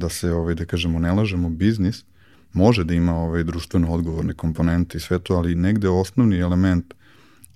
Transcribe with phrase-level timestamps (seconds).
[0.00, 2.04] da se, ovaj, da kažemo, ne lažemo, biznis
[2.52, 6.94] može da ima ovaj, društveno odgovorne komponente i sve to, ali negde osnovni element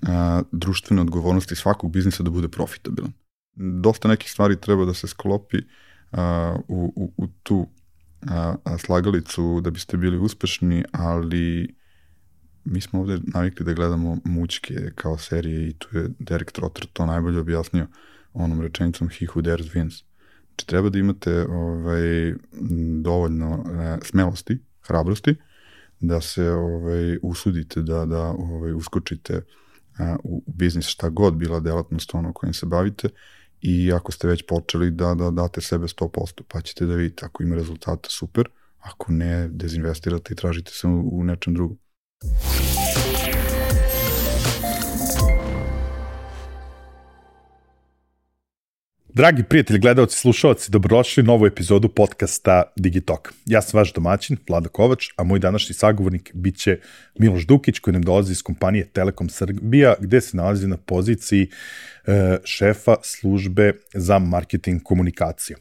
[0.03, 3.13] a, društvene odgovornosti svakog biznisa da bude profitabilan.
[3.57, 5.59] Dosta nekih stvari treba da se sklopi
[6.13, 7.67] a, u, u, u tu
[8.29, 11.75] a, a, slagalicu da biste bili uspešni, ali
[12.65, 17.07] mi smo ovde navikli da gledamo mućke kao serije i tu je Derek Trotter to
[17.07, 17.87] najbolje objasnio
[18.33, 20.03] onom rečenicom he who dares wins.
[20.55, 22.35] Znači treba da imate ovaj,
[23.03, 25.35] dovoljno e, smelosti, hrabrosti,
[26.01, 29.41] da se ovaj, usudite da, da ovaj, uskočite
[29.99, 33.09] a, u biznis šta god bila delatnost ono kojim se bavite.
[33.61, 37.27] I ako ste već počeli da, da date sebe 100%, pa ćete da vidite.
[37.27, 41.79] Ako ima rezultata super, ako ne, dezinvestirate i tražite se u, u nečem drugom.
[49.15, 53.33] Dragi prijatelji, gledalci, slušalci, dobrodošli u novu epizodu podcasta Digitalk.
[53.47, 56.79] Ja sam vaš domaćin, Vlada Kovač, a moj današnji sagovornik biće
[57.19, 61.49] Miloš Dukić, koji nam dolazi iz kompanije Telekom Srbija, gde se nalazi na poziciji
[62.07, 65.57] e, šefa službe za marketing komunikacije.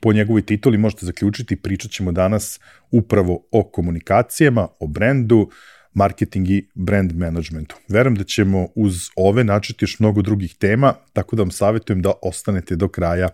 [0.00, 5.50] Po njegovoj tituli možete zaključiti, pričat ćemo danas upravo o komunikacijama, o brendu,
[5.94, 7.76] marketing i brand managementu.
[7.88, 12.12] Verujem da ćemo uz ove načeti još mnogo drugih tema, tako da vam savjetujem da
[12.22, 13.28] ostanete do kraja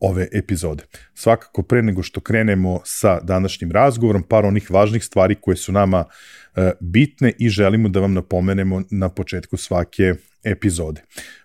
[0.00, 0.84] ove epizode.
[1.14, 6.04] Svakako pre nego što krenemo sa današnjim razgovorom, par onih važnih stvari koje su nama
[6.56, 10.14] e, bitne i želimo da vam napomenemo na početku svake
[10.44, 11.02] epizode.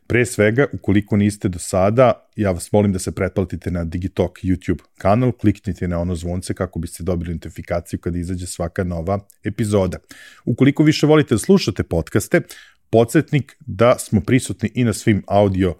[0.08, 4.81] Pre svega, ukoliko niste do sada, ja vas molim da se pretplatite na Digitalk YouTube
[4.97, 9.97] kanal, kliknite na ono zvonce kako biste dobili notifikaciju kada izađe svaka nova epizoda.
[10.45, 12.41] Ukoliko više volite da slušate podcaste,
[12.89, 15.75] podsjetnik da smo prisutni i na svim audio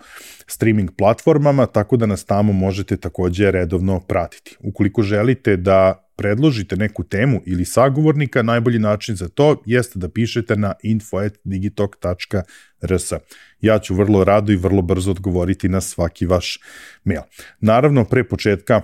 [0.48, 4.56] streaming platformama, tako da nas tamo možete takođe redovno pratiti.
[4.60, 10.56] Ukoliko želite da predložite neku temu ili sagovornika, najbolji način za to jeste da pišete
[10.56, 13.14] na info.digitalk.rs.
[13.62, 16.60] Ja ću vrlo rado i vrlo brzo odgovoriti na svaki vaš
[17.04, 17.22] mail.
[17.60, 18.82] Naravno, pre početka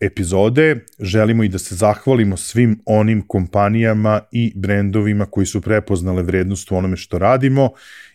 [0.00, 6.70] epizode želimo i da se zahvalimo svim onim kompanijama i brendovima koji su prepoznale vrednost
[6.70, 7.70] u onome što radimo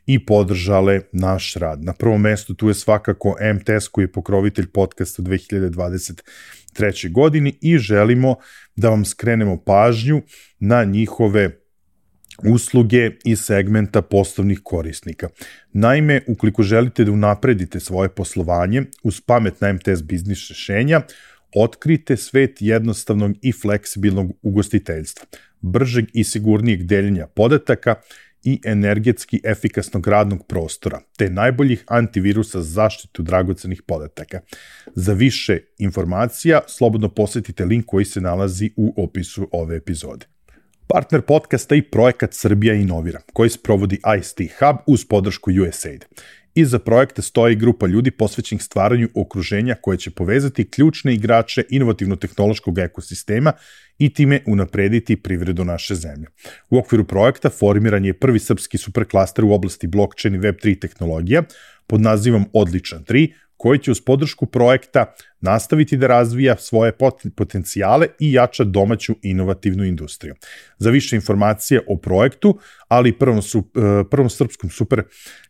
[0.05, 1.83] i podržale naš rad.
[1.83, 7.11] Na prvom mestu tu je svakako MTS koji je pokrovitelj podcasta 2023.
[7.11, 8.35] godini i želimo
[8.75, 10.21] da vam skrenemo pažnju
[10.59, 11.59] na njihove
[12.43, 15.29] usluge i segmenta poslovnih korisnika.
[15.73, 21.01] Naime, ukoliko želite da unapredite svoje poslovanje uz pametna MTS biznis rešenja,
[21.55, 25.25] Otkrite svet jednostavnog i fleksibilnog ugostiteljstva,
[25.61, 27.95] bržeg i sigurnijeg deljenja podataka
[28.43, 34.39] i energetski efikasnog radnog prostora, te najboljih antivirusa za zaštitu dragocenih podataka.
[34.95, 40.25] Za više informacija slobodno posetite link koji se nalazi u opisu ove epizode.
[40.93, 46.05] Partner podcasta i projekat Srbija inovira, koji sprovodi ICT Hub uz podršku USAID.
[46.55, 53.53] Iza projekta stoji grupa ljudi posvećenih stvaranju okruženja koje će povezati ključne igrače inovativno-tehnološkog ekosistema
[53.97, 56.27] i time unaprediti privredu naše zemlje.
[56.69, 61.43] U okviru projekta formiran je prvi srpski superklaster u oblasti blockchain i Web3 tehnologija
[61.87, 66.91] pod nazivom Odličan 3, koji će uz podršku projekta nastaviti da razvija svoje
[67.35, 70.35] potencijale i jača domaću inovativnu industriju.
[70.77, 75.03] Za više informacije o projektu, ali i prvom, e, prvom srpskom super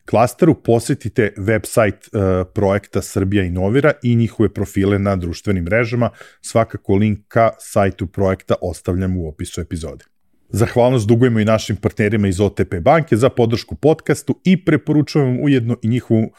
[0.05, 6.09] klasteru, posetite website e, projekta Srbija Inovira i njihove profile na društvenim mrežama.
[6.41, 10.18] Svakako link ka sajtu projekta ostavljam u opisu epizode.
[10.51, 15.87] Zahvalnost dugujemo i našim partnerima iz OTP banke za podršku podcastu i preporučujemo ujedno i
[15.87, 16.31] njihovu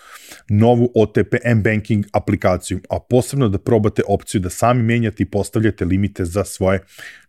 [0.48, 6.24] novu OTP M-Banking aplikaciju, a posebno da probate opciju da sami menjate i postavljate limite
[6.24, 6.80] za svoje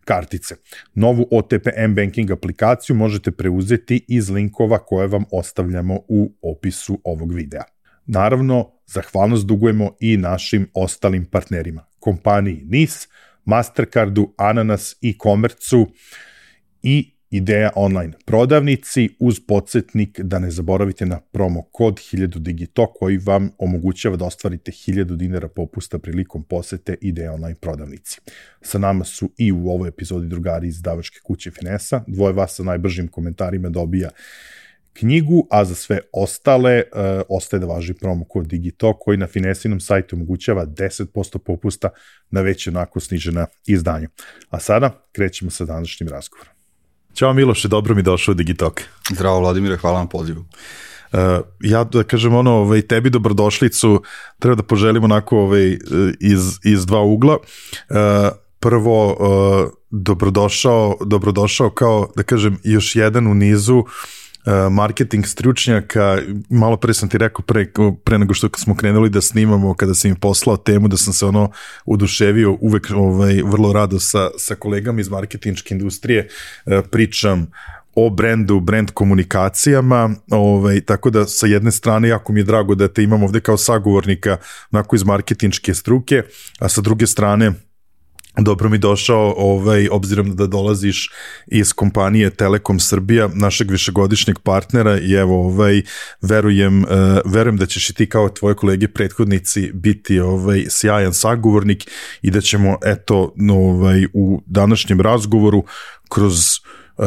[0.04, 0.54] kartice.
[0.94, 7.62] Novu OTP M-Banking aplikaciju možete preuzeti iz linkova koje vam ostavljamo u opisu ovog videa.
[8.06, 13.08] Naravno, zahvalnost dugujemo i našim ostalim partnerima, kompaniji NIS,
[13.44, 15.86] Mastercardu, Ananas i Komercu,
[16.82, 23.18] i Ideja online prodavnici uz podsjetnik da ne zaboravite na promo kod 1000 Digito koji
[23.18, 28.20] vam omogućava da ostvarite 1000 dinara popusta prilikom posete Ideja online prodavnici.
[28.62, 32.04] Sa nama su i u ovoj epizodi drugari iz davačke kuće Finesa.
[32.06, 34.10] Dvoje vas sa najbržim komentarima dobija
[34.92, 36.84] knjigu, a za sve ostale e,
[37.28, 41.88] ostaje da važi promo kod Digito koji na Finesinom sajtu omogućava 10% popusta
[42.30, 44.08] na već onako snižena izdanja.
[44.50, 46.61] A sada krećemo sa današnjim razgovorom.
[47.14, 48.80] Ćao Miloše, dobro mi došao u Digitalk.
[49.10, 50.44] Zdravo Vladimire, hvala vam pozivu.
[51.60, 54.02] ja da kažem ono, ovaj, tebi dobrodošlicu
[54.38, 55.78] treba da poželim onako ovaj,
[56.20, 57.36] iz, iz dva ugla.
[57.36, 57.96] Uh,
[58.60, 63.86] prvo, uh, dobrodošao, dobrodošao kao, da kažem, još jedan u nizu uh,
[64.70, 66.18] marketing stručnjaka,
[66.50, 67.66] malo pre sam ti rekao pre,
[68.04, 71.26] pre nego što smo krenuli da snimamo, kada sam im poslao temu, da sam se
[71.26, 71.50] ono
[71.84, 76.28] uduševio uvek ovaj, vrlo rado sa, sa kolegama iz marketinčke industrije
[76.66, 77.46] uh, pričam
[77.94, 82.88] o brendu, brand komunikacijama, ovaj, tako da sa jedne strane jako mi je drago da
[82.88, 84.36] te imam ovde kao sagovornika
[84.70, 86.22] onako iz marketinčke struke,
[86.58, 87.52] a sa druge strane
[88.38, 91.10] dobro mi došao, ovaj, obzirom da dolaziš
[91.46, 95.82] iz kompanije Telekom Srbija, našeg višegodišnjeg partnera i evo, ovaj,
[96.22, 96.88] verujem, uh,
[97.24, 101.90] verujem da ćeš i ti kao tvoje kolege prethodnici biti ovaj, sjajan sagovornik
[102.22, 105.64] i da ćemo, eto, ovaj, u današnjem razgovoru
[106.08, 106.34] kroz
[106.96, 107.06] uh,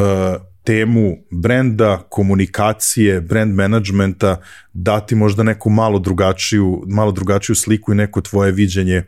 [0.66, 4.36] temu brenda, komunikacije, brand managementa
[4.72, 9.02] dati možda neku malo drugačiju, malo drugačiju sliku i neko tvoje viđenje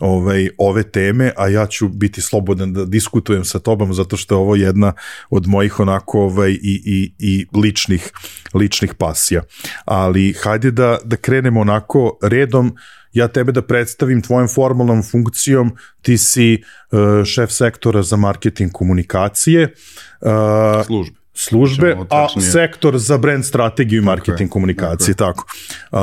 [0.00, 4.38] ovaj, ove teme, a ja ću biti slobodan da diskutujem sa tobom zato što je
[4.38, 4.92] ovo jedna
[5.30, 8.10] od mojih onako ovaj, i, i, i ličnih,
[8.54, 9.42] ličnih pasija.
[9.84, 12.74] Ali hajde da, da krenemo onako redom,
[13.14, 19.74] ja tebe da predstavim tvojom formalnom funkcijom, ti si uh, šef sektora za marketing komunikacije.
[20.20, 21.18] Uh, službe.
[21.36, 25.18] Službe, a sektor za brand strategiju i marketing okay, komunikacije, okay.
[25.18, 25.46] tako.
[25.90, 25.98] Uh,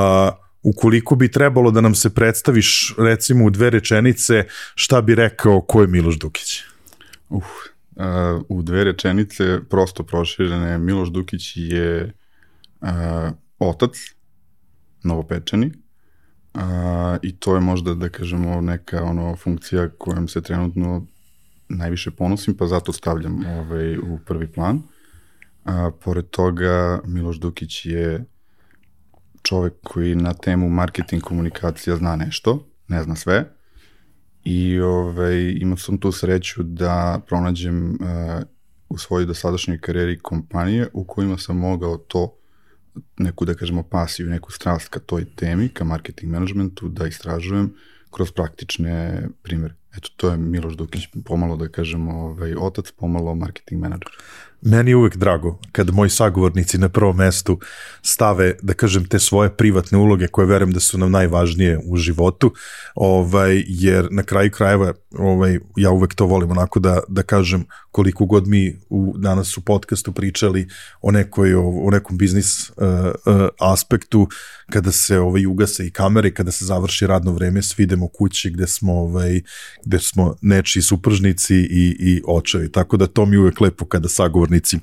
[0.63, 4.43] ukoliko bi trebalo da nam se predstaviš recimo u dve rečenice,
[4.75, 6.61] šta bi rekao ko je Miloš Dukić?
[7.29, 7.43] Uh,
[7.95, 12.13] uh, u dve rečenice prosto proširene, Miloš Dukić je
[12.81, 12.89] uh,
[13.59, 13.91] otac,
[15.03, 15.71] novopečeni,
[16.53, 21.06] a, i to je možda da kažemo neka ono funkcija kojom se trenutno
[21.69, 24.81] najviše ponosim, pa zato stavljam ovaj, u prvi plan.
[25.65, 28.25] A, pored toga, Miloš Dukić je
[29.42, 33.45] čovek koji na temu marketing komunikacija zna nešto, ne zna sve,
[34.44, 37.97] i ovaj, imao sam tu sreću da pronađem uh,
[38.89, 42.38] u svojoj dosadašnjoj karijeri kompanije u kojima sam mogao to
[43.17, 47.73] neku, da kažemo, pasiju, neku strast ka toj temi, ka marketing managementu, da istražujem
[48.11, 49.75] kroz praktične primere.
[49.97, 54.11] Eto, to je Miloš Dukić, pomalo da kažemo ovaj, otac, pomalo marketing menadžer.
[54.61, 57.59] Meni je uvek drago kad moji sagovornici na prvom mestu
[58.01, 62.53] stave, da kažem, te svoje privatne uloge koje verujem da su nam najvažnije u životu,
[62.95, 68.25] ovaj, jer na kraju krajeva ovaj, ja uvek to volim onako da, da kažem koliko
[68.25, 70.67] god mi u, danas u podcastu pričali
[71.01, 74.27] o, nekoj, o, o nekom biznis uh, uh, aspektu,
[74.71, 78.68] kada se ovaj, ugase i kamere, kada se završi radno vreme, svi idemo kući gde
[78.68, 79.41] smo, ovaj,
[79.85, 82.71] gde smo nečiji supržnici i, i očevi.
[82.71, 84.77] Tako da to mi uvek lepo kada sagovornici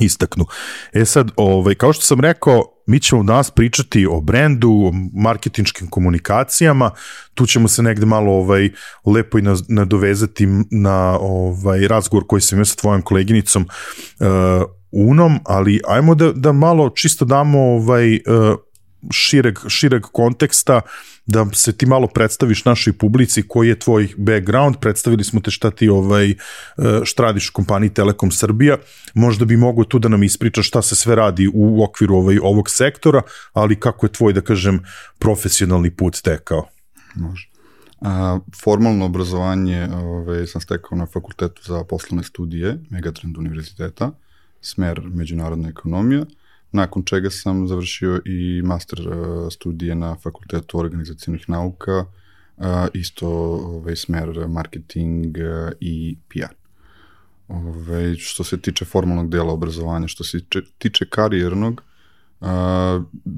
[0.00, 0.46] istaknu.
[0.92, 5.88] E sad, ovaj, kao što sam rekao, mi ćemo danas pričati o brendu, o marketinškim
[5.88, 6.90] komunikacijama,
[7.34, 8.70] tu ćemo se negde malo ovaj,
[9.06, 13.62] lepo i nadovezati na ovaj, razgovor koji sam imao sa tvojom koleginicom
[14.20, 14.26] uh,
[14.90, 18.20] Unom, ali ajmo da, da malo čisto damo ovaj, uh,
[19.10, 20.80] šireg, šireg konteksta,
[21.26, 25.70] da se ti malo predstaviš našoj publici koji je tvoj background, predstavili smo te šta
[25.70, 26.36] ti ovaj, e,
[27.04, 28.76] šta radiš u kompaniji Telekom Srbija,
[29.14, 32.70] možda bi mogo tu da nam ispričaš šta se sve radi u okviru ovaj, ovog
[32.70, 33.22] sektora,
[33.52, 34.80] ali kako je tvoj, da kažem,
[35.18, 36.68] profesionalni put tekao?
[37.14, 37.48] Može.
[38.00, 44.10] A, formalno obrazovanje ovaj, sam stekao na fakultetu za poslovne studije Megatrend univerziteta,
[44.60, 46.24] smer međunarodna ekonomija,
[46.72, 51.98] nakon čega sam završio i master uh, studije na Fakultetu organizacijonih nauka,
[52.56, 56.54] uh, isto ovaj, smer marketing uh, i PR.
[57.48, 60.40] Ove, ovaj, što se tiče formalnog dela obrazovanja, što se
[60.78, 61.82] tiče karijernog,
[62.40, 62.48] uh,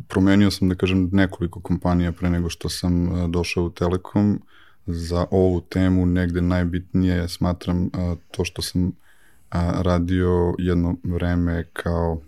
[0.09, 4.41] promenio sam, da kažem, nekoliko kompanija pre nego što sam došao u Telekom.
[4.87, 7.91] Za ovu temu negde najbitnije smatram uh,
[8.31, 8.93] to što sam uh,
[9.83, 12.21] radio jedno vreme kao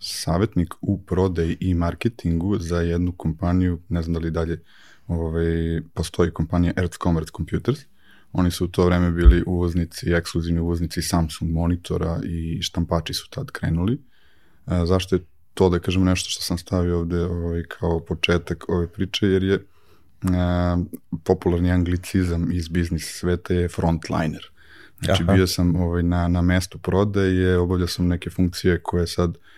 [0.00, 4.62] savjetnik u prodaji i marketingu za jednu kompaniju, ne znam da li dalje
[5.06, 7.78] ovaj, postoji kompanija Earth Commerce Computers.
[8.32, 13.50] Oni su u to vreme bili uvoznici, ekskluzivni uvoznici Samsung monitora i štampači su tad
[13.50, 14.02] krenuli.
[14.66, 15.24] E, zašto je
[15.54, 19.54] to, da kažem, nešto što sam stavio ovde ovaj, kao početak ove priče, jer je
[19.54, 19.60] e,
[21.24, 24.50] popularni anglicizam iz biznis sveta je frontliner.
[25.04, 25.32] Znači Aha.
[25.32, 29.57] bio sam ovaj, na, na mestu prodaje, obavljao sam neke funkcije koje sad E,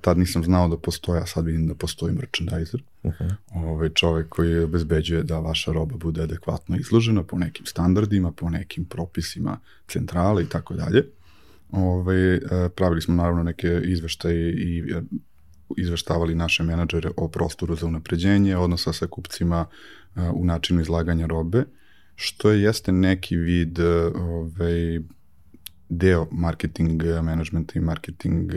[0.00, 2.82] tad nisam znao da postoje, a sad vidim da postoji merchandiser.
[3.02, 3.34] Uh -huh.
[3.54, 8.84] ovaj čovek koji obezbeđuje da vaša roba bude adekvatno izložena po nekim standardima, po nekim
[8.84, 11.04] propisima centrale i tako dalje.
[11.70, 12.40] Ovaj, e,
[12.76, 14.84] pravili smo naravno neke izveštaje i
[15.76, 19.66] izveštavali naše menadžere o prostoru za unapređenje, odnosa sa kupcima
[20.34, 21.64] u načinu izlaganja robe,
[22.14, 23.78] što je jeste neki vid
[24.14, 25.00] ovaj,
[25.88, 28.52] deo marketing managementa i marketing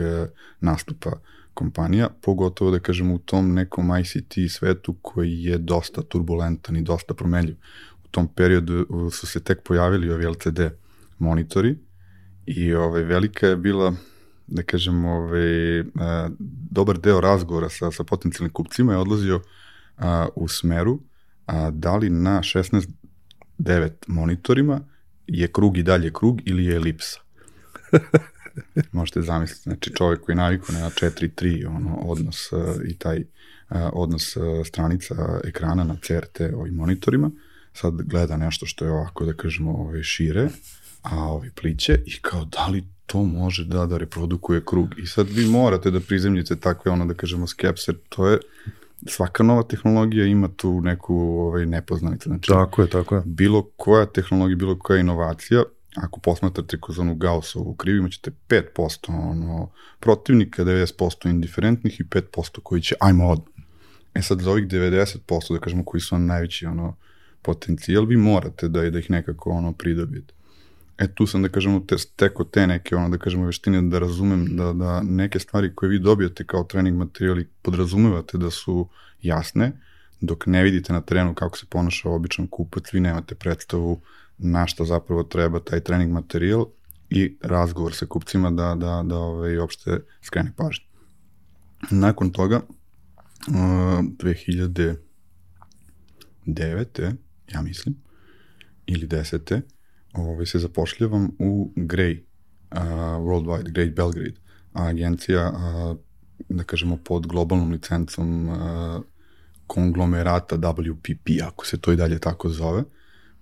[0.60, 1.10] nastupa
[1.54, 7.14] kompanija, pogotovo da kažemo u tom nekom ICT svetu koji je dosta turbulentan i dosta
[7.14, 7.56] promenljiv.
[8.04, 10.60] U tom periodu su se tek pojavili ovi LCD
[11.18, 11.76] monitori
[12.46, 13.94] i ovaj, velika je bila
[14.46, 15.84] da kažem, ovaj,
[16.70, 19.40] dobar deo razgovora sa, sa potencijalnim kupcima je odlazio
[19.96, 21.00] a, u smeru
[21.46, 24.80] a, da li na 16.9 monitorima
[25.28, 27.20] je krug i dalje krug ili je elipsa.
[28.92, 34.36] Možete zamisliti, znači čovjek koji naviku na 4-3 ono, odnos uh, i taj uh, odnos
[34.36, 37.30] uh, stranica ekrana na CRT ovim monitorima,
[37.72, 40.48] sad gleda nešto što je ovako, da kažemo, ove šire,
[41.02, 44.98] a ovi pliće i kao da li to može da da reprodukuje krug.
[44.98, 48.38] I sad vi morate da prizemljite takve, ono da kažemo, skepse, to je
[49.06, 52.28] svaka nova tehnologija ima tu neku ovaj, nepoznanicu.
[52.28, 53.22] Znači, tako je, tako je.
[53.24, 55.62] Bilo koja tehnologija, bilo koja inovacija,
[55.96, 62.82] ako posmatrate kroz onu Gaussovu krivu, imaćete 5% ono, protivnika, 90% indiferentnih i 5% koji
[62.82, 63.40] će, ajmo od.
[64.14, 66.96] E sad, za ovih 90%, da kažemo, koji su vam najveći ono,
[67.42, 70.34] potencijal, vi morate da, da ih nekako ono, pridobijete.
[70.98, 74.56] E tu sam da kažemo te, teko te neke ono da kažemo veštine da razumem
[74.56, 78.88] da, da neke stvari koje vi dobijate kao trening materijali podrazumevate da su
[79.22, 79.72] jasne,
[80.20, 84.00] dok ne vidite na terenu kako se ponaša običan kupac, vi nemate predstavu
[84.38, 86.66] na šta zapravo treba taj trening materijal
[87.10, 90.84] i razgovor sa kupcima da, da, da ovaj, uopšte skrene pažnje.
[91.90, 94.96] Nakon toga, uh, 2009.
[97.52, 97.94] ja mislim,
[98.86, 99.60] ili 10
[100.18, 102.20] ovaj, se zapošljavam u Grey,
[102.70, 102.78] uh,
[103.20, 104.36] Worldwide, Grey Belgrade,
[104.72, 105.96] agencija, uh,
[106.48, 108.56] da kažemo, pod globalnom licencom uh,
[109.66, 112.84] konglomerata WPP, ako se to i dalje tako zove,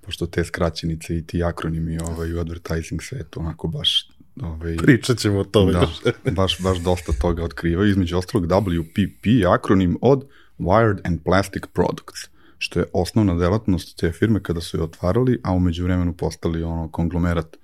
[0.00, 4.10] pošto te skraćenice i ti akronimi ovaj, u advertising svetu onako baš
[4.42, 5.72] Ovaj, Pričat ćemo o tome.
[5.72, 5.88] Da,
[6.36, 7.90] baš, baš dosta toga otkrivaju.
[7.90, 10.28] Između ostalog WPP akronim od
[10.58, 15.52] Wired and Plastic Products što je osnovna delatnost te firme kada su je otvarali, a
[15.52, 17.56] umeđu vremenu postali ono konglomerat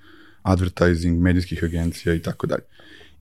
[0.42, 2.62] advertising, medijskih agencija i tako dalje.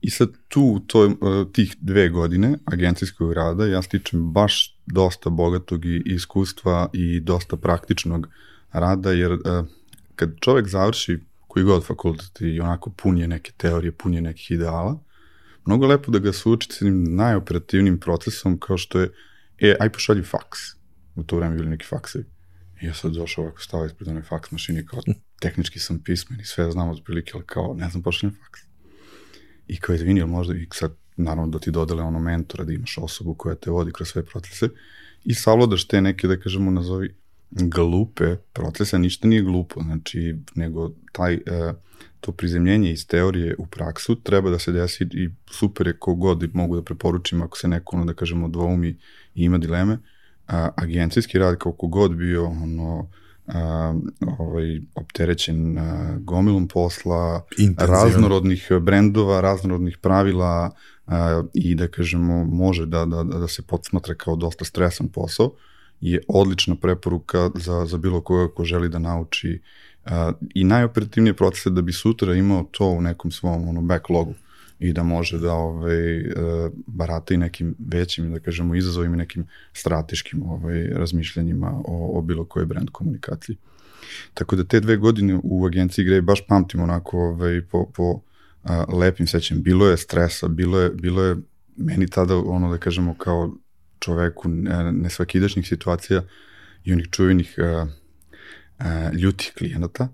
[0.00, 1.12] I sad tu, to, e,
[1.52, 8.28] tih dve godine agencijskog rada ja stičem baš dosta bogatog iskustva i dosta praktičnog
[8.72, 9.38] rada, jer e,
[10.16, 14.50] kad čovek završi koji god fakultet i onako pun je neke teorije, pun je nekih
[14.50, 14.98] ideala,
[15.64, 19.10] mnogo lepo da ga suči s najoperativnim procesom kao što je,
[19.58, 20.81] e, aj pošalji faks
[21.14, 22.24] u to vreme bili neki faksevi.
[22.82, 25.00] I ja sad došao ovako stava ispred one faks mašine kao
[25.40, 28.60] tehnički sam pismen i sve znam od prilike, ali kao ne znam pošaljem faks.
[29.66, 32.98] I kao izvini, ili možda i sad naravno da ti dodele ono mentora, da imaš
[32.98, 34.68] osobu koja te vodi kroz sve procese
[35.24, 37.14] i savladaš te neke, da kažemo, nazovi
[37.50, 41.40] glupe procese, ništa nije glupo, znači, nego taj, e,
[42.20, 46.76] to prizemljenje iz teorije u praksu treba da se desi i super je kogod mogu
[46.76, 49.98] da preporučim ako se neko, ono, da kažemo, dvoumi i ima dileme,
[50.46, 53.08] a, agencijski rad kako god bio ono,
[53.46, 53.94] a,
[54.38, 57.44] ovaj, opterećen a, gomilom posla,
[57.78, 60.70] raznorodnih brendova, raznorodnih pravila
[61.06, 65.52] a, i da kažemo može da, da, da se podsmatra kao dosta stresan posao,
[66.00, 69.60] je odlična preporuka za, za bilo koga ko želi da nauči
[70.04, 74.34] a, i najoperativnije procese da bi sutra imao to u nekom svom ono, backlogu
[74.82, 76.24] i da može da ovaj, e,
[76.86, 82.44] barata i nekim većim, da kažemo, izazovima i nekim strateškim ovaj, razmišljanjima o, o bilo
[82.44, 83.56] kojoj brand komunikaciji.
[84.34, 88.20] Tako da te dve godine u agenciji Grey baš pamtim onako ovaj, po, po
[88.62, 89.62] a, lepim sećam.
[89.62, 91.36] Bilo je stresa, bilo je, bilo je
[91.76, 93.56] meni tada ono da kažemo kao
[93.98, 94.48] čoveku
[94.92, 96.22] nesvakidašnjih situacija
[96.84, 97.58] i onih čuvenih
[99.12, 100.08] ljutih klijenata,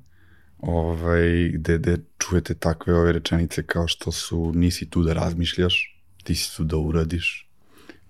[0.58, 6.34] ovaj, gde, gde čujete takve ove rečenice kao što su nisi tu da razmišljaš, ti
[6.34, 7.48] si tu da uradiš.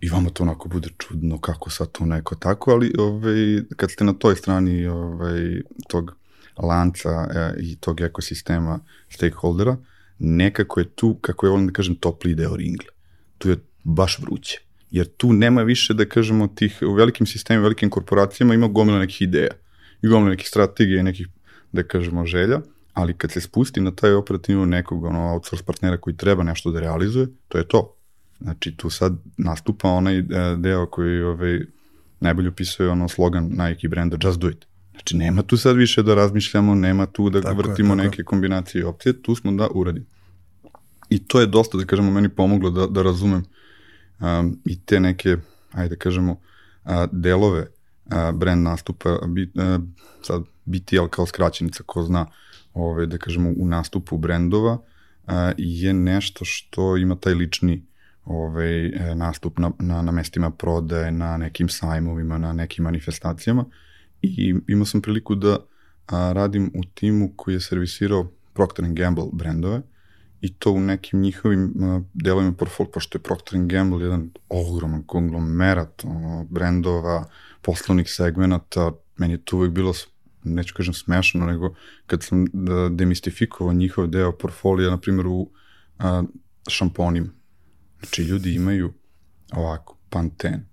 [0.00, 4.04] I vama to onako bude čudno kako sad to neko tako, ali ovaj, kad ste
[4.04, 6.16] na toj strani ovaj, tog
[6.56, 9.76] lanca e, i tog ekosistema stakeholdera,
[10.18, 12.86] nekako je tu, kako je volim da kažem, topli deo ringle.
[13.38, 14.60] Tu je baš vruće.
[14.90, 19.22] Jer tu nema više, da kažemo, tih, u velikim sistemima, velikim korporacijama ima gomila nekih
[19.22, 19.50] ideja
[20.02, 21.28] i gomila nekih strategija nekih
[21.72, 22.60] da kažemo, želja,
[22.94, 26.80] ali kad se spusti na taj operativno nekog ono, outsource partnera koji treba nešto da
[26.80, 27.94] realizuje, to je to.
[28.40, 30.24] Znači, tu sad nastupa onaj e,
[30.56, 31.60] deo koji ovaj,
[32.20, 34.66] najbolje opisuje ono slogan Nike brenda Just do it.
[34.90, 38.80] Znači, nema tu sad više da razmišljamo, nema tu da tako vrtimo je, neke kombinacije
[38.80, 40.06] i opcije, tu smo da uradimo.
[41.08, 43.44] I to je dosta, da kažemo, meni pomoglo da, da razumem
[44.20, 45.36] um, i te neke,
[45.72, 46.40] ajde da kažemo,
[46.84, 47.66] a, delove
[48.10, 49.78] a, brand nastupa, bi, a,
[50.22, 52.26] sad BTL kao skraćenica, ko zna,
[52.74, 54.78] ove, da kažemo, u nastupu brendova,
[55.26, 57.86] a, je nešto što ima taj lični
[58.24, 63.64] ovaj, nastup na, na, na mestima prodaje, na nekim sajmovima, na nekim manifestacijama.
[64.22, 65.58] I imao sam priliku da
[66.06, 69.82] a, radim u timu koji je servisirao Procter Gamble brendove
[70.40, 71.72] i to u nekim njihovim
[72.14, 77.24] delovima portfolio, pošto je Procter Gamble jedan ogroman konglomerat ono, brendova,
[77.62, 79.92] poslovnih segmenata, meni je to uvek bilo
[80.44, 81.74] neću kažem smešno, nego
[82.06, 85.50] kad sam da, demistifikovao njihov deo portfolija, na primjer u
[85.98, 86.22] a,
[86.68, 87.28] šamponima.
[87.98, 88.92] Znači, ljudi imaju
[89.52, 90.66] ovako, Pantene,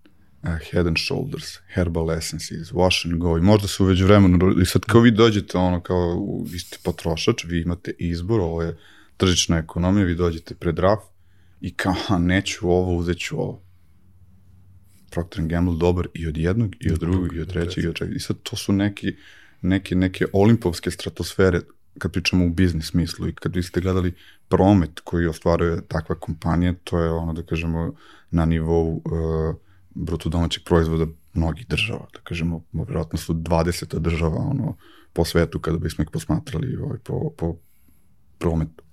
[0.44, 4.66] uh, Head and Shoulders, Herbal Essences, Wash and Go i možda su već vremenu, i
[4.66, 8.78] sad kao vi dođete ono kao, vi ste potrošač, vi imate izbor, ovo je
[9.18, 11.00] tržična ekonomija, vi dođete pred raf
[11.62, 13.62] i kao, ha, neću ovo, uzet ću ovo.
[15.12, 18.16] Procter Gamble dobar i od jednog, i od drugog, i od trećeg, i od čega.
[18.16, 19.16] I sad to su neki,
[19.66, 21.62] neke, neke olimpovske stratosfere
[21.98, 24.14] kad pričamo u biznis smislu i kad vi ste gledali
[24.48, 27.94] promet koji ostvaruje takva kompanija, to je ono da kažemo
[28.32, 29.56] na nivou uh,
[29.90, 34.78] bruto domaćeg proizvoda mnogih država, da kažemo, vjerojatno su 20 država ono,
[35.14, 37.56] po svetu kada bismo ih posmatrali ovaj, po, po
[38.38, 38.84] prometu.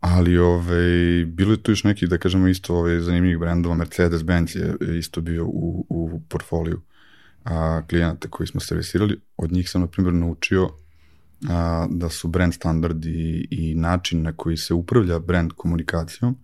[0.00, 4.98] Ali ovaj, bilo je tu još neki, da kažemo, isto ovaj, zanimljivih brendova, Mercedes-Benz je
[4.98, 6.80] isto bio u, u portfoliju
[7.46, 9.20] a, klijenata koji smo servisirali.
[9.36, 10.70] Od njih sam, na primjer, naučio
[11.48, 16.36] a, da su brand standardi i način na koji se upravlja brand komunikacijom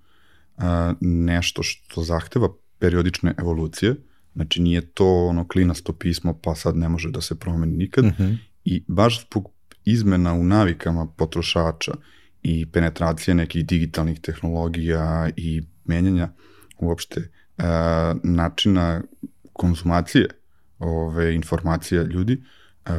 [0.56, 3.94] a, nešto što zahteva periodične evolucije,
[4.35, 8.23] znači nije to ono klinasto pismo pa sad ne može da se promeni nikad mhm.
[8.23, 8.37] -huh.
[8.64, 9.50] i baš zbog
[9.85, 11.92] izmena u navikama potrošača
[12.42, 16.28] i penetracije nekih digitalnih tehnologija i menjanja
[16.78, 19.02] uopšte a, načina
[19.52, 20.28] konzumacije
[20.83, 22.43] ove informacija ljudi,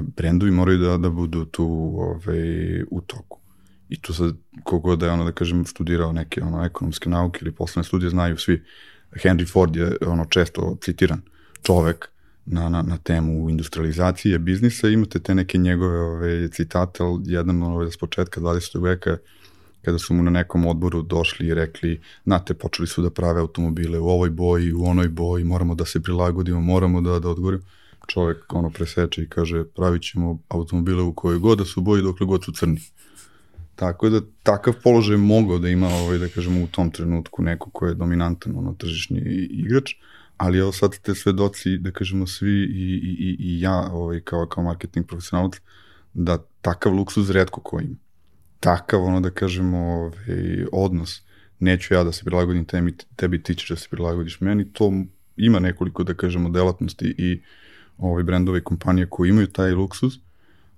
[0.02, 1.66] brendovi moraju da, da budu tu
[1.98, 3.40] ovaj, u toku.
[3.90, 7.52] I tu sad, kogod da je ono, da kažem, studirao neke ono, ekonomske nauke ili
[7.52, 8.64] poslovne studije, znaju svi.
[9.12, 11.22] Henry Ford je ono često citiran
[11.64, 12.10] čovek
[12.46, 14.90] na, na, na temu industrializacije biznisa.
[14.90, 18.84] Imate te neke njegove ove, citate, jedan ove, s početka 20.
[18.84, 19.18] veka
[19.86, 24.00] kada su mu na nekom odboru došli i rekli, znate, počeli su da prave automobile
[24.00, 27.64] u ovoj boji, u onoj boji, moramo da se prilagodimo, moramo da, da odgovorimo
[28.08, 32.26] čovek ono preseče i kaže pravit ćemo automobile u kojoj god da su boji dokle
[32.26, 32.82] god su crni.
[33.76, 37.88] Tako da takav položaj mogao da ima ovaj, da kažemo u tom trenutku neko ko
[37.88, 39.20] je dominantan ono tržišni
[39.50, 39.96] igrač,
[40.38, 44.64] ali evo sad te svedoci da kažemo svi i, i, i, ja ovaj, kao, kao
[44.64, 45.54] marketing profesionalac
[46.14, 47.96] da takav luksuz redko ko ima.
[48.64, 51.22] Takav ono da kažemo ovaj, odnos
[51.60, 54.92] neću ja da se prilagodim tebi, tebi ti ćeš da se prilagodiš meni, to
[55.38, 57.42] ima nekoliko da kažemo delatnosti i
[57.98, 60.14] ovaj, brendove i kompanije koji imaju taj luksuz,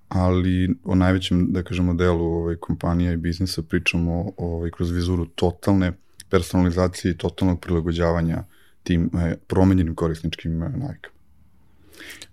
[0.10, 5.92] ali o najvećem, da kažemo, delu ovaj, kompanija i biznisa pričamo ovaj, kroz vizuru totalne
[6.30, 8.44] personalizacije i totalnog prilagođavanja
[8.84, 11.16] tim eh, promenjenim korisničkim eh, navikama.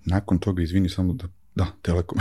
[0.05, 2.19] Nakon toga, izvini samo da Da, Telekom.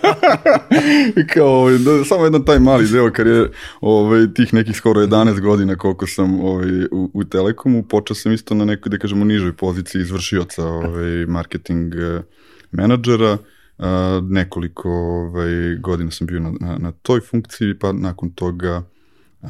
[1.34, 3.48] kao, da, samo jedan taj mali deo karijere,
[3.80, 8.54] ovaj, tih nekih skoro 11 godina koliko sam ovaj, u, u Telekomu, počeo sam isto
[8.54, 12.22] na nekoj, da kažemo, nižoj poziciji izvršioca ovaj, marketing eh,
[12.70, 13.38] menadžera,
[13.78, 13.86] Uh,
[14.30, 18.82] nekoliko ovaj, godina sam bio na, na, na toj funkciji, pa nakon toga
[19.42, 19.48] uh,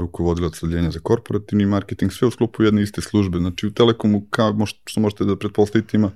[0.00, 3.38] rukovodilac odljenja za korporativni marketing, sve u sklopu jedne iste službe.
[3.38, 6.10] Znači u Telekomu, kao što možete da pretpostavite, ima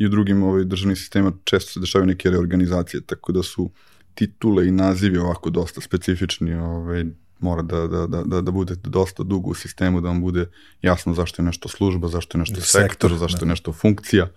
[0.00, 3.70] i u drugim ovaj, državnim sistema često se dešavaju neke reorganizacije, tako da su
[4.14, 7.04] titule i nazivi ovako dosta specifični, ovaj,
[7.40, 10.46] mora da, da, da, da, da bude dosta dugo u sistemu, da vam bude
[10.82, 13.50] jasno zašto je nešto služba, zašto je nešto sektor, sektor zašto je da.
[13.50, 14.28] nešto funkcija,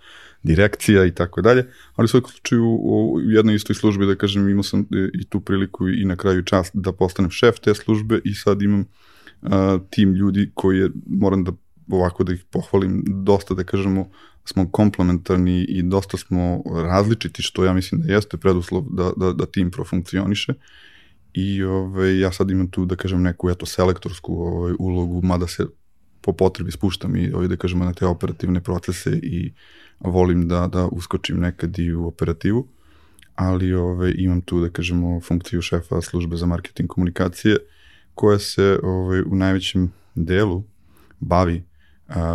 [0.42, 4.62] direkcija i tako dalje, ali u svakom slučaju u jednoj istoj službi, da kažem, imao
[4.62, 8.62] sam i tu priliku i na kraju čast da postanem šef te službe i sad
[8.62, 9.50] imam uh,
[9.90, 11.52] tim ljudi koji je, moram da
[11.88, 14.08] ovako da ih pohvalim, dosta da kažemo
[14.44, 19.46] smo komplementarni i dosta smo različiti, što ja mislim da jeste preduslov da, da, da
[19.46, 20.54] tim profunkcioniše.
[21.34, 25.46] I ove, ovaj, ja sad imam tu, da kažem, neku eto, selektorsku ovaj, ulogu, mada
[25.46, 25.66] se
[26.20, 29.52] po potrebi spuštam i ovaj, da kažemo na te operativne procese i
[30.00, 32.68] volim da, da uskočim nekad i u operativu,
[33.34, 37.56] ali ove, imam tu, da kažemo, funkciju šefa službe za marketing komunikacije,
[38.14, 40.62] koja se ovaj, u najvećem delu
[41.20, 41.62] bavi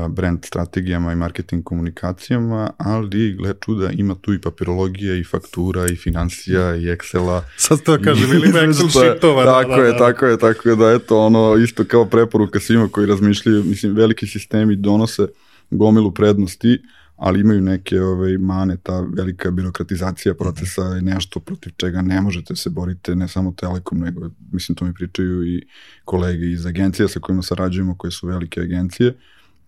[0.10, 5.96] brand strategijama i marketing komunikacijama, ali gle čuda ima tu i papirologija i faktura i
[5.96, 7.42] financija i Excela.
[7.58, 9.20] Sad to kažem, ili ima Excel.
[9.46, 9.98] Tako da, je, da, da.
[9.98, 14.28] tako je, tako je da eto ono isto kao preporuka svima koji razmišljaju, mislim veliki
[14.28, 15.28] sistemi donose
[15.72, 16.80] gomilu prednosti,
[17.16, 22.22] ali imaju neke ove, ovaj, mane, ta velika birokratizacija procesa je nešto protiv čega ne
[22.22, 25.68] možete se borite, ne samo Telekom, nego, mislim, to mi pričaju i
[26.06, 29.14] kolege iz agencija sa kojima sarađujemo, koje su velike agencije,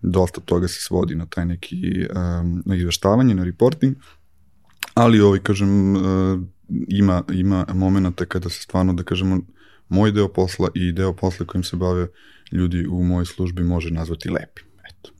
[0.02, 3.96] dosta toga se svodi na taj neki um, na izveštavanje, na reporting,
[4.94, 6.02] ali ovaj, kažem, uh,
[6.88, 9.40] ima, ima momenta kada se stvarno, da kažemo,
[9.88, 12.06] moj deo posla i deo posla kojim se bave
[12.52, 14.64] ljudi u mojoj službi može nazvati lepim.
[14.90, 15.10] Eto.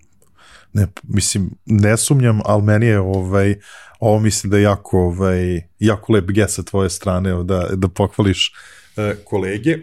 [0.73, 3.55] Ne, mislim, ne sumnjam, ali meni je ovaj,
[4.01, 8.53] ovo mislim da je jako, ovaj, jako lep gest sa tvoje strane da, da pohvališ
[8.97, 9.79] uh, kolege.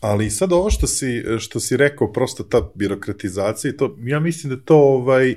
[0.00, 4.62] Ali sad ovo što si, što si rekao, prosto ta birokratizacija, to, ja mislim da
[4.62, 5.34] to, ovaj,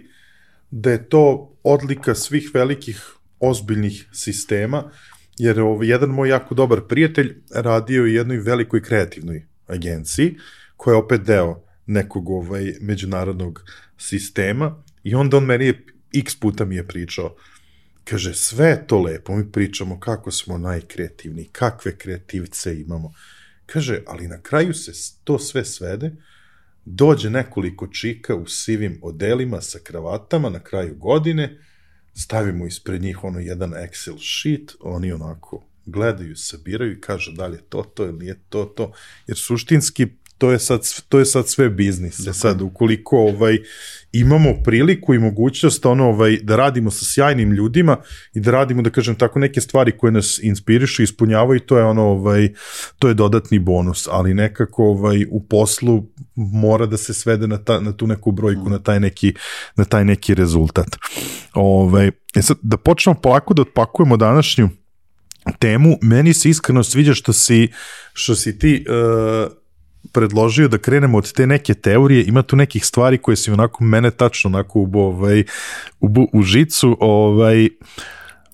[0.71, 4.91] da je to odlika svih velikih ozbiljnih sistema,
[5.37, 10.35] jer ovaj, jedan moj jako dobar prijatelj radio u jednoj velikoj kreativnoj agenciji,
[10.77, 13.63] koja je opet deo nekog ovaj, međunarodnog
[13.97, 17.35] sistema i onda on meni je x puta mi je pričao.
[18.03, 23.13] Kaže sve je to lepo, mi pričamo kako smo najkreativniji, kakve kreativce imamo,
[23.65, 24.91] Kaže, ali na kraju se
[25.23, 26.11] to sve svede,
[26.85, 31.59] dođe nekoliko čika u sivim odelima sa kravatama na kraju godine,
[32.13, 37.57] stavimo ispred njih ono jedan Excel sheet, oni onako gledaju, sabiraju i kažu da li
[37.57, 38.91] je to to ili nije to to,
[39.27, 42.17] jer suštinski to je sad, to je sad sve biznis.
[42.17, 42.33] Dakle.
[42.33, 43.57] Sad, ukoliko ovaj,
[44.11, 47.97] imamo priliku i mogućnost ono, ovaj, da radimo sa sjajnim ljudima
[48.33, 51.83] i da radimo, da kažem tako, neke stvari koje nas inspirišu i ispunjavaju, to je
[51.83, 52.53] ono, ovaj,
[52.99, 56.03] to je dodatni bonus, ali nekako ovaj, u poslu
[56.35, 58.71] mora da se svede na, ta, na tu neku brojku, mm.
[58.71, 59.33] na taj neki,
[59.75, 60.87] na taj neki rezultat.
[61.53, 64.69] Ovaj, e sad, da počnemo polako da otpakujemo današnju
[65.59, 67.67] temu, meni se iskreno sviđa što si,
[68.13, 69.62] što si ti uh,
[70.11, 74.11] predložio da krenemo od te neke teorije, ima tu nekih stvari koje su onako mene
[74.11, 75.43] tačno onako u, ovaj,
[75.99, 77.69] u, u žicu, ovaj,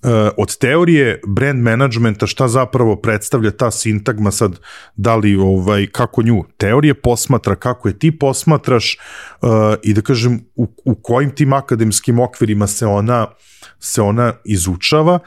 [0.04, 4.60] Uh, od teorije brand managementa šta zapravo predstavlja ta sintagma sad
[4.96, 8.98] da li ovaj kako nju teorije posmatra kako je ti posmatraš
[9.42, 9.50] uh,
[9.84, 13.28] i da kažem u, u kojim tim akademskim okvirima se ona
[13.80, 15.20] se ona izučava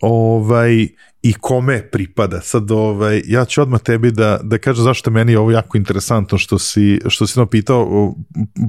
[0.00, 0.88] ovaj
[1.28, 2.40] i kome pripada.
[2.40, 6.38] Sad, ovaj, ja ću odmah tebi da, da kažem zašto meni je ovo jako interesantno
[6.38, 8.14] što si, što si no pitao,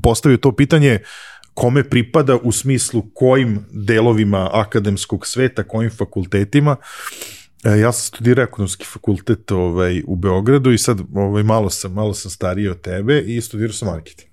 [0.03, 0.99] postavio to pitanje
[1.53, 6.75] kome pripada u smislu kojim delovima akademskog sveta, kojim fakultetima.
[7.63, 12.13] E, ja sam studirao ekonomski fakultet ovaj, u Beogradu i sad ovaj, malo, sam, malo
[12.13, 14.29] sam stariji od tebe i studirao sam marketing.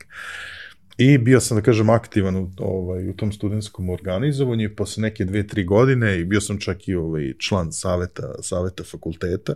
[0.99, 5.47] I bio sam, da kažem, aktivan u, ovaj, u tom studentskom organizovanju posle neke dve,
[5.47, 9.55] tri godine i bio sam čak i ovaj, član saveta, saveta fakulteta.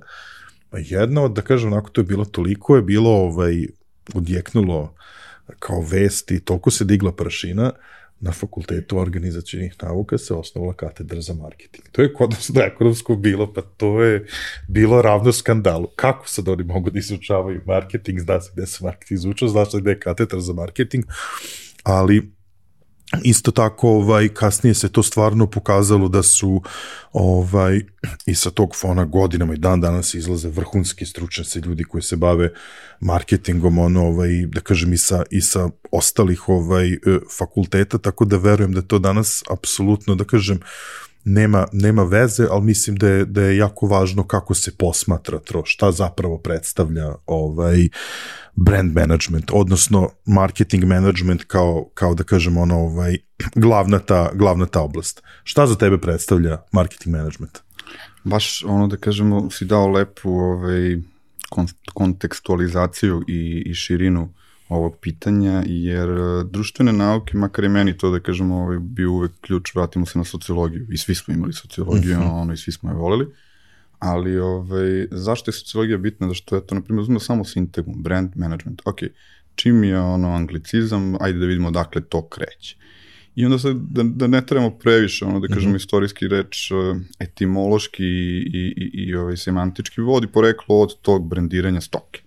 [0.71, 3.67] Pa jedna od, da kažem, onako to je bilo toliko, je bilo ovaj,
[4.15, 4.95] odjeknulo
[5.59, 7.73] kao vest i toliko se digla prašina
[8.21, 11.85] na fakultetu organizacijnih nauka se osnovala katedra za marketing.
[11.93, 14.27] To je kod nas na ekonomskom bilo, pa to je
[14.69, 15.87] bilo ravno skandalu.
[15.97, 19.81] Kako sad oni mogu da izučavaju marketing, zna se gde se marketing izučava, zna se
[19.81, 21.05] gde je katedra za marketing,
[21.83, 22.33] ali
[23.23, 26.63] Isto tako, ovaj, kasnije se to stvarno pokazalo da su
[27.13, 27.81] ovaj,
[28.27, 32.53] i sa tog fona godinama i dan danas izlaze vrhunski stručnjaci, ljudi koji se bave
[33.01, 36.99] marketingom, ono, ovaj, da kažem, i sa, i sa ostalih ovaj, e,
[37.39, 40.61] fakulteta, tako da verujem da to danas apsolutno, da kažem,
[41.25, 45.63] nema, nema veze, ali mislim da je, da je jako važno kako se posmatra to,
[45.65, 47.89] šta zapravo predstavlja ovaj
[48.55, 53.17] brand management, odnosno marketing management kao, kao da kažem ono ovaj,
[53.55, 55.23] glavna, ta, glavna ta oblast.
[55.45, 57.59] Šta za tebe predstavlja marketing management?
[58.25, 60.97] Baš ono da kažemo si dao lepu ovaj,
[61.95, 64.35] kontekstualizaciju i, i širinu
[64.71, 69.33] ovog pitanja, jer e, društvene nauke, makar i meni to da kažemo, ovaj, bi uvek
[69.41, 72.29] ključ, vratimo se na sociologiju, i svi smo imali sociologiju, mhm.
[72.29, 72.41] -huh.
[72.41, 73.27] ono, i svi smo je voleli,
[73.99, 76.29] ali ovaj, zašto je sociologija bitna?
[76.29, 78.99] Zašto je to, na primjer, uzmemo samo sintagmu, brand management, ok,
[79.55, 82.77] čim je ono anglicizam, ajde da vidimo dakle to kreće.
[83.35, 85.77] I onda se, da, da ne trebamo previše, ono da kažemo mm -hmm.
[85.77, 86.75] istorijski reč, e,
[87.19, 92.23] etimološki i, i, i, i ovaj, semantički vodi poreklo od tog brandiranja stoke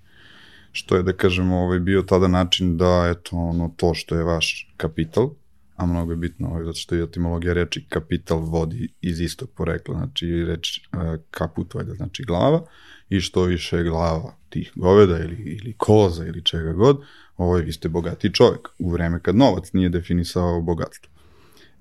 [0.73, 4.73] što je, da kažemo, ovaj, bio tada način da, eto, ono, to što je vaš
[4.77, 5.29] kapital,
[5.75, 9.95] a mnogo je bitno ovaj, zato što je etimologija reči kapital vodi iz istog porekla,
[9.95, 12.65] znači reč uh, kaput, valjda znači glava,
[13.09, 17.01] i što više glava tih goveda ili, ili koza ili čega god,
[17.38, 21.13] ovaj, vi ste bogati čovek u vreme kad novac nije definisao bogatstvo.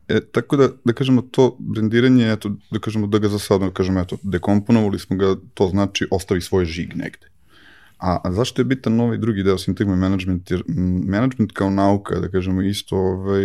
[0.09, 3.71] E, tako da, da kažemo, to brendiranje, eto, da kažemo, da ga za sad, da
[3.71, 7.32] kažemo, eto, dekomponovali smo ga, to znači ostavi svoj žig negde.
[8.03, 10.51] A, zašto je bitan ovaj drugi deo sintagma management?
[10.51, 10.63] Jer
[11.07, 13.45] management kao nauka, da kažemo, isto, ovaj,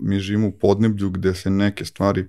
[0.00, 2.26] mi živimo u podneblju gde se neke stvari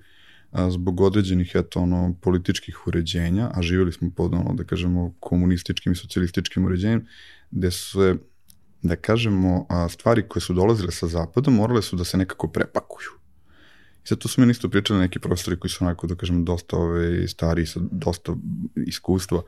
[0.52, 5.92] a, zbog određenih, eto, ono, političkih uređenja, a živjeli smo pod, ono, da kažemo, komunističkim
[5.92, 7.08] i socijalističkim uređenjem,
[7.52, 8.16] gde se,
[8.82, 13.10] da kažemo, a, stvari koje su dolazile sa zapada morale su da se nekako prepakuju
[14.04, 16.78] I sad tu su mi isto pričali neki profesori koji su onako, da kažem, dosta
[16.78, 18.36] ove, stari, sa dosta
[18.88, 19.42] iskustva,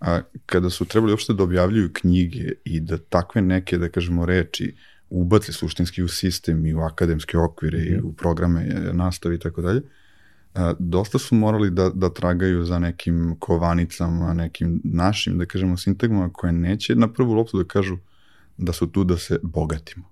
[0.00, 4.74] a, kada su trebali uopšte da objavljuju knjige i da takve neke, da kažemo, reči
[5.10, 7.94] ubaci suštinski u sistem i u akademske okvire mm.
[7.94, 9.82] i u programe e, nastave i tako dalje,
[10.78, 16.52] dosta su morali da, da tragaju za nekim kovanicama, nekim našim, da kažemo, sintagmama koje
[16.52, 17.96] neće na prvu loptu da kažu
[18.56, 20.04] da su tu da se bogatimo,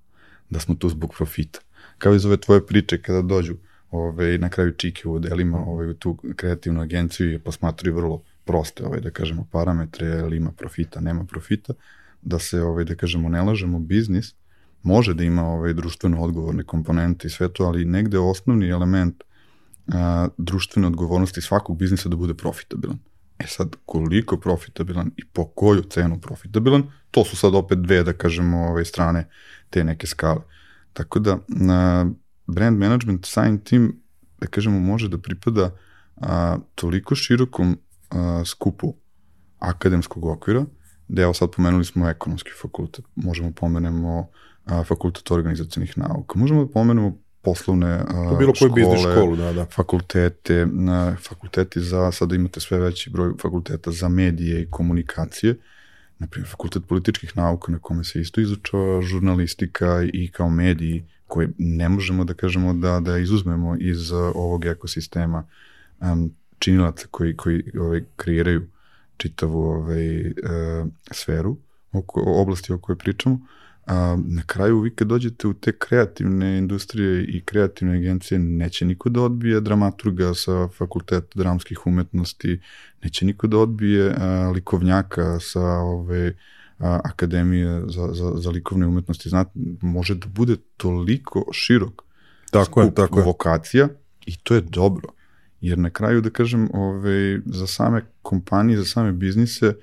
[0.50, 1.60] da smo tu zbog profita.
[1.98, 3.56] Kao iz ove tvoje priče kada dođu
[3.90, 8.86] ove, na kraju čike u delima ove, u tu kreativnu agenciju i posmatruju vrlo proste,
[8.86, 11.74] ove, da kažemo, parametre, ili ima profita, nema profita,
[12.22, 14.34] da se, ove, da kažemo, ne lažemo, biznis
[14.86, 19.24] može da ima ove, društveno odgovorne komponente i sve to, ali negde osnovni element
[19.88, 22.98] a, društvene odgovornosti svakog biznisa da bude profitabilan.
[23.38, 28.12] E sad, koliko profitabilan i po koju cenu profitabilan, to su sad opet dve, da
[28.12, 29.28] kažemo, ove strane
[29.70, 30.40] te neke skale.
[30.92, 31.38] Tako da,
[31.70, 32.06] a,
[32.46, 34.00] brand management samim tim,
[34.40, 35.70] da kažemo, može da pripada
[36.16, 37.78] a, toliko širokom
[38.44, 38.94] skupu
[39.58, 40.64] akademskog okvira,
[41.08, 44.28] da evo sad pomenuli smo ekonomski fakultet, možemo pomenemo
[44.64, 49.64] a, fakultet organizacijenih nauka, možemo da pomenemo poslovne a, bilo škole, biznis školu, da, da.
[49.64, 55.56] fakultete, na, fakulteti za, sada imate sve veći broj fakulteta za medije i komunikacije,
[56.18, 61.48] na primjer fakultet političkih nauka na kome se isto izučava žurnalistika i kao mediji koje
[61.58, 65.44] ne možemo da kažemo da, da izuzmemo iz uh, ovog ekosistema
[66.00, 68.68] um, činilaca koji, koji ovaj, kreiraju
[69.16, 71.56] čitavu ovaj, uh, sferu,
[71.92, 73.40] oko, oblasti o kojoj pričamo.
[73.86, 79.08] A, na kraju vi kad dođete u te kreativne industrije i kreativne agencije, neće niko
[79.08, 82.60] da odbije dramaturga sa fakulteta dramskih umetnosti,
[83.02, 86.34] neće niko da odbije a, likovnjaka sa ove,
[86.78, 89.28] a, akademije za, za, za likovne umetnosti.
[89.28, 92.02] Znate, može da bude toliko širok
[92.50, 93.88] tako je, tako vokacija
[94.26, 95.08] i to je dobro.
[95.60, 99.74] Jer na kraju, da kažem, ove, za same kompanije, za same biznise,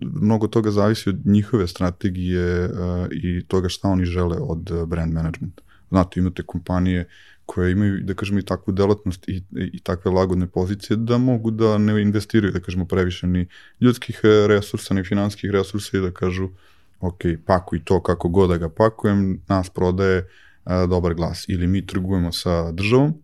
[0.00, 2.70] mnogo toga zavisi od njihove strategije
[3.10, 5.62] i toga šta oni žele od brand managementa.
[5.90, 7.08] Znate, imate kompanije
[7.46, 11.78] koje imaju, da kažemo, i takvu delatnost i, i takve lagodne pozicije da mogu da
[11.78, 13.46] ne investiraju, da kažemo, previše ni
[13.80, 16.48] ljudskih e, resursa, ni finanskih resursa i da kažu,
[17.00, 20.28] ok, pakuj to kako god da ga pakujem, nas prodaje
[20.64, 21.44] a, dobar glas.
[21.48, 23.14] Ili mi trgujemo sa državom,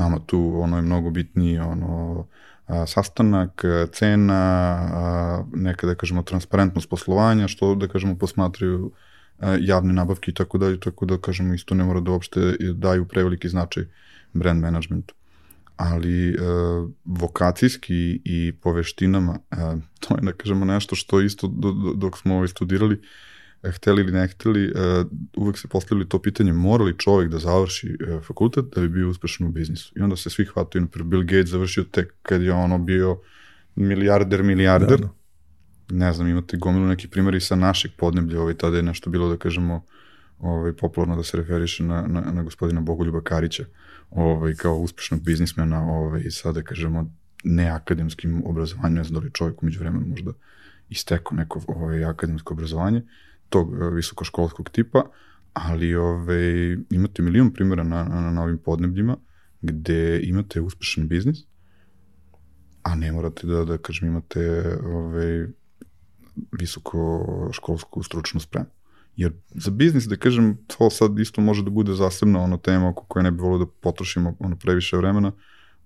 [0.00, 2.26] nama tu ono je mnogo bitnije, ono,
[2.66, 8.92] a, sastanak, cena, a, neka da kažemo transparentnost poslovanja, što da kažemo posmatraju
[9.38, 13.08] a, javne nabavke i tako dalje, tako da kažemo isto ne mora da uopšte daju
[13.08, 13.84] preveliki značaj
[14.32, 15.14] brand managementu.
[15.76, 16.36] Ali e,
[17.04, 19.56] vokacijski i po veštinama, e,
[20.00, 23.00] to je da kažemo nešto što isto do, do, dok smo ovaj studirali,
[23.62, 27.96] hteli ili ne hteli, uh, uvek se postavili to pitanje, mora li čovek da završi
[28.08, 29.92] uh, fakultet da bi bio uspešan u biznisu?
[29.96, 33.20] I onda se svi hvataju, naprijed, Bill Gates završio tek kad je ono bio
[33.74, 34.98] milijarder, milijarder.
[35.00, 35.14] Da, da.
[35.96, 39.28] Ne znam, imate gomilu neki primjer i sa našeg podneblja, ovaj, tada je nešto bilo,
[39.28, 39.84] da kažemo,
[40.38, 43.64] ovaj, popularno da se referiše na, na, na gospodina Bogoljuba Karića,
[44.10, 47.10] ovaj, kao uspešnog biznismena, ovaj, sada, da kažemo,
[47.44, 50.32] neakademskim obrazovanjem, ne znam da li čovjek umeđu vremenu možda
[50.88, 53.02] istekao neko ovaj, akademsko obrazovanje,
[53.50, 55.02] tog e, visokoškolskog tipa,
[55.52, 59.16] ali ove, imate milion primjera na, na, na ovim podnebljima
[59.62, 61.38] gde imate uspešan biznis,
[62.82, 64.40] a ne morate da, da kažem, imate
[64.84, 65.48] ove,
[66.58, 68.66] visokoškolsku stručnu spremu.
[69.16, 73.04] Jer za biznis, da kažem, to sad isto može da bude zasebna ono tema oko
[73.04, 75.32] koje ne bi volio da potrošimo ono previše vremena.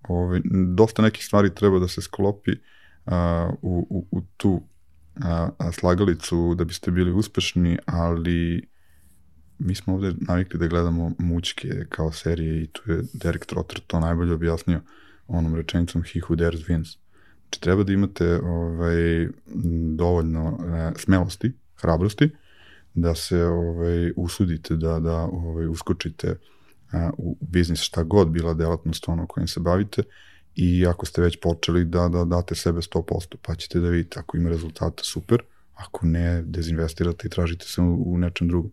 [0.08, 0.40] Ove,
[0.76, 2.52] dosta nekih stvari treba da se sklopi
[3.06, 4.62] a, u, u, u tu
[5.22, 8.68] a, a, slagalicu da biste bili uspešni, ali
[9.58, 14.00] mi smo ovde navikli da gledamo mučke kao serije i tu je Derek Trotter to
[14.00, 14.80] najbolje objasnio
[15.26, 16.98] onom rečenicom he who dares wins.
[17.42, 19.28] Znači treba da imate ovaj,
[19.96, 22.30] dovoljno e, smelosti, hrabrosti,
[22.94, 26.38] da se ovaj, usudite da, da ovaj, uskočite
[26.92, 30.02] a, u biznis šta god bila delatnost ono kojim se bavite
[30.56, 34.36] i ako ste već počeli da, da date sebe 100%, pa ćete da vidite ako
[34.36, 35.42] ima rezultata super,
[35.74, 38.70] ako ne, dezinvestirate i tražite se u, u nečem drugom.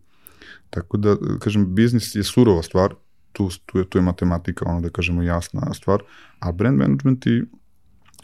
[0.70, 2.94] Tako da, kažem, biznis je surova stvar,
[3.32, 6.02] tu, tu, je, tu je matematika, ono da kažemo jasna stvar,
[6.38, 7.42] a brand management i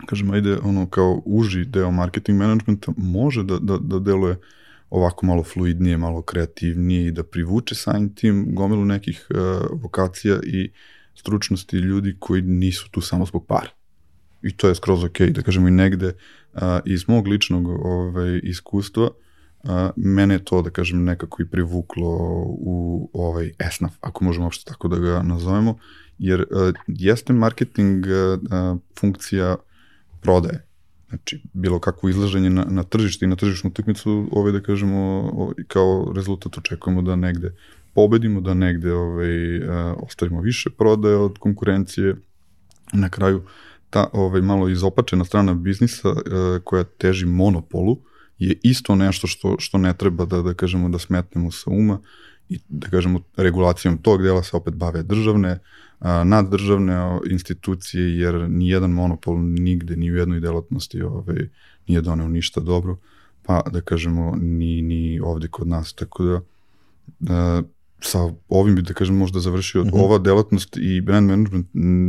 [0.07, 4.37] kažemo, ide ono kao uži deo marketing managementa može da, da, da deluje
[4.91, 10.71] ovako malo fluidnije, malo kreativnije i da privuče samim tim gomilu nekih uh, vokacija i
[11.19, 13.71] stručnosti ljudi koji nisu tu samo zbog para.
[14.43, 19.11] I to je skroz ok, da kažemo i negde uh, iz mog ličnog ovaj, iskustva
[19.65, 22.17] a, mene je to, da kažem, nekako i privuklo
[22.49, 25.77] u ovaj esnaf, ako možemo uopšte tako da ga nazovemo,
[26.19, 29.57] jer a, jeste marketing a, a, funkcija
[30.21, 30.65] prodaje.
[31.09, 35.55] Znači, bilo kakvo izlaženje na, na tržište i na tržišnu utakmicu, ovaj, da kažemo, ovaj,
[35.69, 37.55] kao rezultat očekujemo da negde
[37.99, 42.17] pobedimo, da negde ovaj, a, ostavimo više prodaje od konkurencije.
[42.93, 43.43] Na kraju,
[43.91, 47.97] ta ovaj, malo izopačena strana biznisa a, koja teži monopolu,
[48.39, 51.99] je isto nešto što, što ne treba da, da kažemo da smetnemo sa uma
[52.49, 55.59] i da kažemo regulacijom tog dela se opet bave državne,
[56.25, 61.49] naddržavne institucije, jer ni jedan monopol nigde, ni u jednoj delatnosti ovaj,
[61.89, 62.97] nije doneo ništa dobro,
[63.43, 66.41] pa da kažemo ni, ni ovde kod nas, tako da
[67.35, 67.63] a,
[68.01, 69.91] sa ovim bi da kažem možda završio mhm.
[69.91, 70.05] -huh.
[70.05, 71.67] ova delatnost i brand management,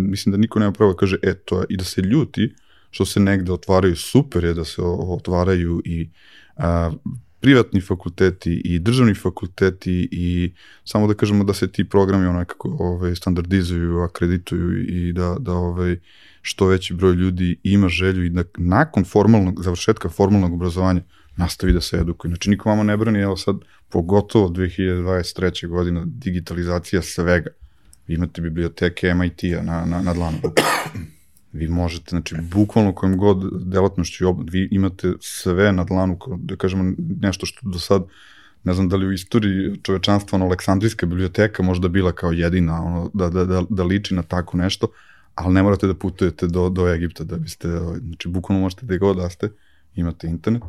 [0.09, 2.53] mislim da niko nema pravo da kaže e to je, i da se ljuti,
[2.91, 6.09] što se negde otvaraju, super je da se otvaraju i
[6.57, 6.91] a,
[7.39, 10.53] privatni fakulteti i državni fakulteti i
[10.85, 15.99] samo da kažemo da se ti programi onako ovaj, standardizuju, akredituju i da, da ovaj,
[16.41, 21.01] što veći broj ljudi ima želju i da nakon formalnog, završetka formalnog obrazovanja
[21.39, 22.29] nastavi da se edukuje.
[22.29, 23.55] Znači niko vama ne brani, evo sad,
[23.89, 25.67] pogotovo 2023.
[25.67, 27.49] godina, digitalizacija svega.
[28.07, 30.37] Vi imate biblioteke MIT-a na, na, na dlanu.
[31.53, 37.45] Vi možete, znači, bukvalno kojim god delatnošću, vi imate sve na dlanu, da kažemo nešto
[37.45, 38.03] što do sad,
[38.63, 43.09] ne znam da li u istoriji čovečanstva, ono, Aleksandrijska biblioteka možda bila kao jedina, ono,
[43.13, 44.87] da, da, da, da liči na tako nešto,
[45.35, 48.97] ali ne morate da putujete do, do Egipta da biste, ovaj, znači, bukvalno možete da
[48.97, 49.49] god da ste,
[49.95, 50.63] imate internet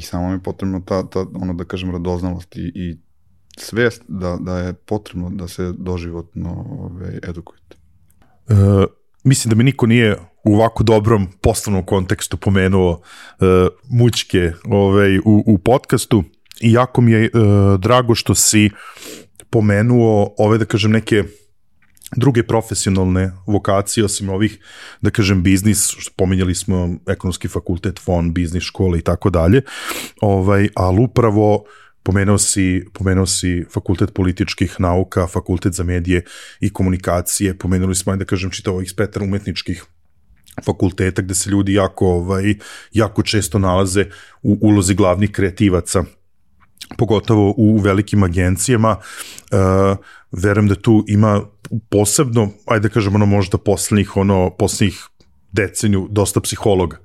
[0.00, 2.96] i samo vam je potrebno ta, ta ono, da kažem, radoznalost i, i
[3.56, 7.76] svest da, da je potrebno da se doživotno ove, ovaj, edukujete.
[8.48, 8.84] Uh,
[9.24, 13.46] mislim da mi niko nije u ovako dobrom poslovnom kontekstu pomenuo uh,
[13.90, 16.24] mućke ovaj, u, u podcastu
[16.60, 18.70] i jako mi je uh, drago što si
[19.50, 21.24] pomenuo ove, da kažem, neke
[22.16, 24.58] druge profesionalne vokacije, osim ovih,
[25.00, 29.62] da kažem, biznis, što pominjali smo ekonomski fakultet, fon, biznis škole i tako dalje,
[30.20, 31.64] ovaj, ali upravo
[32.02, 36.22] Pomenuo si, pomenuo si fakultet političkih nauka, fakultet za medije
[36.60, 39.84] i komunikacije, pomenuli smo, da kažem, čitao ovih spetra umetničkih
[40.64, 42.54] fakulteta gde se ljudi jako, ovaj,
[42.92, 44.06] jako često nalaze
[44.42, 46.04] u ulozi glavnih kreativaca
[46.98, 49.96] pogotovo u velikim agencijama, uh,
[50.32, 51.40] verujem da tu ima
[51.88, 55.08] posebno, ajde da kažemo ono možda poslednjih, ono, poslednjih
[55.52, 56.96] deceniju dosta psihologa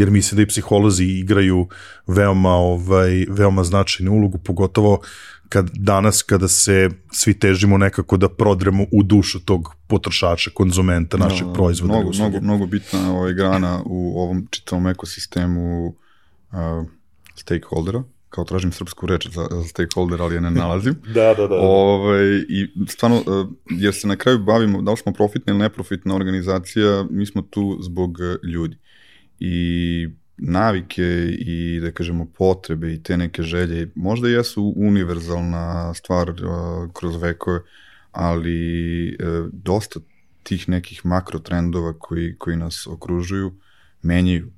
[0.00, 1.68] jer mislim da i psiholozi igraju
[2.06, 5.00] veoma, ovaj, veoma značajnu ulogu, pogotovo
[5.48, 11.46] kad danas kada se svi težimo nekako da prodremo u dušu tog potrošača, konzumenta našeg
[11.46, 11.94] no, proizvoda.
[11.94, 15.94] Mnogo, mnogo, mnogo bitna ovaj grana u ovom čitavom ekosistemu uh,
[17.34, 20.94] stakeholdera, kao tražim srpsku reč za, za stakeholder, ali je ne nalazim.
[21.14, 21.56] da, da, da.
[21.60, 26.14] Ove, I stvarno, uh, jer se na kraju bavimo, da li smo profitna ili neprofitna
[26.14, 28.76] organizacija, mi smo tu zbog ljudi
[29.40, 31.02] i navike
[31.38, 36.36] i da kažemo potrebe i te neke želje možda jesu univerzalna stvar uh,
[36.92, 37.60] kroz vekove,
[38.12, 40.00] ali uh, dosta
[40.42, 43.52] tih nekih makro trendova koji, koji nas okružuju
[44.02, 44.52] menjaju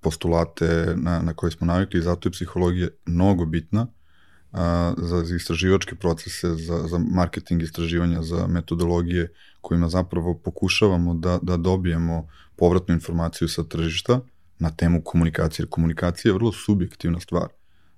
[0.00, 4.58] postulate na, na koje smo navikli i zato je psihologija mnogo bitna uh,
[4.96, 12.28] za istraživačke procese, za, za marketing istraživanja, za metodologije kojima zapravo pokušavamo da, da dobijemo
[12.56, 14.20] povratnu informaciju sa tržišta
[14.58, 17.48] na temu komunikacije, komunikacija je vrlo subjektivna stvar.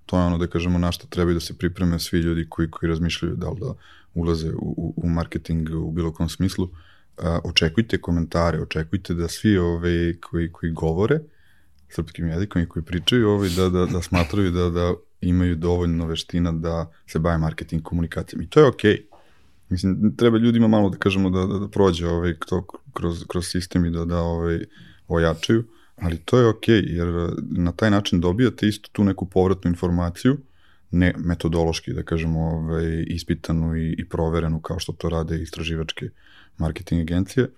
[0.07, 2.91] To je ono da kažemo na što trebaju da se pripreme svi ljudi koji, koji
[2.91, 3.75] razmišljaju da li da
[4.15, 6.65] ulaze u, u marketing u bilo kom smislu.
[6.65, 6.71] Uh,
[7.45, 11.21] očekujte komentare, očekujte da svi ove koji, koji govore
[11.89, 16.53] srpskim jezikom i koji pričaju ove, da, da, da smatraju da, da imaju dovoljno veština
[16.53, 18.43] da se bave marketing komunikacijom.
[18.43, 18.93] I to je okej.
[18.93, 19.11] Okay
[19.71, 23.85] Mislim, treba ljudima malo da kažemo da, da, da prođe ovaj, to kroz, kroz sistem
[23.85, 24.59] i da, da ovaj,
[25.09, 25.65] ojačaju,
[25.97, 30.39] ali to je okej, okay, jer na taj način dobijate isto tu neku povratnu informaciju
[30.91, 36.09] ne metodološki, da kažemo, ovaj, ispitanu i, i proverenu kao što to rade istraživačke
[36.61, 37.49] marketing agencije,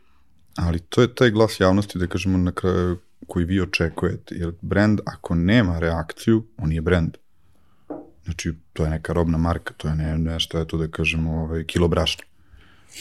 [0.57, 5.01] ali to je taj glas javnosti, da kažemo, na kraju koji vi očekujete, jer brand
[5.07, 7.17] ako nema reakciju, on nije brand.
[8.25, 11.89] Znači, to je neka robna marka, to je ne, nešto, eto da kažemo, ovaj, kilo
[11.89, 12.25] brašna.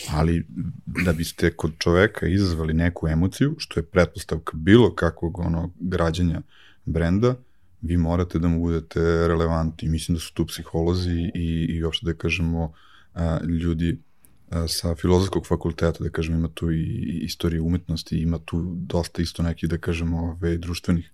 [0.10, 0.46] Ali
[0.86, 6.42] da biste kod čoveka izazvali neku emociju, što je pretpostavka bilo kakvog ono građanja
[6.86, 7.36] brenda,
[7.82, 9.90] vi morate da mu budete relevantni.
[9.90, 12.74] Mislim da su tu psiholozi i, i uopšte da kažemo
[13.62, 14.00] ljudi
[14.68, 19.70] sa filozofskog fakulteta, da kažemo ima tu i, istorije umetnosti, ima tu dosta isto nekih,
[19.70, 21.12] da kažemo, ove, društvenih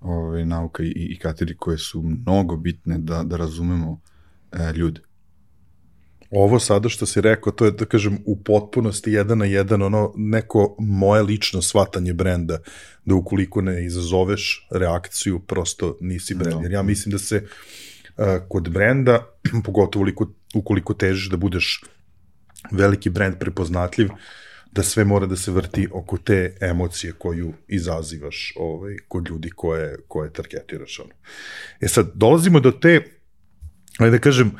[0.00, 4.00] ove, nauka i, i katedri koje su mnogo bitne da, da razumemo
[4.52, 5.00] e, ljude
[6.30, 10.12] ovo sada što si rekao, to je, da kažem, u potpunosti jedan na jedan, ono,
[10.16, 12.58] neko moje lično shvatanje brenda,
[13.04, 16.56] da ukoliko ne izazoveš reakciju, prosto nisi brend.
[16.56, 16.62] No.
[16.62, 19.26] Jer ja mislim da se uh, kod brenda,
[19.64, 21.82] pogotovo ukoliko, ukoliko težiš da budeš
[22.70, 24.08] veliki brend prepoznatljiv,
[24.72, 29.96] da sve mora da se vrti oko te emocije koju izazivaš ovaj, kod ljudi koje,
[30.08, 31.00] koje targetiraš.
[31.00, 31.10] Ono.
[31.80, 33.00] E sad, dolazimo do te
[33.98, 34.52] ajde da kažem,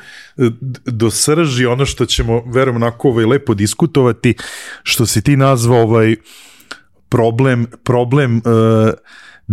[0.85, 4.35] do srži ono što ćemo, verujem, onako ovaj, lepo diskutovati,
[4.83, 6.15] što si ti nazvao ovaj
[7.09, 8.43] problem, problem uh,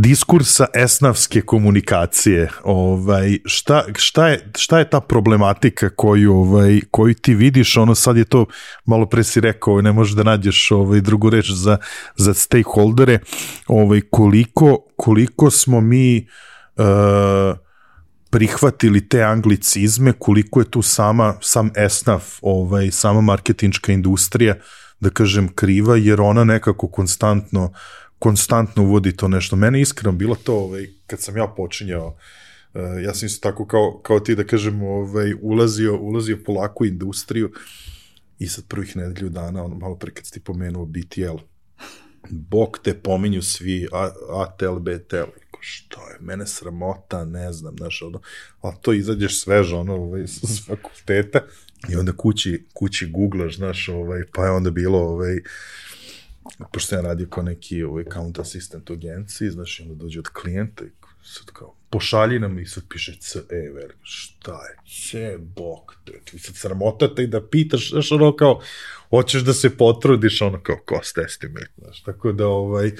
[0.01, 2.49] diskursa esnavske komunikacije.
[2.64, 7.76] Ovaj, šta, šta, je, šta je ta problematika koju, ovaj, koju ti vidiš?
[7.76, 8.46] Ono sad je to,
[8.84, 11.76] malo pre si rekao, ne možeš da nađeš ovaj, drugu reč za,
[12.16, 13.18] za stakeholdere.
[13.66, 16.26] Ovaj, koliko, koliko smo mi
[16.76, 16.84] uh,
[18.30, 24.55] prihvatili te anglicizme, koliko je tu sama, sam esnaf, ovaj, sama marketinčka industrija,
[25.01, 27.72] da kažem, kriva, jer ona nekako konstantno,
[28.19, 29.57] konstantno uvodi to nešto.
[29.57, 32.16] Mene iskreno bilo to, ovaj, kad sam ja počinjao,
[32.75, 36.87] uh, ja sam isto tako kao, kao ti, da kažem, ovaj, ulazio, ulazio polako u
[36.87, 37.53] industriju
[38.39, 41.39] i sad prvih nedelju dana, ono, malo pre kad si ti pomenuo BTL,
[42.31, 43.89] bok te pominju svi,
[44.33, 48.21] ATL, BTL, što je, mene sramota, ne znam, znaš, ono,
[48.61, 51.41] ali to izađeš sveže, ono, ovaj, s fakulteta,
[51.89, 55.39] i onda kući, kući googlaš, znaš, ovaj, pa je onda bilo, ovaj,
[56.72, 60.28] pošto ja radio kao neki ovaj, account assistant u agenciji, znaš, i onda dođe od
[60.28, 60.88] klijenta i
[61.22, 66.38] sad kao, pošalji nam i sad piše CE, ver, šta je, ce, bok, te, ti
[66.38, 68.61] sad sramota i da pitaš, znaš, ono kao,
[69.11, 72.92] hoćeš da se potrudiš, ono kao, cost estimate, znaš, tako da, ovaj,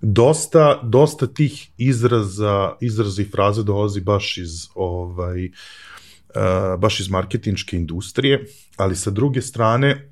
[0.00, 7.76] dosta, dosta tih izraza, izraza i fraze dolazi baš iz, ovaj, uh, baš iz marketinške
[7.76, 10.10] industrije, ali sa druge strane,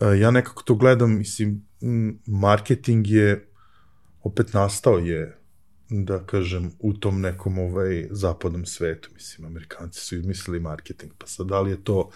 [0.00, 1.71] uh, ja nekako to gledam, mislim,
[2.26, 3.48] marketing je
[4.22, 5.38] opet nastao je
[5.88, 9.10] da kažem, u tom nekom ovaj, zapadnom svetu.
[9.14, 12.10] Mislim, Amerikanci su izmislili marketing, pa sad da li je to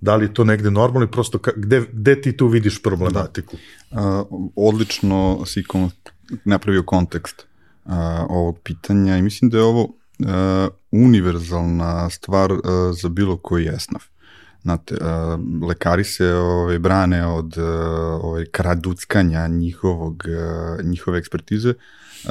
[0.00, 3.56] da li je to negde normalno i prosto ka, gde, gde ti tu vidiš problematiku?
[3.90, 4.20] Da.
[4.30, 5.90] Uh, odlično si kon,
[6.44, 7.46] napravio kontekst
[7.84, 7.92] uh,
[8.28, 10.26] ovog pitanja i mislim da je ovo uh,
[10.90, 12.60] univerzalna stvar uh,
[13.02, 14.04] za bilo koji esnaf.
[14.66, 17.64] Znate, uh, lekari se ovaj, brane od uh,
[18.22, 21.74] ovaj, kraduckanja njihovog, uh, njihove ekspertize,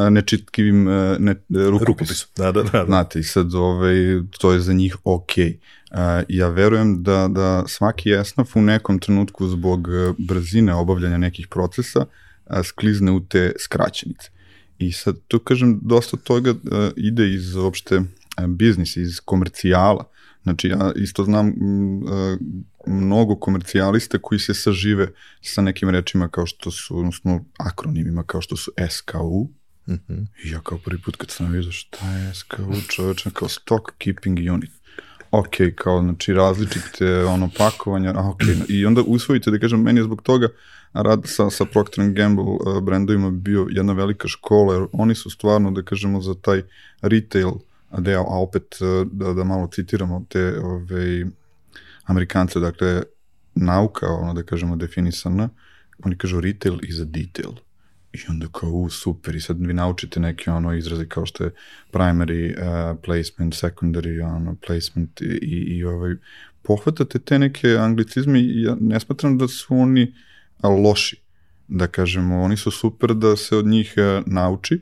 [0.10, 0.84] nečitkivim
[1.20, 2.30] ne, rukopisom.
[2.38, 2.86] Da, da, da, da.
[2.86, 3.96] Znate, i sad ovaj,
[4.40, 5.58] to je za njih okej.
[5.92, 6.24] Okay.
[6.30, 12.06] Ja verujem da, da svaki esnaf u nekom trenutku zbog brzine obavljanja nekih procesa
[12.64, 14.30] sklizne u te skraćenice.
[14.78, 16.54] I sad, tu kažem, dosta toga
[16.96, 18.02] ide iz uopšte
[18.48, 20.04] biznisa, iz komercijala.
[20.46, 21.54] Znači, ja isto znam
[22.88, 28.56] mnogo komercijalista koji se sažive sa nekim rečima kao što su, odnosno akronimima kao što
[28.56, 29.50] su SKU,
[29.88, 30.26] Mm -hmm.
[30.44, 34.40] I ja kao prvi put kad sam vidio šta je SKU čoveče, kao stock keeping
[34.54, 34.72] unit.
[35.32, 40.04] Ok, kao znači različite ono pakovanja, a ok, i onda usvojite da kažem, meni je
[40.04, 40.48] zbog toga
[40.94, 45.72] rad sa, sa Procter Gamble uh, brendovima bio jedna velika škola, jer oni su stvarno,
[45.72, 46.62] da kažemo, za taj
[47.02, 47.52] retail
[48.02, 51.26] deo, a opet uh, da, da malo citiramo te ove,
[52.06, 53.04] Amerikance, dakle,
[53.56, 55.50] nauka, ono da kažemo, definisana,
[56.04, 57.54] oni kažu retail is a detail.
[58.14, 61.52] I onda kao, u, super, i sad vi naučite neke ono izraze kao što je
[61.92, 66.16] primary uh, placement, secondary ono, placement i, i, i ovaj,
[66.62, 70.14] pohvatate te neke anglicizme i ja ne smatram da su oni
[70.64, 71.22] loši,
[71.68, 74.80] da kažemo, oni su super da se od njih uh, nauči,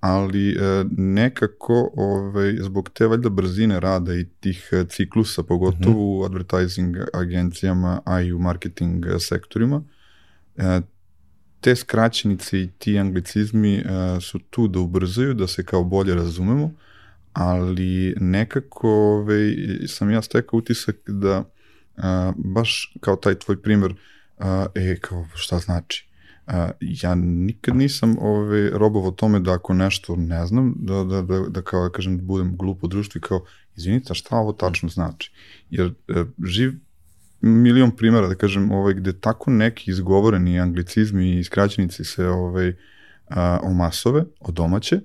[0.00, 5.94] ali uh, nekako ovaj, zbog te valjda brzine rada i tih uh, ciklusa, pogotovo mm
[5.94, 6.20] -hmm.
[6.20, 9.76] u advertising agencijama, a i u marketing sektorima,
[10.56, 10.64] uh,
[11.60, 13.84] te skraćenice i ti anglicizmi
[14.20, 16.70] su tu da ubrzaju, da se kao bolje razumemo,
[17.32, 19.54] ali nekako ovaj,
[19.86, 21.44] sam ja stekao utisak da
[22.36, 23.94] baš kao taj tvoj primer,
[24.74, 26.05] e, kao šta znači?
[26.46, 31.40] A, ja nikad nisam ovaj, robovo tome da ako nešto ne znam, da, da, da,
[31.48, 33.44] da kao da kažem, budem glup u društvu i kao,
[33.76, 35.32] izvinite, šta ovo tačno znači?
[35.70, 36.72] Jer e, živ
[37.40, 42.74] milion primjera, da kažem, ovaj, gde tako neki izgovoreni anglicizmi i skraćenici se ovaj,
[43.28, 45.00] a, omasove, od domaće,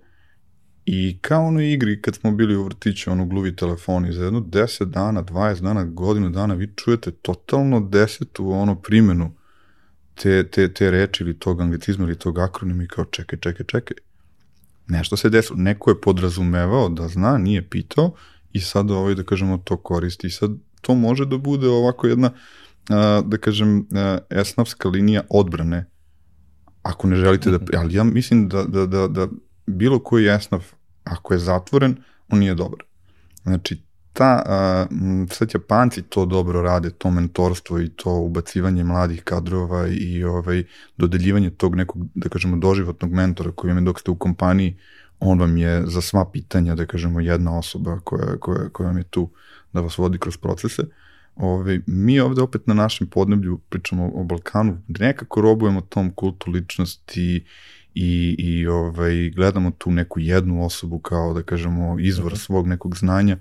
[0.85, 4.85] I kao ono igri kad smo bili u vrtiću, ono gluvi telefoni, za jedno 10
[4.85, 9.35] dana, 20 dana, godinu dana, vi čujete totalno desetu ono primenu
[10.21, 13.97] te, te, te reči ili tog anglicizma ili tog akronima i kao čekaj, čekaj, čekaj.
[14.87, 15.59] Nešto se desilo.
[15.59, 18.13] Neko je podrazumevao da zna, nije pitao
[18.51, 20.27] i sad ovaj, da kažemo, to koristi.
[20.27, 20.51] I sad
[20.81, 22.31] to može da bude ovako jedna,
[23.25, 23.87] da kažem,
[24.29, 25.85] esnavska linija odbrane
[26.81, 29.27] ako ne želite da, ali ja mislim da, da, da, da
[29.65, 30.65] bilo koji esnaf,
[31.03, 31.95] ako je zatvoren,
[32.29, 32.79] on nije dobar.
[33.43, 33.81] Znači,
[34.21, 40.23] ta, uh, sad Japanci to dobro rade, to mentorstvo i to ubacivanje mladih kadrova i
[40.23, 40.63] ovaj,
[40.97, 44.77] dodeljivanje tog nekog, da kažemo, doživotnog mentora koji vam dok ste u kompaniji,
[45.19, 49.03] on vam je za sva pitanja, da kažemo, jedna osoba koja, koja, koja vam je
[49.03, 49.29] tu
[49.73, 50.83] da vas vodi kroz procese.
[51.35, 56.51] Ove, ovaj, mi ovde opet na našem podneblju pričamo o Balkanu, nekako robujemo tom kultu
[56.51, 57.45] ličnosti
[57.95, 63.37] i, i ovaj, gledamo tu neku jednu osobu kao da kažemo izvor svog nekog znanja,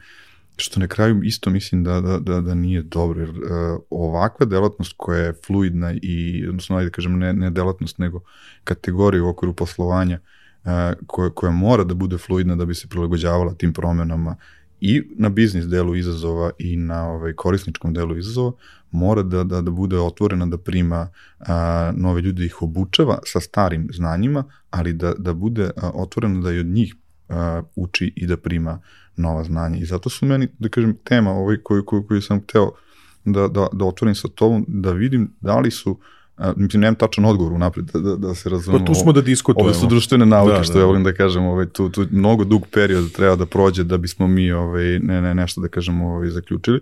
[0.61, 4.95] što na kraju isto mislim da, da, da, da nije dobro, jer uh, ovakva delatnost
[4.97, 8.21] koja je fluidna i, odnosno, da kažem, ne, ne delatnost, nego
[8.65, 10.19] kategorija u okviru poslovanja,
[10.65, 10.71] uh,
[11.07, 14.37] koja, koja mora da bude fluidna da bi se prilagođavala tim promenama
[14.81, 18.53] i na biznis delu izazova i na ovaj korisničkom delu izazova
[18.91, 21.09] mora da, da, da bude otvorena da prima
[21.39, 26.53] a, nove ljude ih obučava sa starim znanjima, ali da, da bude a, otvorena da
[26.53, 26.95] i od njih
[27.29, 28.81] a, uči i da prima
[29.17, 29.79] nova znanja.
[29.79, 32.71] I zato su meni, da kažem, tema ovaj koju, koju, koju sam hteo
[33.25, 35.99] da, da, da otvorim sa tobom, da vidim da li su
[36.41, 38.85] A, mislim, nemam tačan odgovor unapred da, da, da se razumemo.
[38.85, 39.71] Pa tu smo da diskutujemo.
[39.71, 40.81] Ove su društvene nauke, da, što da.
[40.81, 44.27] ja volim da kažem, ovaj, tu, tu mnogo dug period treba da prođe da bismo
[44.27, 46.81] mi ovaj, ne, ne, nešto da kažemo ovaj, zaključili.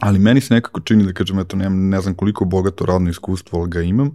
[0.00, 3.60] Ali meni se nekako čini da kažem, eto, nemam, ne znam koliko bogato radno iskustvo,
[3.60, 4.10] ali ga imam,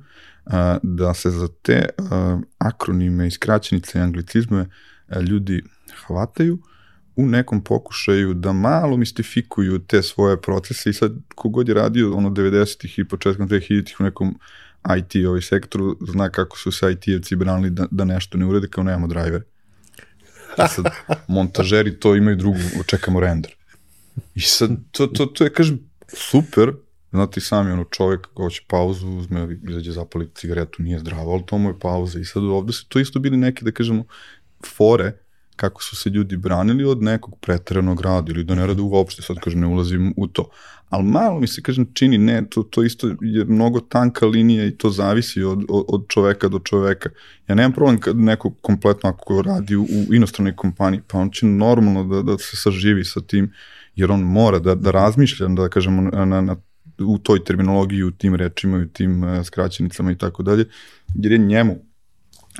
[0.46, 4.70] a, da se za te a, akronime i skraćenice i anglicizme
[5.08, 5.64] a, ljudi
[6.08, 6.58] hvataju,
[7.16, 12.30] u nekom pokušaju da malo mistifikuju te svoje procese i sad kogod je radio ono
[12.30, 14.40] 90-ih i početkom 2000-ih u nekom
[14.98, 18.84] IT ovaj sektoru zna kako su se IT-evci branili da, da nešto ne urede kao
[18.84, 19.44] nemamo driver.
[20.58, 20.86] I sad
[21.28, 23.56] montažeri to imaju drugu, čekamo render.
[24.36, 26.72] I sad to, to, to je, kažem, super,
[27.12, 31.58] znate i sami, ono, čovjek hoće pauzu, uzme, izađe zapali cigaretu, nije zdravo, ali to
[31.58, 32.20] mu je pauza.
[32.20, 34.04] I sad ovde su to isto bili neke, da kažemo,
[34.66, 35.25] fore
[35.56, 39.40] kako su se ljudi branili od nekog preteranog rada ili da ne rade uopšte, sad
[39.40, 40.50] kažem ne ulazim u to.
[40.90, 44.78] Ali malo mi se, kažem, čini, ne, to, to isto je mnogo tanka linija i
[44.78, 47.10] to zavisi od, od, čoveka do čoveka.
[47.48, 51.46] Ja nemam problem kad neko kompletno ako radi u, u inostranoj kompaniji, pa on će
[51.46, 53.52] normalno da, da se saživi sa tim,
[53.96, 56.56] jer on mora da, da razmišlja, da kažemo, na, na
[57.00, 60.66] u toj terminologiji, u tim rečima, u tim uh, skraćenicama i tako dalje,
[61.16, 61.85] jer je njemu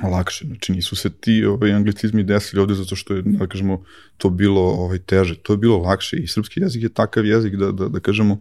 [0.02, 0.46] lakše.
[0.46, 3.84] Znači nisu se ti ovaj, anglicizmi desili ovde zato što je, da kažemo,
[4.16, 5.36] to bilo ovaj, teže.
[5.42, 8.40] To je bilo lakše i srpski jezik je takav jezik da, da, da kažemo,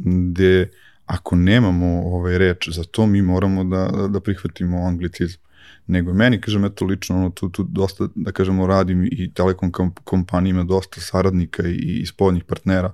[0.00, 0.70] gde
[1.06, 5.40] ako nemamo ovaj reč za to, mi moramo da, da prihvatimo anglicizam.
[5.86, 9.72] Nego meni, kažem, eto lično, ono, tu, tu dosta, da kažemo, radim i telekom
[10.04, 12.92] kompanijima, dosta saradnika i, i spoljnih partnera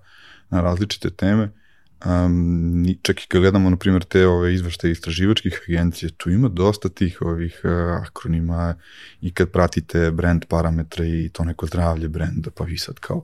[0.50, 1.50] na različite teme
[2.04, 6.88] Um, čak i kad gledamo, na primjer, te ove izveštaje istraživačkih agencije, tu ima dosta
[6.88, 7.70] tih ovih uh,
[8.02, 8.74] akronima
[9.20, 13.16] i kad pratite brand parametre i to neko zdravlje brenda, pa vi sad kao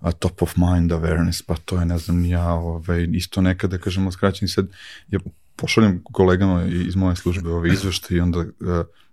[0.00, 3.82] uh, top of mind awareness, pa to je, ne znam, ja, ove, isto nekada, da
[3.82, 4.68] kažemo, skraćeni sad,
[5.08, 5.18] ja
[5.56, 8.46] pošaljem kolegama iz moje službe ove izveštaje i onda uh,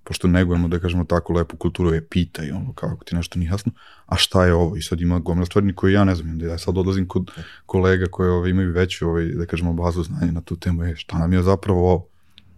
[0.04, 3.50] pošto negujemo, da kažemo tako, lepu kulturu je pita i ono, kako ti nešto nije
[3.50, 3.72] jasno,
[4.06, 4.78] a šta je ovo?
[4.78, 7.32] I sad ima gomila stvari koje ja ne znam, da ja sad odlazim kod
[7.66, 11.20] kolega koje ove, imaju veću, ove, da kažemo, bazu znanja na tu temu, je, šta
[11.20, 12.08] nam je zapravo ovo?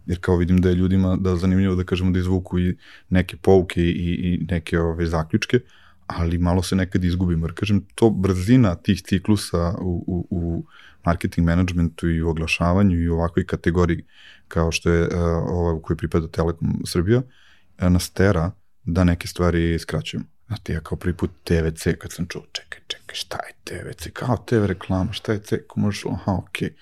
[0.06, 2.78] Jer kao vidim da je ljudima da zanimljivo da kažemo da izvuku i
[3.10, 5.60] neke pouke i, i neke ove zaključke,
[6.08, 7.46] ali malo se nekad izgubimo.
[7.46, 10.66] Jer kažem, to brzina tih ciklusa u, u, u
[11.06, 14.04] marketing managementu i u oglašavanju i u ovakvoj kategoriji
[14.48, 15.14] kao što je uh,
[15.48, 18.52] ova u kojoj pripada Telekom Srbija, uh, nas tera
[18.84, 20.26] da neke stvari skraćujemo.
[20.48, 24.08] Znate, ja kao prvi put TVC, kad sam čuo, čekaj, čekaj, šta je TVC?
[24.14, 26.14] Kao TV reklama, šta je C commercial?
[26.14, 26.70] Aha, okej.
[26.70, 26.74] Okay.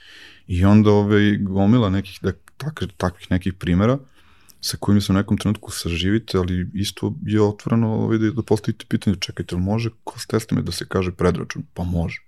[0.47, 3.97] I onda ove, gomila nekih, da, tak, takvih nekih primera,
[4.61, 8.85] sa kojim se u nekom trenutku saživite, ali isto je otvoreno ovaj, da, da postavite
[8.89, 11.63] pitanje, čekajte, može kroz testame da se kaže predračun?
[11.73, 12.21] Pa može.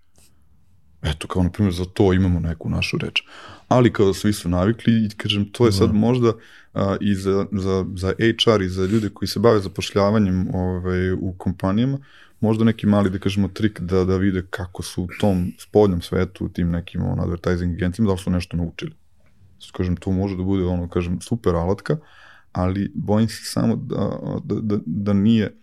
[1.04, 3.24] Eto, kao na primjer, za to imamo neku našu reč.
[3.68, 5.94] Ali kao svi su navikli i kažem, to je sad da.
[5.94, 6.34] možda
[6.74, 11.34] a, i za, za, za HR i za ljude koji se bave zapošljavanjem ovaj, u
[11.38, 11.98] kompanijama,
[12.40, 16.46] možda neki mali, da kažemo, trik da, da vide kako su u tom spoljnom svetu,
[16.46, 18.92] u tim nekim on, advertising agencijama, da li su nešto naučili.
[19.72, 21.98] Kažem, to može da bude, ono, kažem, super alatka,
[22.52, 25.56] ali bojim se samo da, da, da, da nije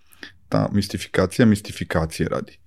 [0.49, 2.60] ta mistifikacija mistifikacije radi.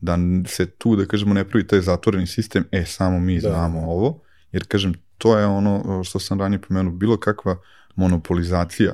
[0.00, 3.48] Da se tu, da kažemo, ne pravi taj zatvoreni sistem, e, samo mi da.
[3.48, 4.22] znamo ovo,
[4.52, 7.56] jer, kažem, to je ono što sam ranije pomenuo, bilo kakva
[7.96, 8.92] monopolizacija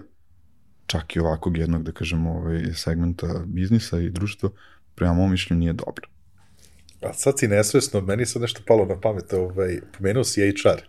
[0.86, 4.50] čak i ovakvog jednog, da kažemo, ovaj, segmenta biznisa i društva,
[4.94, 6.08] prema mom mišljenju nije dobro.
[7.02, 10.80] A sad si nesvesno, meni sad nešto palo na pamet, ovaj, pomenuo si HR,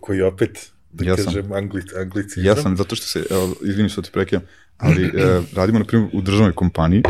[0.00, 2.44] koji opet, da ja kažem, anglic, anglicizam.
[2.44, 3.24] Ja sam, zato što se,
[3.62, 4.42] izvini što ti prekijam,
[4.76, 7.02] ali e, radimo, na primjer, u državnoj kompaniji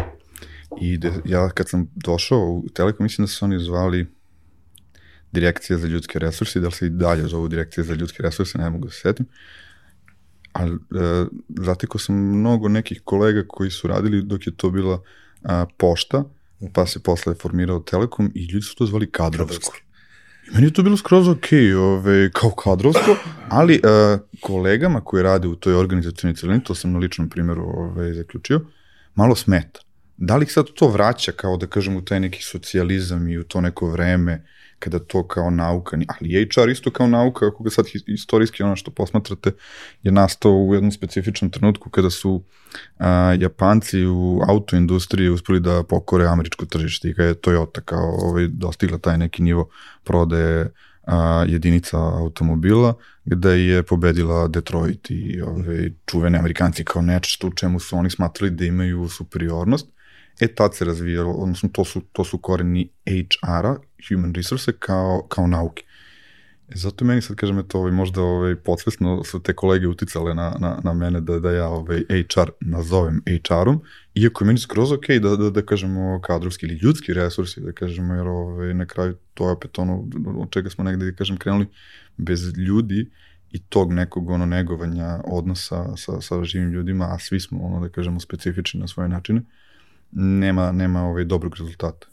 [0.81, 4.07] i de, ja kad sam došao u Telekom, mislim da su oni zvali
[5.33, 8.71] direkcija za ljudske resurse, da li se i dalje zovu direkcija za ljudske resurse, ne
[8.71, 9.27] mogu da se setim.
[10.53, 10.79] Ali e,
[11.49, 15.03] zatekao sam mnogo nekih kolega koji su radili dok je to bila
[15.43, 16.25] a, pošta,
[16.73, 19.77] pa se posle formirao Telekom i ljudi su to zvali kadrovsko.
[20.49, 21.47] I meni je to bilo skroz ok,
[21.79, 23.17] ove, kao kadrovsko,
[23.49, 28.15] ali a, kolegama koji rade u toj organizacijnoj celini, to sam na ličnom primjeru ove,
[28.15, 28.61] zaključio,
[29.15, 29.81] malo smeta.
[30.17, 33.61] Da li sad to vraća kao da kažem u taj neki socijalizam i u to
[33.61, 34.45] neko vreme
[34.79, 38.91] kada to kao nauka, ali HR isto kao nauka, ako ga sad istorijski ono što
[38.91, 39.53] posmatrate,
[40.03, 42.43] je nastao u jednom specifičnom trenutku kada su
[42.99, 48.49] a, Japanci u autoindustriji uspeli da pokore američko tržište i kada je Toyota kao ovaj,
[48.49, 49.69] dostigla taj neki nivo
[50.05, 50.73] prodaje
[51.07, 52.95] a, jedinica automobila,
[53.25, 58.51] gde je pobedila Detroit i ovaj, čuveni amerikanci kao nešto u čemu su oni smatrali
[58.51, 59.94] da imaju superiornost
[60.41, 63.77] E tad se razvijalo, odnosno to su, to su koreni HR-a,
[64.09, 65.85] human resource, kao, kao nauke.
[66.69, 70.57] E, zato meni sad, kažem, to ovaj, možda ovaj, podsvesno su te kolege uticale na,
[70.61, 73.81] na, na mene da, da ja ovaj, HR nazovem HR-om,
[74.15, 78.15] iako je meni skroz ok da, da, da kažemo kadrovski ili ljudski resursi, da kažemo,
[78.15, 80.09] jer ovaj, na kraju to je opet ono
[80.39, 81.67] od čega smo negde, da kažem, krenuli
[82.17, 83.11] bez ljudi
[83.51, 87.89] i tog nekog ono negovanja odnosa sa, sa živim ljudima, a svi smo ono da
[87.89, 89.47] kažemo specifični na svoje načine, uh,
[90.13, 92.07] nema, nema ovaj dobrog rezultata.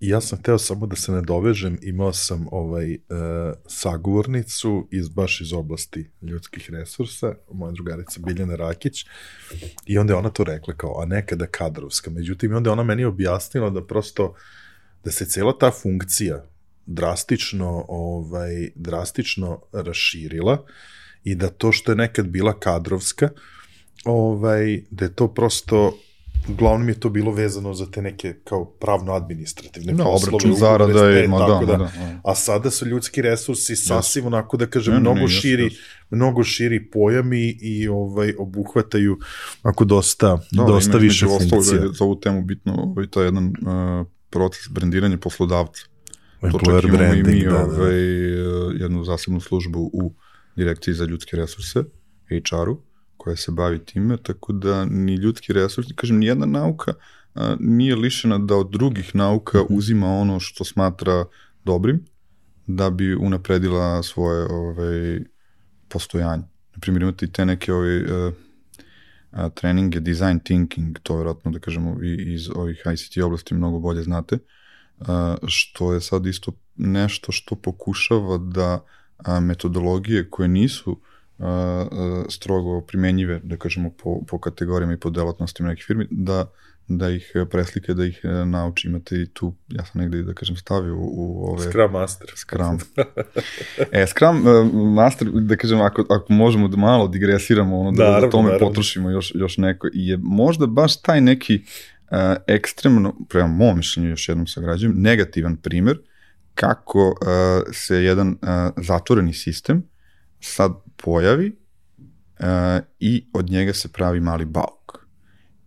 [0.00, 2.98] Ja sam hteo samo da se ne dovežem, imao sam ovaj e,
[3.66, 9.06] sagovornicu iz baš iz oblasti ljudskih resursa, moja drugarica Biljana Rakić,
[9.86, 12.10] i onda je ona to rekla kao, a nekada kadrovska.
[12.10, 14.34] Međutim, onda je ona meni objasnila da prosto,
[15.04, 16.44] da se cela ta funkcija
[16.86, 20.64] drastično, ovaj, drastično raširila
[21.24, 23.28] i da to što je nekad bila kadrovska,
[24.04, 25.98] ovaj, da je to prosto
[26.48, 30.56] uglavnom je to bilo vezano za te neke kao pravno-administrativne no, poslove.
[30.58, 31.90] zarada i, ma da, da, da, da.
[32.24, 34.26] A sada su ljudski resursi sasvim yes.
[34.26, 36.06] onako da kažem, ne, mnogo ne, širi, yes, yes.
[36.10, 39.18] mnogo širi pojami i ovaj obuhvataju
[39.62, 41.78] ako dosta, da, dosta više funkcija.
[41.78, 45.82] Da je za ovu temu bitno ovaj, to je jedan uh, proces brendiranja poslodavca.
[46.40, 47.64] To čak imamo branding, i mi da, da.
[47.64, 50.14] ovaj, uh, jednu zasebnu službu u
[50.56, 51.84] direkciji za ljudske resurse,
[52.28, 52.82] HR-u,
[53.26, 56.92] koja se bavi time, tako da ni ljudski resurs, kažem, nijedna nauka
[57.34, 59.74] a, nije lišena da od drugih nauka mhm.
[59.74, 61.24] uzima ono što smatra
[61.64, 62.04] dobrim,
[62.66, 65.20] da bi unapredila svoje ovaj,
[65.88, 66.42] postojanje.
[66.74, 68.32] Naprimjer, imate i te neke ovaj, a,
[69.30, 74.02] a, treninge, design thinking, to vjerojatno da kažemo vi iz ovih ICT oblasti mnogo bolje
[74.02, 74.38] znate,
[75.00, 78.84] a, što je sad isto nešto što pokušava da
[79.16, 81.00] a, metodologije koje nisu
[82.28, 86.46] strogo primenjive, da kažemo, po, po kategorijama i po delatnostima nekih firmi, da,
[86.88, 88.88] da ih preslike, da ih e, nauči.
[88.88, 91.68] Imate i tu, ja sam negde, da kažem, stavio u, u ove...
[91.68, 92.32] Scrum Master.
[92.36, 92.78] Scrum.
[93.92, 98.20] e, Scrum uh, Master, da kažem, ako, ako možemo da malo digresiramo, ono, da, da,
[98.20, 98.68] da tome naravno.
[98.68, 101.62] potrošimo još, još neko, i je možda baš taj neki
[102.10, 105.98] uh, ekstremno, prema mom mišljenju, još jednom sagrađujem, negativan primer
[106.54, 107.16] kako uh,
[107.72, 108.38] se jedan uh,
[108.76, 109.82] zatvoreni sistem
[110.40, 111.56] sad pojavi
[112.38, 112.46] uh,
[113.00, 115.06] i od njega se pravi mali bauk.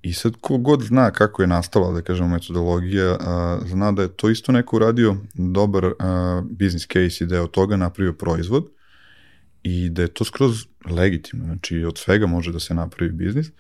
[0.02, 4.08] I sad ko god zna kako je nastala, da kažemo, metodologija, uh, zna da je
[4.08, 5.94] to isto neko uradio dobar uh,
[6.50, 8.70] business case i da je od toga napravio proizvod
[9.64, 13.52] i da je to skroz legitimno, znači od svega može da se napravi biznis,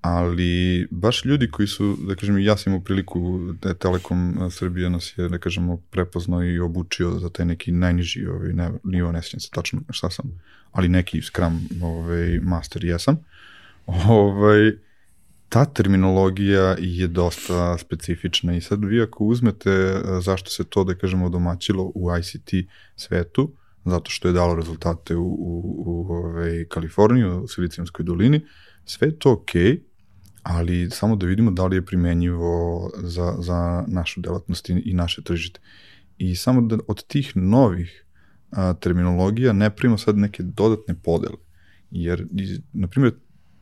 [0.00, 5.14] ali baš ljudi koji su, da kažem, ja sam imao priliku, da Telekom Srbija nas
[5.16, 9.40] je, da kažemo, prepoznao i obučio za taj neki najniži ovaj, ne, nivo, ne sjećam
[9.40, 10.40] se tačno šta sam,
[10.72, 13.16] ali neki Scrum ovaj, master jesam.
[13.86, 14.72] Ovaj,
[15.48, 21.28] ta terminologija je dosta specifična i sad vi ako uzmete zašto se to, da kažemo,
[21.28, 22.50] domaćilo u ICT
[22.96, 23.52] svetu,
[23.84, 28.40] zato što je dalo rezultate u, u, u ovaj, Kaliforniji, u Silicijumskoj dolini,
[28.84, 29.80] sve to okej, okay,
[30.42, 35.60] ali samo da vidimo da li je primenjivo za, za našu delatnost i naše tržište.
[36.18, 38.01] I samo da od tih novih
[38.52, 41.36] a, terminologija ne primimo sad neke dodatne podele.
[41.90, 42.26] Jer,
[42.72, 43.14] na primjer,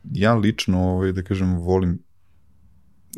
[0.03, 1.99] ja lično, ovaj, da kažem, volim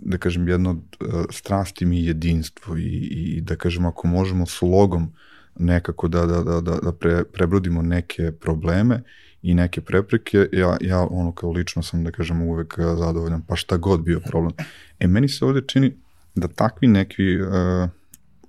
[0.02, 5.14] da kažem, jedno od strasti mi jedinstvo i, i da kažem, ako možemo slogom
[5.60, 9.04] nekako da, da, da, da, da pre, prebrodimo neke probleme
[9.42, 13.78] i neke prepreke, ja, ja ono kao lično sam, da kažem, uvek zadovoljan, pa šta
[13.78, 14.54] god bio problem.
[15.00, 15.94] E, meni se ovde čini
[16.36, 17.90] da takvi neki uh,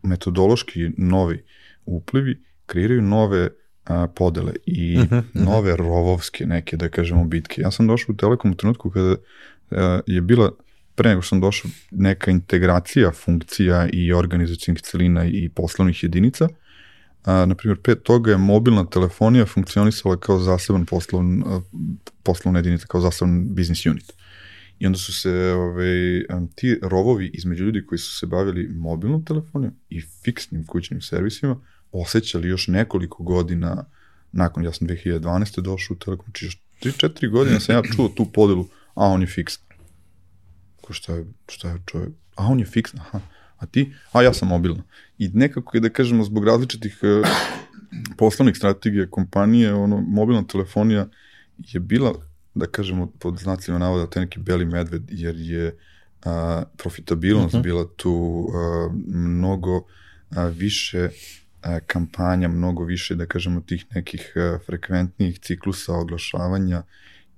[0.02, 1.44] metodološki novi
[1.86, 5.44] uplivi kreiraju nove uh, podele i uh -huh, uh -huh.
[5.44, 7.62] nove rovovske neke, da kažemo, bitke.
[7.62, 10.50] Ja sam došao u Telekom u trenutku kada uh, je bila
[10.94, 16.48] pre nego sam došao neka integracija funkcija i organizacijnih celina i poslovnih jedinica,
[17.24, 21.44] A, na primjer, pet toga je mobilna telefonija funkcionisala kao zaseban poslovn,
[22.22, 24.12] poslovna jedinica, kao zaseban business unit.
[24.78, 29.24] I onda su se ove, ovaj, ti rovovi između ljudi koji su se bavili mobilnom
[29.24, 31.60] telefonijom i fiksnim kućnim servisima
[32.00, 33.84] osjećali još nekoliko godina
[34.32, 35.60] nakon, ja sam 2012.
[35.60, 39.26] došao u Telekom, či još 3-4 godine sam ja čuo tu podelu, a on je
[39.26, 39.64] fiksna.
[40.80, 42.12] Ko šta je, šta je čovjek?
[42.36, 43.20] A on je fiksna, aha
[43.64, 44.82] a ti, a ja sam mobilna.
[45.18, 47.28] I nekako je da kažemo zbog različitih uh,
[48.18, 51.08] poslovnih strategija kompanije, ono, mobilna telefonija
[51.58, 52.14] je bila,
[52.54, 55.76] da kažemo, pod znacima navoda, taj neki beli medved, jer je
[56.24, 57.60] a, profitabilnost uh mhm.
[57.60, 57.62] -huh.
[57.62, 59.84] bila tu a, mnogo
[60.30, 61.08] a, više
[61.86, 66.82] kampanja, mnogo više, da kažemo, tih nekih a, frekventnijih ciklusa oglašavanja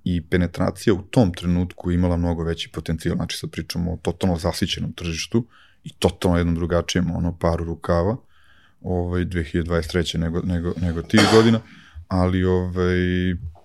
[0.03, 3.15] i penetracija u tom trenutku imala mnogo veći potencijal.
[3.15, 5.45] Znači sad pričamo o totalno zasićenom tržištu,
[5.87, 8.17] i totalno jednom drugačijem ono paru rukava
[8.81, 10.17] ovaj 2023.
[10.17, 11.59] nego nego nego tih godina
[12.07, 12.97] ali ovaj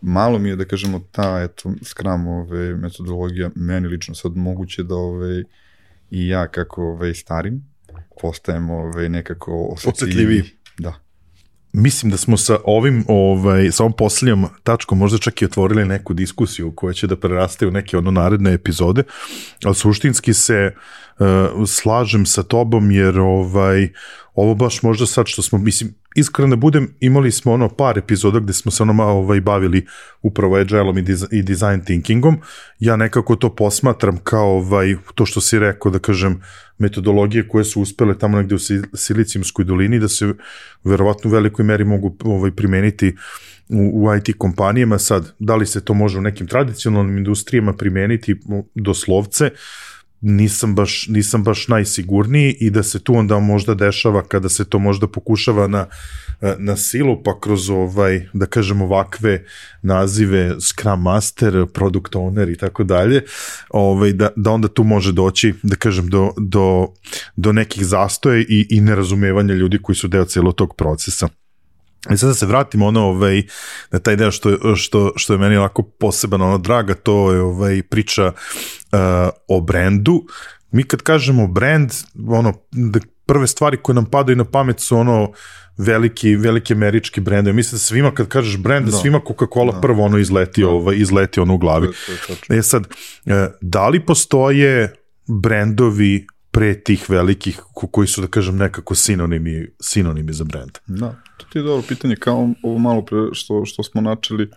[0.00, 4.94] malo mi je da kažemo ta eto Scrum ovaj metodologija meni lično sad moguće da
[4.94, 5.42] ovaj
[6.10, 7.71] i ja kako ovaj starim
[8.20, 10.42] postajem ovaj nekako osetljiviji
[10.78, 10.94] da.
[11.72, 16.14] Mislim da smo sa ovim ovaj sa ovom poslednjom tačkom možda čak i otvorili neku
[16.14, 19.02] diskusiju koja će da preraste u neke ono naredne epizode,
[19.64, 21.26] ali suštinski se uh,
[21.68, 23.88] slažem sa tobom jer ovaj
[24.34, 28.40] ovo baš možda sad što smo mislim iskreno da budem imali smo ono par epizoda
[28.40, 29.86] gde smo se ono malo ovaj bavili
[30.22, 32.38] upravo agile i, i design thinkingom.
[32.78, 36.40] Ja nekako to posmatram kao ovaj to što si rekao da kažem
[36.78, 38.58] metodologije koje su uspele tamo negde u
[38.94, 40.34] Silicijumskoj dolini da se
[40.84, 43.16] verovatno u velikoj meri mogu ovaj, primeniti
[43.68, 44.98] u, u IT kompanijama.
[44.98, 48.36] Sad, da li se to može u nekim tradicionalnim industrijama primeniti
[48.74, 49.50] doslovce,
[50.22, 54.78] nisam baš, nisam baš najsigurniji i da se tu onda možda dešava kada se to
[54.78, 55.86] možda pokušava na,
[56.58, 59.44] na silu, pa kroz ovaj, da kažem ovakve
[59.82, 63.22] nazive Scrum Master, Product Owner i tako dalje,
[63.70, 66.88] ovaj, da, da onda tu može doći, da kažem, do, do,
[67.36, 71.28] do nekih zastoja i, i nerazumevanja ljudi koji su deo celog tog procesa.
[72.10, 73.42] I sad da se vratimo ono, ovaj,
[73.90, 77.82] na taj deo što, što, što je meni onako poseban, ono draga, to je ovaj,
[77.82, 78.98] priča uh,
[79.48, 80.24] o brendu.
[80.70, 81.92] Mi kad kažemo brand,
[82.28, 85.32] ono, da prve stvari koje nam padaju na pamet su ono,
[85.76, 87.56] veliki, veliki američki brendovi.
[87.56, 89.80] Mislim da svima kad kažeš brend, da, svima Coca-Cola da.
[89.80, 90.68] prvo ono izleti, da.
[90.68, 91.86] ovaj, izleti ono u glavi.
[91.86, 92.86] To, to, e sad,
[93.26, 94.94] e, da li postoje
[95.26, 100.78] brendovi pre tih velikih koji su da kažem nekako sinonimi sinonimi za brend.
[100.86, 104.50] Da, to ti je dobro pitanje kao ovo malo pre što što smo načeli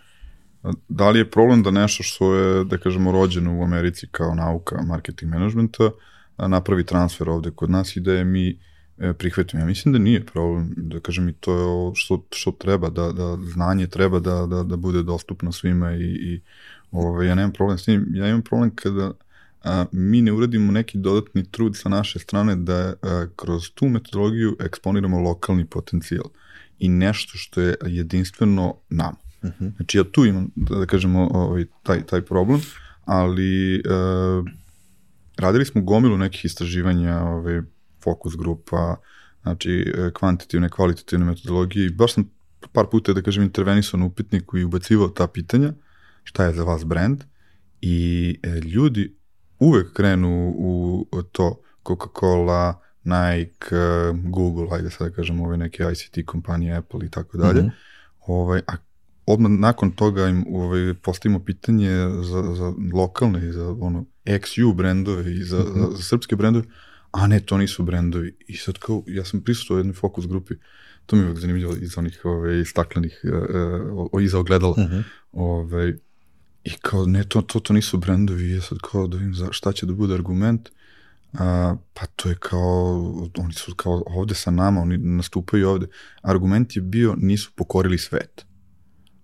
[0.87, 4.81] da li je problem da nešto što je da kažemo rođeno u Americi kao nauka
[4.81, 5.89] marketing menadžmenta
[6.37, 8.59] napravi transfer ovde kod nas i da je mi
[8.97, 9.61] e, prihvatimo.
[9.61, 13.11] Ja mislim da nije problem, da kažem i to je ovo što, što treba, da,
[13.11, 16.41] da znanje treba da, da, da bude dostupno svima i, i
[16.91, 19.11] ovaj, ja nemam problem s tim, ja imam problem kada
[19.65, 24.57] a, mi ne uradimo neki dodatni trud sa naše strane da a, kroz tu metodologiju
[24.59, 26.25] eksponiramo lokalni potencijal
[26.79, 29.15] i nešto što je jedinstveno nam.
[29.41, 29.65] Uh mhm.
[29.65, 29.75] -huh.
[29.75, 32.61] Znači ja tu imam, da, da kažemo, ovaj, taj, taj problem,
[33.05, 34.43] ali a,
[35.37, 37.61] radili smo gomilu nekih istraživanja, ovaj,
[38.03, 38.95] fokus grupa,
[39.41, 42.29] znači kvantitativne, kvalitativne metodologije i baš sam
[42.71, 45.73] par puta, da kažem, intervenisao na upitniku i ubacivao ta pitanja,
[46.23, 47.23] šta je za vas brand,
[47.81, 49.15] I e, ljudi
[49.65, 56.25] uvek krenu u, to Coca-Cola, Nike, e, Google, ajde sad da kažemo ove neke ICT
[56.25, 57.61] kompanije, Apple i tako dalje.
[57.61, 57.69] Mhm.
[58.27, 58.73] Ovaj, a
[59.25, 61.89] odmah nakon toga im ovaj, postavimo pitanje
[62.23, 66.65] za, za lokalne i za ono XU brendove i za, za, za srpske brendove,
[67.11, 68.35] a ne, to nisu brendovi.
[68.47, 70.53] I sad kao, ja sam prisutuo u jednoj fokus grupi,
[71.05, 74.75] to mi je uvek zanimljivo iz onih ove, staklenih, uh, uh, iza ogledala.
[74.77, 74.99] Mhm.
[75.31, 75.97] Ove,
[76.65, 79.71] I kao, ne, to, to, to nisu brendovi, ja sad kao da vidim za, šta
[79.71, 80.69] će da bude argument,
[81.33, 85.87] a, pa to je kao, oni su kao ovde sa nama, oni nastupaju ovde.
[86.21, 88.45] Argument je bio, nisu pokorili svet.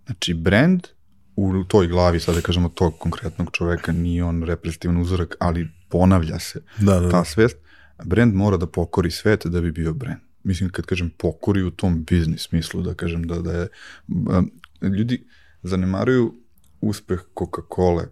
[0.05, 0.87] Znači, brand
[1.35, 6.39] u toj glavi, sad da kažemo tog konkretnog čoveka, nije on reprezentativan uzorak, ali ponavlja
[6.39, 7.23] se Da, da, ta da.
[7.25, 7.57] svest,
[8.05, 10.19] brand mora da pokori svet da bi bio brand.
[10.43, 13.67] Mislim, kad kažem pokori u tom biznis smislu, da kažem da, da je...
[14.07, 15.25] um, Ljudi
[15.63, 16.40] zanemaruju
[16.81, 18.05] uspeh Coca-Cola,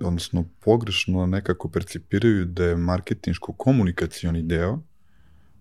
[0.00, 4.78] odnosno pogrešno nekako percipiraju da je marketinško-komunikacioni deo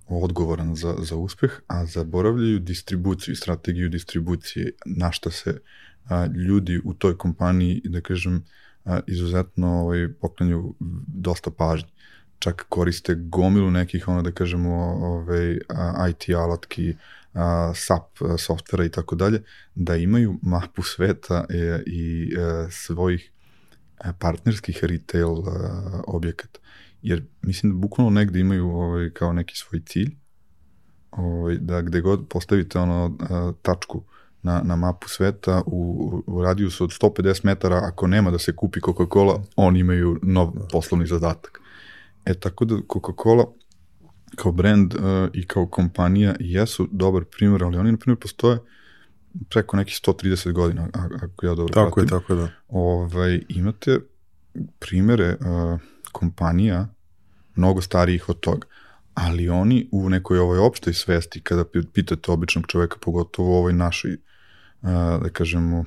[0.08, 5.60] odgovoran za, za uspeh, a zaboravljaju distribuciju strategiju distribucije, na šta se
[6.10, 8.46] a, ljudi u toj kompaniji, da kažem,
[8.86, 10.74] a, izuzetno ovaj, poklanju
[11.08, 11.90] dosta pažnje.
[12.40, 15.60] Čak koriste gomilu nekih, ono da kažemo, ovaj,
[16.10, 16.96] IT alatki,
[17.36, 19.44] a, SAP a, softvera i tako dalje,
[19.76, 23.32] da imaju mapu sveta e, i e, svojih
[24.06, 25.42] e, partnerskih retail e,
[26.08, 26.60] objekata.
[27.02, 30.16] Jer mislim da bukvalno negde imaju ovaj, kao neki svoj cilj,
[31.12, 34.04] ovaj, da gde god postavite ono a, tačku
[34.46, 38.80] na, na mapu sveta u, u radijusu od 150 metara, ako nema da se kupi
[38.80, 41.62] Coca-Cola, oni imaju nov poslovni zadatak.
[42.26, 43.46] E tako da Coca-Cola
[44.36, 45.02] kao brand uh,
[45.34, 48.58] i kao kompanija jesu dobar primjer, ali oni na primjer postoje
[49.50, 52.10] preko nekih 130 godina, ako ja dobro Tako pratim.
[52.10, 52.50] tako je, da.
[52.68, 54.00] Ovaj, imate
[54.80, 55.80] primere uh,
[56.12, 56.88] kompanija
[57.56, 58.68] mnogo starijih od toga,
[59.14, 63.74] ali oni u nekoj ovoj opštoj svesti, kada pi- pitate običnog čoveka, pogotovo u ovoj
[63.74, 64.90] našoj, uh,
[65.24, 65.86] da kažemo,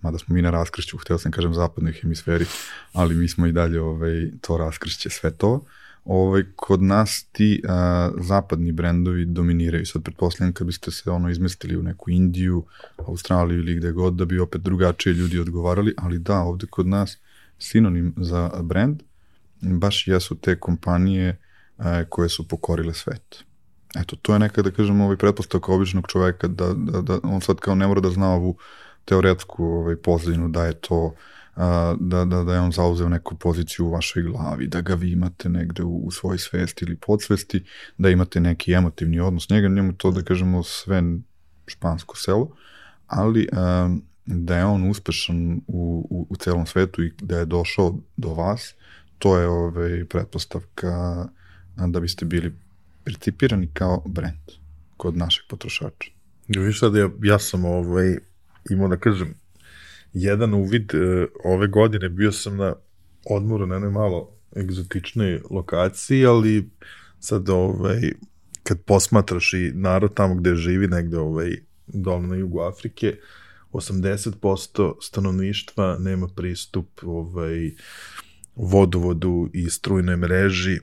[0.00, 2.44] mada smo mi na raskršću, hteo sam kažem zapadnoj hemisferi,
[2.92, 5.60] ali mi smo i dalje ovaj, to raskršće svetova,
[6.04, 9.86] ovaj, kod nas ti a, zapadni brendovi dominiraju.
[9.86, 12.64] Sad pretpostavljam kad biste se ono izmestili u neku Indiju,
[12.96, 17.18] Australiju ili gde god, da bi opet drugačije ljudi odgovarali, ali da, ovde kod nas
[17.58, 19.02] sinonim za brand
[19.60, 21.38] baš jesu te kompanije
[21.78, 23.44] a, koje su pokorile svet.
[23.96, 27.56] Eto, to je neka, da kažem, ovaj pretpostavka običnog čoveka da, da, da on sad
[27.56, 28.56] kao ne mora da zna ovu
[29.04, 31.14] teoretsku ovaj, pozadinu da je to a,
[32.00, 35.48] da, da, da je on zauzeo neku poziciju u vašoj glavi, da ga vi imate
[35.48, 37.64] negde u, u svojoj svesti ili podsvesti,
[37.98, 41.02] da imate neki emotivni odnos njega, njemu to da kažemo sve
[41.66, 42.50] špansko selo,
[43.06, 43.96] ali a,
[44.26, 48.74] da je on uspešan u, u, u celom svetu i da je došao do vas,
[49.18, 51.28] to je ovaj, pretpostavka
[51.76, 52.54] da biste bili
[53.04, 54.50] percipirani kao brand
[54.96, 56.10] kod našeg potrošača.
[56.48, 58.18] Viš sad, ja, ja sam ovaj,
[58.70, 59.34] imao da kažem,
[60.12, 62.74] jedan uvid e, ove godine, bio sam na
[63.24, 66.70] odmoru na jednoj malo egzotičnoj lokaciji, ali
[67.18, 68.12] sad ovaj,
[68.62, 71.56] kad posmatraš i narod tamo gde živi, negde ovaj,
[71.86, 73.16] dole na jugu Afrike,
[73.72, 77.70] 80% stanovništva nema pristup ovaj,
[78.54, 80.78] vodovodu i strujnoj mreži,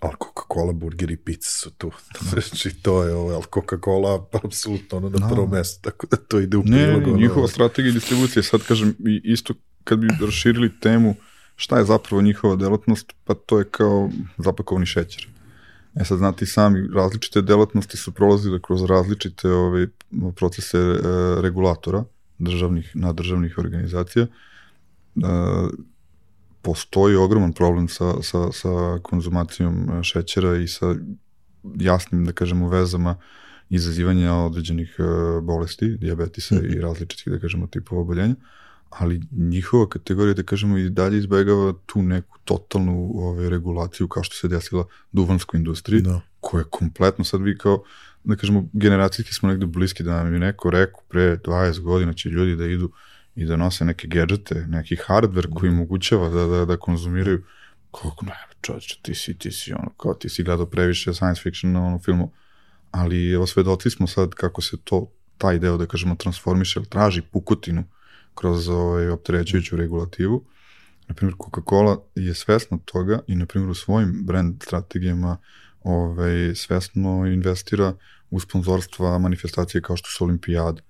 [0.00, 1.90] ali Coca-Cola, burger i pizza su tu.
[2.30, 5.28] Znači, to je ovo, ali Coca-Cola apsolutno ono na Da.
[5.28, 7.02] prvo mesto, tako da to ide u Ne, prilog.
[7.02, 8.94] ne, ono, njihova strategija distribucije, sad kažem,
[9.24, 11.14] isto kad bi raširili temu
[11.56, 15.28] šta je zapravo njihova delatnost, pa to je kao zapakovani šećer.
[15.94, 19.86] E sad znate i sami, različite delatnosti su prolazile kroz različite ove,
[20.36, 20.96] procese e,
[21.40, 22.04] regulatora
[22.38, 24.22] državnih, na državnih organizacija.
[24.22, 24.28] E,
[26.62, 30.94] postoji ogroman problem sa, sa, sa konzumacijom e, šećera i sa
[31.76, 33.16] jasnim, da kažemo, vezama
[33.70, 35.02] izazivanja određenih e,
[35.40, 36.64] bolesti, diabetisa Mhm.
[36.72, 38.34] i različitih, da kažemo, tipova oboljenja,
[38.90, 44.34] ali njihova kategorija, da kažemo, i dalje izbegava tu neku totalnu ovaj, regulaciju kao što
[44.36, 46.20] se desila duvanskoj industriji, Da.
[46.40, 47.82] koja je kompletno sad vi kao,
[48.24, 52.28] da kažemo, generacijski smo negde bliski da nam je neko rekao pre 20 godina će
[52.28, 52.90] ljudi da idu
[53.34, 57.44] i da nose neke gadžete, neki hardware koji omogućava da, da, da konzumiraju
[57.90, 61.72] kako ne, čovječe, ti si, ti si, ono, kao ti si gledao previše science fiction
[61.72, 62.32] na ono filmu,
[62.90, 67.84] ali evo svedoci smo sad kako se to, taj deo, da kažemo, transformiše, traži pukotinu
[68.34, 70.44] kroz ovaj, opterećujuću regulativu.
[71.08, 75.38] Naprimjer, Coca-Cola je svesna toga i, na primjer, u svojim brand strategijama
[75.82, 77.94] ovaj, svesno investira
[78.30, 80.82] u sponzorstva manifestacije kao što su olimpijade.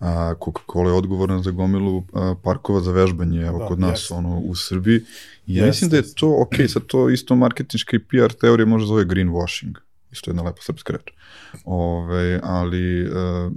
[0.00, 4.10] A, Coca-Cola je odgovorna za gomilu a, parkova za vežbanje, evo da, kod nas, jest.
[4.10, 5.00] ono, u Srbiji.
[5.46, 5.76] I ja jest.
[5.76, 9.78] mislim da je to, ok, sad to isto marketinška i PR teorija može zove greenwashing.
[10.12, 11.12] Isto jedna lepa srpska reč.
[11.64, 13.50] Ove, ali a,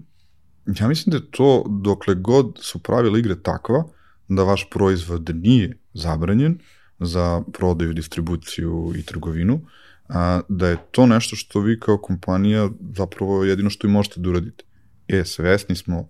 [0.80, 3.84] ja mislim da je to, dokle god su pravila igre takva,
[4.28, 6.60] da vaš proizvod nije zabranjen
[7.00, 9.62] za prodaju, distribuciju i trgovinu,
[10.10, 14.30] a, da je to nešto što vi kao kompanija zapravo jedino što i možete da
[14.30, 14.64] uradite.
[15.08, 16.10] E, svesni smo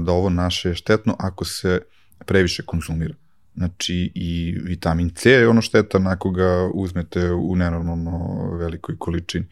[0.00, 1.80] da ovo naše je štetno ako se
[2.26, 3.14] previše konzumira.
[3.54, 9.46] Znači i vitamin C je ono štetan ako ga uzmete u nenormalno velikoj količini.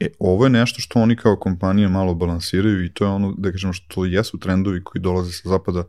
[0.00, 3.50] E, ovo je nešto što oni kao kompanija malo balansiraju i to je ono, da
[3.50, 5.84] kažemo, što jesu trendovi koji dolaze sa zapada,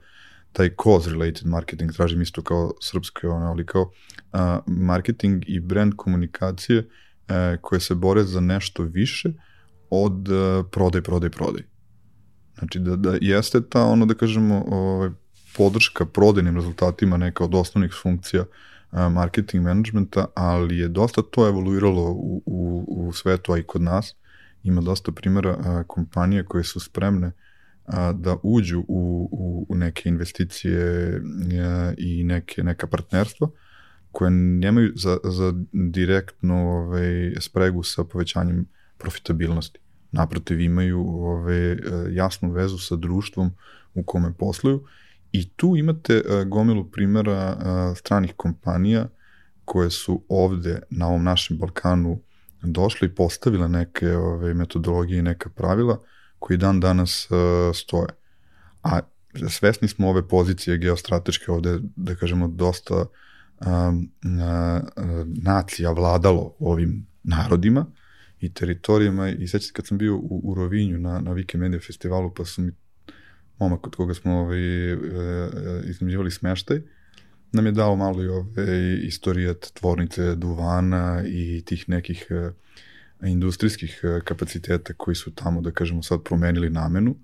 [0.54, 3.92] taj cause related marketing, tražim isto kao srpsko, ono, ali kao
[4.34, 6.88] a, marketing i brand komunikacije
[7.28, 9.30] e, koje se bore za nešto više
[9.90, 11.64] od a, prodaj, prodaj, prodaj.
[12.60, 15.10] Znači da, da jeste ta ono da kažemo ovaj,
[15.58, 18.46] podrška prodajnim rezultatima neka od osnovnih funkcija
[18.92, 24.16] marketing managementa, ali je dosta to evoluiralo u, u, u svetu, a i kod nas.
[24.64, 27.32] Ima dosta primjera a, kompanije koje su spremne
[27.86, 31.14] a, da uđu u, u, u neke investicije
[31.62, 33.48] a, i neke, neka partnerstva
[34.12, 38.66] koje nemaju za, za direktnu ovaj, spregu sa povećanjem
[38.98, 39.80] profitabilnosti.
[40.12, 41.78] Naprotiv, imaju ovaj,
[42.12, 43.52] jasnu vezu sa društvom
[43.96, 44.84] u kome posluju
[45.32, 47.58] i tu imate gomilu primjera
[47.96, 49.08] stranih kompanija
[49.66, 52.22] koje su ovde na ovom našem Balkanu
[52.62, 56.00] došle i postavile neke ove, metodologije i neka pravila
[56.40, 57.28] koji dan danas
[57.74, 58.10] stoje.
[58.84, 59.00] A
[59.50, 63.06] svesni smo ove pozicije geostrateške ovde, da kažemo, dosta
[63.66, 64.12] um,
[65.26, 67.86] nacija vladalo ovim narodima
[68.40, 72.46] i teritorijama i sećate kad sam bio u, u Rovinju na, na Wikimedia festivalu pa
[72.46, 72.72] su mi
[73.60, 74.98] momak od koga smo ovaj, e,
[75.84, 76.82] iznajmljivali smeštaj,
[77.52, 82.52] nam je dao malo i ove istorijat tvornice duvana i tih nekih e,
[83.28, 87.16] industrijskih e, kapaciteta koji su tamo, da kažemo, sad promenili namenu,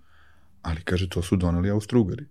[0.61, 2.25] ali kaže, to su doneli Austrugari.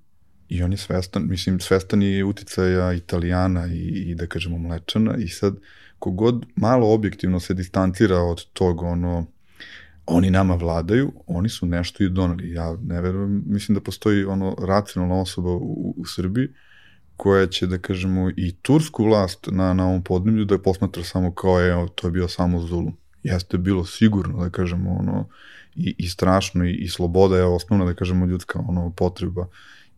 [0.49, 5.28] I on je svestan, mislim, svestan je uticaja Italijana i, i da kažemo Mlečana i
[5.28, 5.57] sad
[6.03, 9.26] kogod malo objektivno se distancira od tog ono
[10.07, 12.50] oni nama vladaju, oni su nešto i doneli.
[12.53, 16.48] Ja ne verujem, mislim da postoji ono racionalna osoba u, u Srbiji
[17.16, 21.34] koja će, da kažemo, i tursku vlast na, na ovom podneblju da je posmatra samo
[21.34, 22.96] kao, je, to je bio samo zulum.
[23.22, 25.28] Jeste bilo sigurno, da kažemo, ono,
[25.74, 29.46] i, i strašno, i, i sloboda je osnovna, da kažemo, ljudska ono, potreba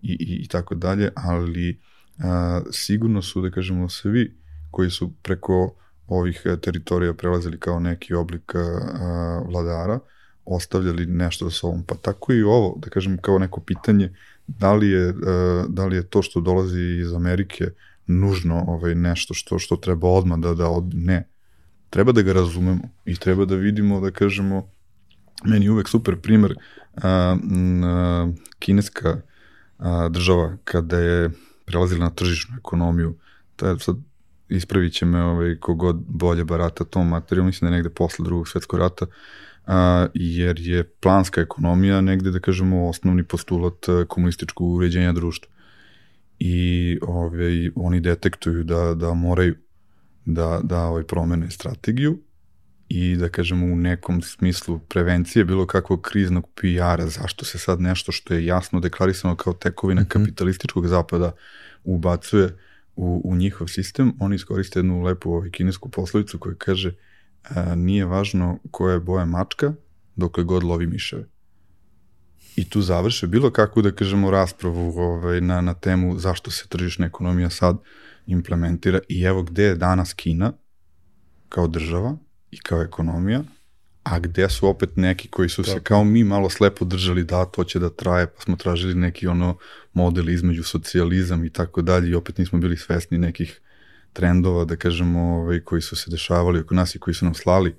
[0.02, 1.80] i, i, i tako dalje, ali
[2.18, 4.36] a, sigurno su, da kažemo, svi
[4.70, 5.74] koji su preko
[6.06, 9.98] ovih e, teritorija prelazili kao neki oblik a, vladara,
[10.44, 11.82] ostavljali nešto sa ovom.
[11.82, 14.12] Pa tako i ovo, da kažem, kao neko pitanje,
[14.46, 17.70] da li je, a, da li je to što dolazi iz Amerike
[18.06, 20.94] nužno ovaj, nešto što, što treba odmah da, da od...
[20.94, 21.28] ne.
[21.90, 24.68] Treba da ga razumemo i treba da vidimo, da kažemo,
[25.44, 26.54] meni uvek super primer
[26.96, 27.36] a,
[27.84, 29.20] a, kineska
[29.78, 31.30] a, država kada je
[31.64, 33.16] prelazila na tržišnu ekonomiju,
[33.62, 33.96] je sad
[34.48, 38.48] ispravit će me ovaj, kogod bolje barata tom materijom, mislim da je negde posle drugog
[38.48, 39.06] svetskog rata,
[39.66, 45.52] a, jer je planska ekonomija negde, da kažemo, osnovni postulat komunističkog uređenja društva.
[46.38, 49.54] I ovaj, oni detektuju da, da moraju
[50.24, 52.18] da, da ovaj, promene strategiju
[52.88, 58.12] i da kažemo u nekom smislu prevencije bilo kakvog kriznog PR-a, zašto se sad nešto
[58.12, 60.08] što je jasno deklarisano kao tekovina mm -hmm.
[60.08, 61.32] kapitalističkog zapada
[61.84, 62.56] ubacuje
[62.96, 66.94] u, u njihov sistem, oni iskoriste jednu lepu ovaj, kinesku poslovicu koja kaže
[67.42, 69.74] a, nije važno koja je boja mačka
[70.16, 71.28] dokle god lovi miševe.
[72.56, 77.06] I tu završe bilo kakvu, da kažemo, raspravu ovaj, na, na temu zašto se tržišna
[77.06, 77.76] ekonomija sad
[78.26, 80.52] implementira i evo gde je danas Kina
[81.48, 82.16] kao država
[82.50, 83.44] i kao ekonomija,
[84.04, 85.78] a gde su opet neki koji su Tako.
[85.78, 89.26] se kao mi malo slepo držali da to će da traje, pa smo tražili neki
[89.26, 89.56] ono
[89.92, 93.60] model između socijalizam i tako dalje i opet nismo bili svesni nekih
[94.12, 97.74] trendova, da kažemo, ovaj, koji su se dešavali oko nas i koji su nam slali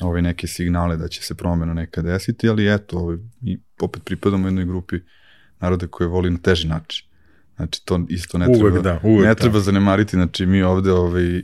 [0.00, 4.46] ovaj, neke signale da će se promena neka desiti, ali eto, ovaj, mi opet pripadamo
[4.46, 4.96] jednoj grupi
[5.60, 7.06] naroda koje voli na teži način.
[7.56, 9.60] Znači, to isto ne uvek treba, da, uvek ne treba da.
[9.60, 11.42] zanemariti, znači mi ovde ovaj,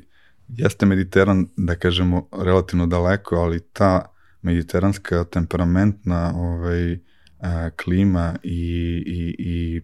[0.48, 4.13] jeste Mediteran, da kažemo, relativno daleko, ali ta
[4.44, 6.98] mediteranska temperamentna ovaj,
[7.40, 9.82] a, klima i, i, i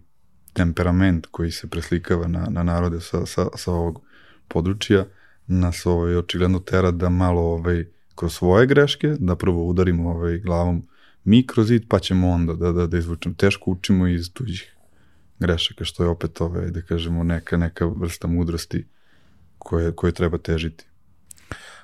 [0.53, 4.01] temperament koji se preslikava na, na narode sa, sa, sa ovog
[4.47, 5.05] područja
[5.47, 7.85] nas ovaj, očigledno tera da malo ovaj,
[8.15, 10.87] kroz svoje greške, da prvo udarimo ovaj, glavom
[11.23, 13.35] mi kroz zid pa ćemo onda da, da, da izvučemo.
[13.35, 14.75] Teško učimo iz tuđih
[15.39, 18.85] grešaka, što je opet ove, da kažemo, neka, neka vrsta mudrosti
[19.57, 20.85] koje, koje treba težiti.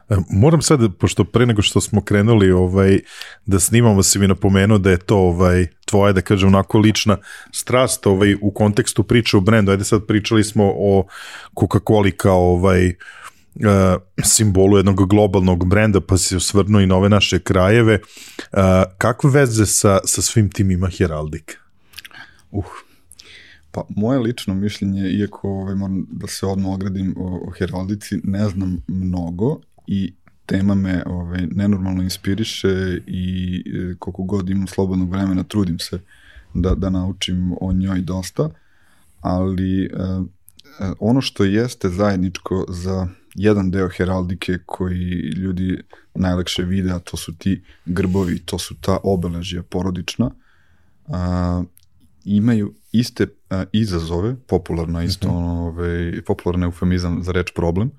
[0.10, 3.00] E, moram sad, pošto pre nego što smo krenuli ovaj,
[3.46, 7.18] da snimamo, si mi napomenuo da je to ovaj, tvoja, da kažem, onako lična
[7.52, 9.72] strast ovaj, u kontekstu priče o brendu.
[9.72, 11.06] Ajde sad pričali smo o
[11.56, 17.40] Coca-Coli kao ovaj, uh, simbolu jednog globalnog brenda, pa si osvrnuo i na ove naše
[17.40, 18.00] krajeve.
[18.52, 18.60] Uh,
[18.98, 21.60] kakve veze sa, sa svim tim ima Heraldik?
[22.52, 22.66] Uh,
[23.72, 28.50] Pa moje lično mišljenje, iako ovaj, moram da se odmah ogradim o, o heraldici, ne
[28.50, 30.14] znam mnogo i
[30.46, 36.00] tema me ovaj, nenormalno inspiriše i e, koliko god imam slobodnog vremena trudim se
[36.54, 38.50] da, da naučim o njoj dosta,
[39.22, 39.88] ali e,
[40.80, 45.82] e ono što jeste zajedničko za jedan deo heraldike koji ljudi
[46.16, 50.32] najlakše vide, a to su ti grbovi, to su ta obeležja porodična,
[51.08, 51.64] a,
[52.28, 55.44] imaju iste a, izazove, popularno isto, uh mhm.
[55.44, 55.68] -huh.
[55.68, 57.92] ovaj, popularno eufemizam za reč problem,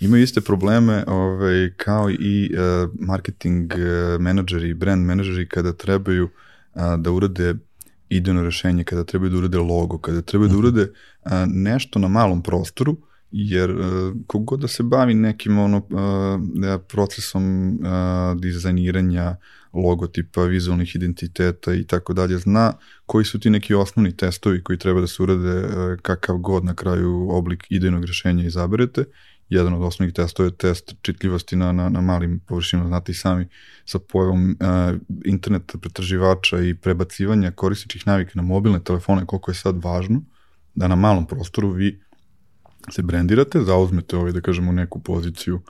[0.00, 3.72] imaju iste probleme ovaj, kao i a, marketing
[4.18, 6.28] menadžeri i brand menadžeri kada trebaju
[6.74, 7.54] a, da urade
[8.08, 10.62] idejno rešenje, kada trebaju da urade logo, kada trebaju uh -huh.
[10.62, 10.76] da mhm.
[10.76, 10.92] urade
[11.24, 12.96] a, nešto na malom prostoru,
[13.36, 19.36] jer uh, kogod da se bavi nekim ono uh, procesom uh, dizajniranja
[19.74, 22.72] logotipa, vizualnih identiteta i tako dalje, zna
[23.06, 26.74] koji su ti neki osnovni testovi koji treba da se urade uh, kakav god na
[26.74, 29.04] kraju oblik idejnog rešenja izaberete.
[29.48, 33.46] Jedan od osnovnih testova je test čitljivosti na, na, na malim površinama, znate i sami
[33.84, 34.56] sa pojavom uh,
[35.24, 40.22] interneta pretraživača i prebacivanja korisničkih navika na mobilne telefone, koliko je sad važno
[40.74, 42.00] da na malom prostoru vi
[42.90, 45.60] se brendirate, zauzmete ovaj, da kažemo, neku poziciju u,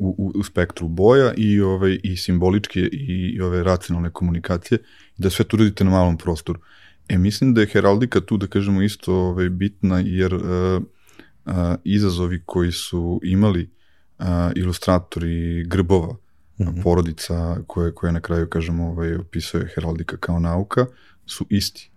[0.00, 4.78] u, u spektru boja i ovaj i simboličke i ove racionalne komunikacije
[5.18, 6.60] i da sve to uradite na malom prostoru.
[7.08, 11.52] E mislim da je heraldika tu da kažemo isto ovaj bitna jer uh, uh,
[11.84, 13.70] izazovi koji su imali
[14.18, 14.26] uh,
[14.56, 16.82] ilustratori grbova mm -hmm.
[16.82, 20.86] porodica koje koje na kraju kažemo ovaj opisuje heraldika kao nauka
[21.26, 21.90] su isti.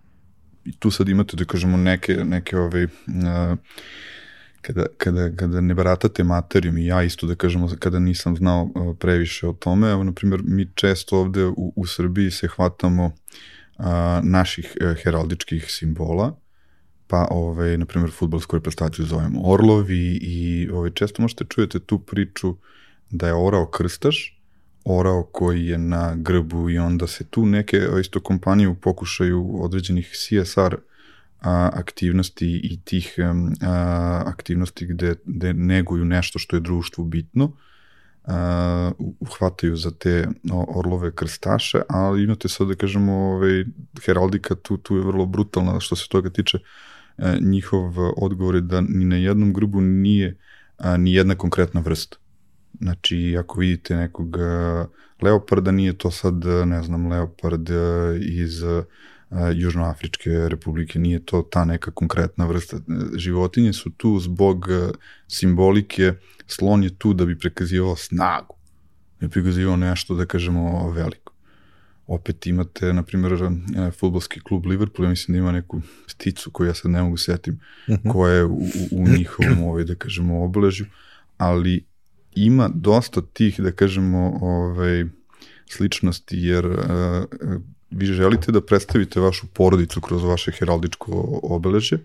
[0.65, 2.91] I tu sad imate da kažemo neke neke ovaj uh,
[4.63, 9.47] kada, kada, kada ne baratate materijom i ja isto da kažemo kada nisam znao previše
[9.47, 13.11] o tome, evo na primjer mi često ovde u, u Srbiji se hvatamo
[13.77, 16.35] a, naših a, e, heraldičkih simbola,
[17.07, 22.55] pa ovaj, na primjer futbolsku reprezentaciju zovemo Orlovi i ovaj, često možete čujete tu priču
[23.09, 24.41] da je orao krstaš,
[24.85, 30.11] orao koji je na grbu i onda se tu neke isto kompanije u pokušaju određenih
[30.11, 30.75] CSR
[31.43, 33.15] a, aktivnosti i tih
[33.61, 37.51] a, aktivnosti gde, gde neguju nešto što je društvu bitno,
[38.23, 40.27] a, uhvataju za te
[40.75, 43.65] orlove krstaše, ali imate sad da kažemo ovaj,
[44.05, 46.57] heraldika tu, tu je vrlo brutalna što se toga tiče
[47.17, 50.37] a, njihov odgovor je da ni na jednom grubu nije
[50.77, 52.17] a, ni jedna konkretna vrsta.
[52.81, 54.37] Znači, ako vidite nekog
[55.21, 57.69] leoparda, nije to sad, ne znam, leopard
[58.21, 58.63] iz
[59.55, 62.79] Južnoafričke republike, nije to ta neka konkretna vrsta.
[63.15, 64.67] Životinje su tu zbog
[65.27, 66.13] simbolike,
[66.47, 68.55] slon je tu da bi prekazivao snagu,
[69.19, 71.33] da bi prikazivao nešto, da kažemo, veliko.
[72.07, 73.31] Opet imate, na primjer,
[73.99, 77.59] futbolski klub Liverpool, ja mislim da ima neku sticu koju ja sad ne mogu setim,
[77.87, 78.07] uh mhm.
[78.07, 78.11] -huh.
[78.11, 78.59] koja je u,
[78.91, 80.85] u njihovom, ovaj, da kažemo, obeležju,
[81.37, 81.85] ali
[82.35, 85.05] ima dosta tih, da kažemo, ovaj,
[85.69, 86.77] sličnosti, jer uh,
[87.95, 91.97] vi želite da predstavite vašu porodicu kroz vaše heraldičko obeleže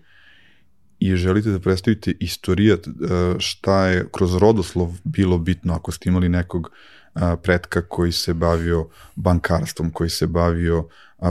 [0.99, 2.91] i želite da predstavite istorijat e,
[3.39, 6.71] šta je kroz rodoslov bilo bitno ako ste imali nekog
[7.15, 10.87] e, pretka koji se bavio bankarstvom, koji se bavio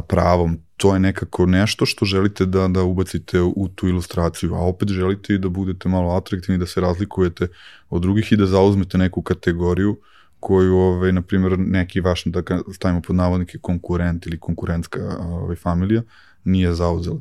[0.08, 4.88] pravom, to je nekako nešto što želite da, da ubacite u tu ilustraciju, a opet
[4.88, 7.48] želite i da budete malo atraktivni, da se razlikujete
[7.90, 9.98] od drugih i da zauzmete neku kategoriju uh,
[10.40, 12.42] koju, ovaj, na primjer, neki vaš, da
[12.74, 16.02] stavimo pod navodnike, konkurent ili konkurentska ovaj, familija
[16.44, 17.20] nije zauzela.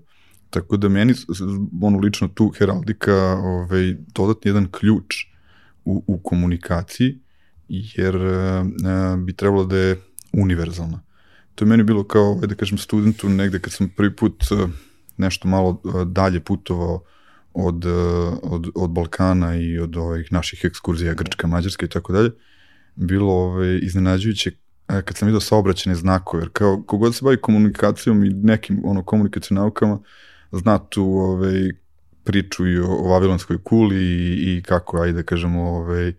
[0.49, 1.13] Tako da meni,
[1.81, 5.25] ono lično tu heraldika, ovaj, dodatni jedan ključ
[5.85, 7.19] u, u komunikaciji,
[7.69, 10.01] jer uh, bi trebalo da je
[10.33, 11.01] univerzalna.
[11.55, 14.69] To je meni bilo kao, ovaj, da kažem, studentu negde kad sam prvi put uh,
[15.17, 17.03] nešto malo dalje putovao
[17.53, 17.85] od,
[18.43, 22.31] od, od Balkana i od ovih naših ekskurzija Grčka, Mađarska i tako dalje,
[22.97, 24.51] bilo ovaj, iznenađujuće
[24.87, 29.55] kad sam vidio saobraćene znakove, jer kao kogod se bavi komunikacijom i nekim ono, komunikacijom
[29.55, 29.99] naukama,
[30.51, 31.71] zna tu ovaj,
[32.23, 36.13] priču i o, o Vavilonskoj kuli i, i kako, ajde da kažemo, ovaj,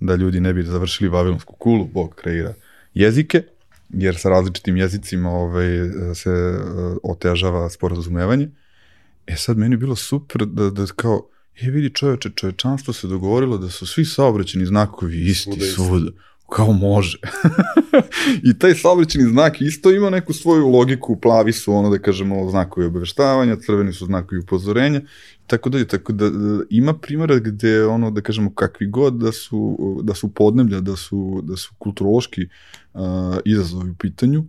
[0.00, 2.54] da ljudi ne bi završili Vavilonsku kulu, Bog kreira
[2.94, 3.42] jezike,
[3.88, 5.66] jer sa različitim jezicima ovaj,
[6.14, 8.48] se uh, otežava sporazumevanje.
[9.26, 11.28] E sad meni je bilo super da, da kao,
[11.60, 15.66] je vidi čoveče, čovečanstvo se dogovorilo da su svi saobraćeni znakovi isti svuda.
[15.74, 16.10] svuda
[16.52, 17.18] kao može.
[18.48, 22.86] I taj saobraćeni znak isto ima neku svoju logiku, plavi su ono da kažemo znakovi
[22.86, 25.00] obaveštavanja, crveni su znakovi upozorenja,
[25.46, 29.76] tako da, tako da, da ima primjera gde ono da kažemo kakvi god da su,
[30.02, 32.46] da su podneblja, da su, da su kulturološki
[32.94, 33.00] uh,
[33.44, 34.44] izazovi u pitanju,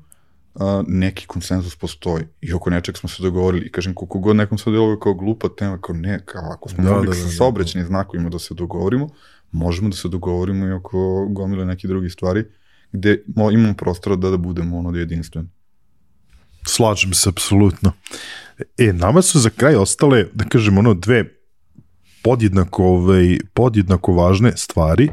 [0.55, 4.57] a, neki konsenzus postoji i oko nečeg smo se dogovorili i kažem koliko god nekom
[4.57, 7.25] se deluje kao glupa tema, kao ne, kao ako smo da, mogli da, da, sa
[7.25, 9.09] da, saobraćenim znakovima da se dogovorimo,
[9.51, 12.45] možemo da se dogovorimo i oko gomile nekih drugih stvari,
[12.91, 13.23] gde
[13.53, 15.49] imamo prostora da, da budemo ono jedinstveni.
[16.65, 17.91] Slažem se, apsolutno.
[18.77, 21.25] E, nama su za kraj ostale, da kažem, ono, dve
[22.23, 25.09] podjednako, ovaj, podjednako važne stvari.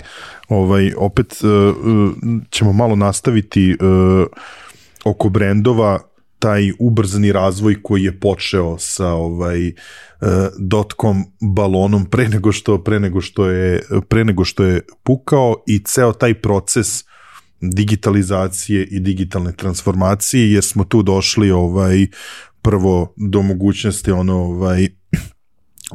[0.49, 1.77] Ovaj, opet uh,
[2.51, 4.27] ćemo malo nastaviti uh,
[5.05, 6.01] oko brendova
[6.39, 9.75] taj ubrzani razvoj koji je počeo sa ovaj uh,
[10.59, 15.79] dotcom balonom pre nego što pre nego što je pre nego što je pukao i
[15.79, 17.05] ceo taj proces
[17.61, 22.07] digitalizacije i digitalne transformacije jer smo tu došli ovaj
[22.63, 24.89] prvo do mogućnosti ono ovaj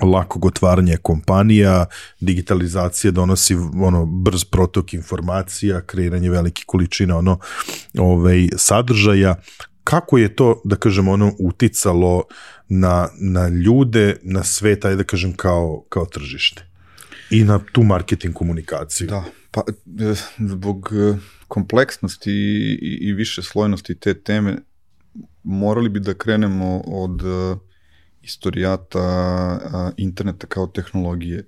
[0.03, 1.85] lakog otvaranja kompanija,
[2.19, 7.39] digitalizacija donosi ono brz protok informacija, kreiranje velike količine ono
[7.97, 9.35] ovaj sadržaja,
[9.83, 12.23] kako je to, da kažem, ono uticalo
[12.69, 16.75] na, na ljude, na svet, ajde da kažem, kao, kao tržište
[17.29, 19.07] i na tu marketing komunikaciju.
[19.07, 19.61] Da, pa
[19.99, 21.17] e, zbog e,
[21.47, 24.57] kompleksnosti i, i više slojnosti te teme
[25.43, 27.55] morali bi da krenemo od e,
[28.25, 31.45] istorijata interneta kao tehnologije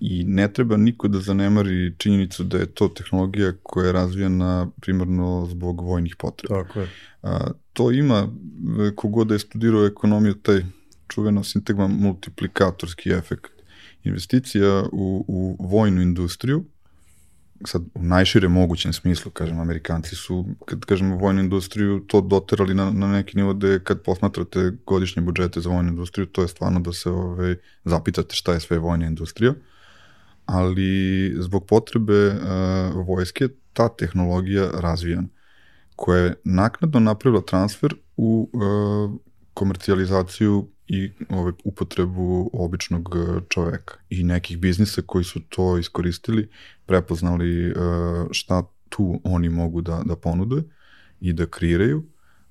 [0.00, 5.46] i ne treba niko da zanemari činjenicu da je to tehnologija koja je razvijena primarno
[5.50, 6.62] zbog vojnih potreba.
[6.62, 6.88] Tako je.
[7.22, 8.28] A, to ima,
[8.96, 10.64] kogod da je studirao ekonomiju, taj
[11.08, 13.50] čuvena sintagma multiplikatorski efekt.
[14.04, 16.64] Investicija u, u vojnu industriju,
[17.66, 22.90] sad u najšire mogućem smislu, kažem, Amerikanci su, kad kažemo vojnu industriju, to doterali na,
[22.90, 26.92] na neki nivo da kad posmatrate godišnje budžete za vojnu industriju, to je stvarno da
[26.92, 29.54] se ove, ovaj, zapitate šta je sve vojna industrija,
[30.46, 35.28] ali zbog potrebe uh, vojske ta tehnologija razvijana,
[35.96, 39.20] koja je naknadno napravila transfer u uh,
[39.54, 46.48] komercijalizaciju i ove, upotrebu običnog e, čoveka i nekih biznisa koji su to iskoristili,
[46.86, 47.76] prepoznali uh,
[48.30, 50.62] šta tu oni mogu da, da ponude
[51.20, 52.04] i da kreiraju,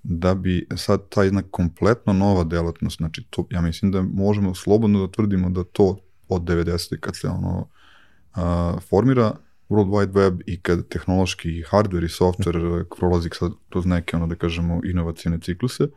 [0.04, 5.08] da bi sad ta jedna kompletno nova delatnost, znači to, ja mislim da možemo slobodno
[5.08, 5.98] da tvrdimo da to
[6.28, 7.00] od 90.
[7.00, 9.36] kad se ono uh, formira
[9.70, 14.36] World Wide Web i kad tehnološki hardware i software prolazi sad kroz neke, ono da
[14.36, 15.88] kažemo, inovacijne cikluse,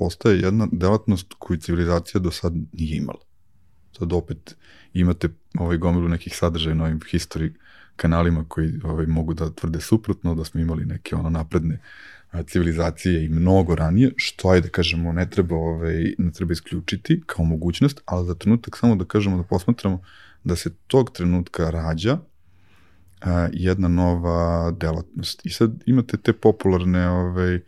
[0.00, 3.20] postaje jedna delatnost koju civilizacija do sad nije imala.
[3.98, 4.56] Sad opet
[4.92, 5.28] imate
[5.58, 7.52] ovaj gomilu nekih sadržaja na ovim history
[7.96, 11.78] kanalima koji ovaj, mogu da tvrde suprotno, da smo imali neke ono napredne
[12.46, 17.44] civilizacije i mnogo ranije, što ajde da kažemo ne treba, ovaj, ne treba isključiti kao
[17.44, 20.00] mogućnost, ali za trenutak samo da kažemo da posmatramo
[20.44, 22.18] da se tog trenutka rađa
[23.20, 25.46] a, jedna nova delatnost.
[25.46, 27.60] I sad imate te popularne ovaj,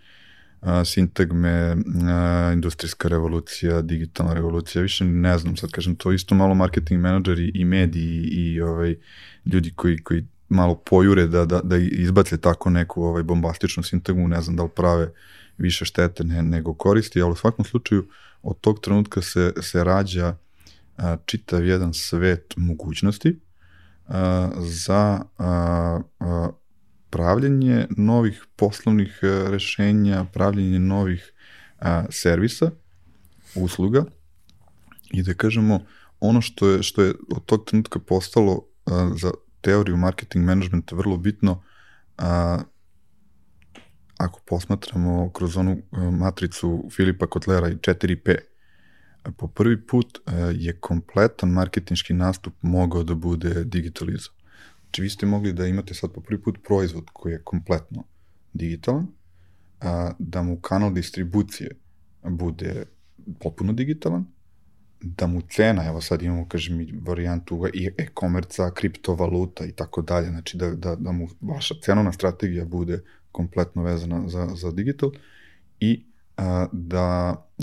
[0.63, 1.77] a, sintagme,
[2.09, 7.51] a, industrijska revolucija, digitalna revolucija, više ne znam, sad kažem, to isto malo marketing menadžeri
[7.55, 8.97] i mediji i ovaj,
[9.45, 14.43] ljudi koji, koji malo pojure da, da, da izbace tako neku ovaj, bombastičnu sintagmu, ne
[14.43, 15.13] znam da li prave
[15.59, 18.09] više štete ne, nego koristi, ali u svakom slučaju
[18.43, 20.37] od tog trenutka se, se rađa
[20.97, 23.39] a, čitav jedan svet mogućnosti,
[24.59, 25.23] za
[27.13, 31.33] pravljenje novih poslovnih e, rešenja, pravljenje novih
[32.11, 32.71] servisa,
[33.55, 34.05] usluga
[35.11, 35.81] i da kažemo
[36.21, 38.67] ono što je, što je od tog trenutka postalo
[39.17, 39.31] za
[39.61, 41.63] teoriju marketing managementa vrlo bitno,
[44.25, 48.37] ako posmatramo kroz onu e, matricu Filipa Kotlera i 4P,
[49.37, 54.42] po prvi put e, je kompletan marketinški nastup mogao da bude digitalizovan.
[54.93, 58.05] Znači vi ste mogli da imate sad po prvi put proizvod koji je kompletno
[58.53, 59.07] digitalan,
[60.19, 61.71] da mu kanal distribucije
[62.23, 62.85] bude
[63.41, 64.27] potpuno digitalan,
[65.01, 70.57] da mu cena, evo sad imamo, kažem, varijantu i e-komerca, kriptovaluta i tako dalje, znači
[70.57, 73.01] da, da, da mu vaša cenovna strategija bude
[73.31, 75.11] kompletno vezana za, za digital
[75.81, 76.05] i
[76.37, 77.07] a, da,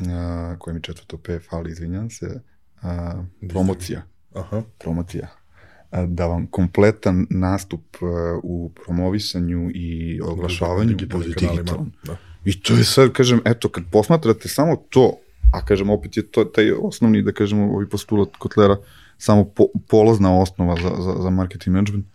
[0.10, 2.41] a, koje mi četvrto P fali, izvinjam se,
[2.81, 4.01] a, promocija.
[4.34, 4.64] Aha.
[4.77, 5.39] Promocija.
[5.91, 7.98] Da vam kompletan nastup
[8.44, 11.91] u promovisanju i oglašavanju bude digitalan.
[12.03, 12.18] Da.
[12.45, 15.14] I to je sad, kažem, eto, kad posmatrate samo to,
[15.53, 18.78] a kažem, opet je to taj osnovni, da kažemo, ovi postulat Kotlera,
[19.18, 22.06] samo po, polazna osnova za, za, za marketing management,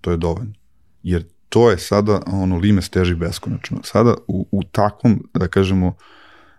[0.00, 0.52] to je dovoljno.
[1.02, 3.80] Jer to je sada, ono, lime steži beskonačno.
[3.84, 5.96] Sada u, u takvom, da kažemo,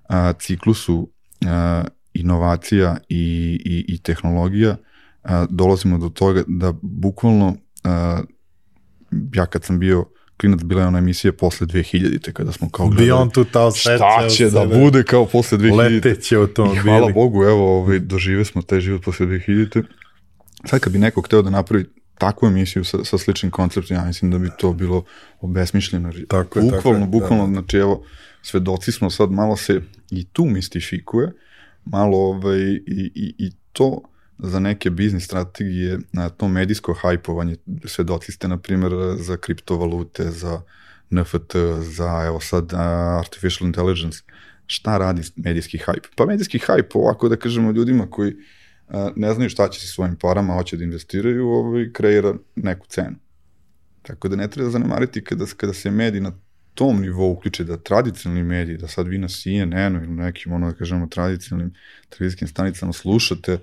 [0.09, 1.09] a, ciklusu
[1.45, 1.83] a,
[2.13, 4.77] inovacija i, i, i tehnologija a,
[5.49, 8.21] dolazimo do toga da bukvalno a,
[9.33, 10.05] ja kad sam bio
[10.37, 14.49] klinac bila je ona emisija posle 2000-te kada smo kao gledali Beyond 2000 šta će
[14.49, 18.79] da bude kao posle 2000 leteće automobili I hvala Bogu evo ovaj, dožive smo taj
[18.79, 19.83] život posle 2000-te
[20.65, 21.85] sad kad bi neko hteo da napravi
[22.17, 25.03] takvu emisiju sa, sa sličnim konceptom, ja mislim da bi to bilo
[25.41, 26.11] obesmišljeno.
[26.27, 27.53] Tako je, bukvalno, tako je, bukvalno, da.
[27.53, 28.03] znači evo,
[28.41, 29.81] svedoci smo sad, malo se
[30.11, 31.31] i tu mistifikuje,
[31.85, 34.01] malo ovaj, i, i, i to
[34.39, 37.55] za neke biznis strategije, na to medijsko hajpovanje,
[37.85, 40.61] svedoci ste, na primjer, za kriptovalute, za
[41.09, 42.73] NFT, za, evo sad,
[43.19, 44.19] artificial intelligence,
[44.67, 46.05] šta radi medijski hajp?
[46.15, 48.35] Pa medijski hajp, ovako da kažemo ljudima koji
[49.15, 53.15] ne znaju šta će sa svojim parama, hoće da investiraju, ovaj, kreira neku cenu.
[54.01, 56.31] Tako da ne treba zanemariti kada, kada se mediji na
[56.73, 60.77] tom nivou uključe da tradicionalni mediji, da sad vi na CNN-u ili nekim, ono da
[60.77, 61.73] kažemo, tradicionalnim
[62.09, 63.57] televizijskim stanicama slušate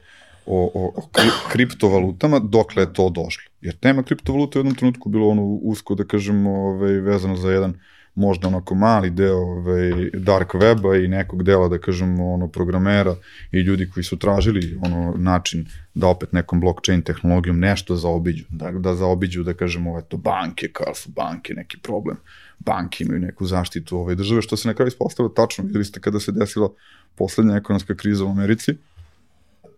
[0.46, 3.50] o, o, o kri, kriptovalutama, dokle je to došlo.
[3.60, 7.50] Jer tema kriptovaluta je u jednom trenutku bilo ono usko, da kažemo, ovaj, vezano za
[7.50, 7.74] jedan
[8.14, 13.16] možda onako mali deo ovaj, dark weba i nekog dela, da kažemo, ono, programera
[13.52, 18.70] i ljudi koji su tražili ono, način da opet nekom blockchain tehnologijom nešto zaobiđu, da,
[18.70, 22.16] da zaobiđu, da kažemo, eto, banke, kao su banke neki problem,
[22.58, 26.20] banke imaju neku zaštitu ove države, što se na kraju ispostavilo tačno, videli ste kada
[26.20, 26.68] se desila
[27.14, 28.74] poslednja ekonomska kriza u Americi,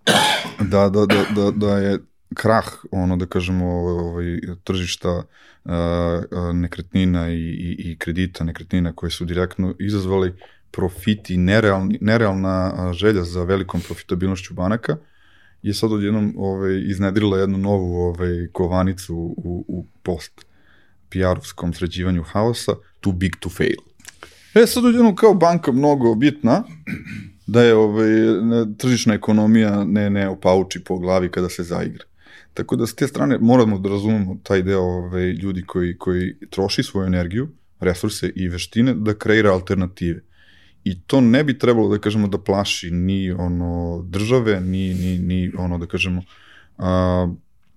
[0.72, 1.98] da, da, da, da, da je
[2.34, 5.22] krah, ono da kažemo, ovaj, tržišta
[5.64, 5.72] uh,
[6.54, 10.34] nekretnina i, i, i kredita nekretnina koje su direktno izazvali
[10.70, 14.96] profit i nerealni, nerealna želja za velikom profitabilnošću banaka
[15.62, 20.46] je sad odjednom ovaj, iznedrila jednu novu ovaj, kovanicu u, u post
[21.10, 23.80] PR-ovskom sređivanju haosa, too big to fail.
[24.54, 26.64] E sad odjednom kao banka mnogo bitna,
[27.47, 28.09] da je ovaj,
[28.78, 32.05] tržišna ekonomija ne, ne opauči po glavi kada se zaigra.
[32.55, 36.82] Tako da s te strane moramo da razumemo taj deo ove, ljudi koji, koji troši
[36.82, 37.48] svoju energiju,
[37.81, 40.20] resurse i veštine da kreira alternative.
[40.85, 45.52] I to ne bi trebalo da kažemo da plaši ni ono države, ni, ni, ni
[45.59, 46.23] ono da kažemo
[46.78, 47.28] a,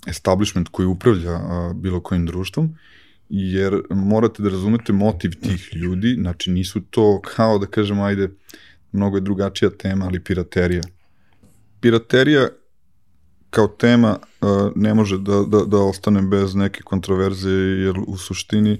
[0.07, 2.75] establishment koji upravlja a, bilo kojim društvom,
[3.29, 8.29] jer morate da razumete motiv tih ljudi, znači nisu to kao da kažemo ajde,
[8.91, 10.81] mnogo je drugačija tema, ali piraterija.
[11.81, 12.47] Piraterija
[13.49, 18.71] kao tema uh, ne može da, da, da ostane bez neke kontroverze, jer u suštini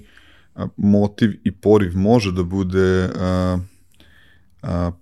[0.54, 3.60] uh, motiv i poriv može da bude uh,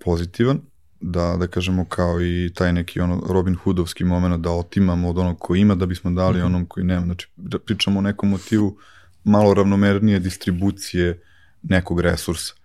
[0.04, 0.60] pozitivan,
[1.00, 5.38] da, da kažemo kao i taj neki ono Robin Hoodovski moment da otimamo od onog
[5.38, 7.04] ko ima da bismo dali onom koji nema.
[7.04, 8.76] Znači, da pričamo o nekom motivu
[9.24, 11.22] malo ravnomernije distribucije
[11.62, 12.57] nekog resursa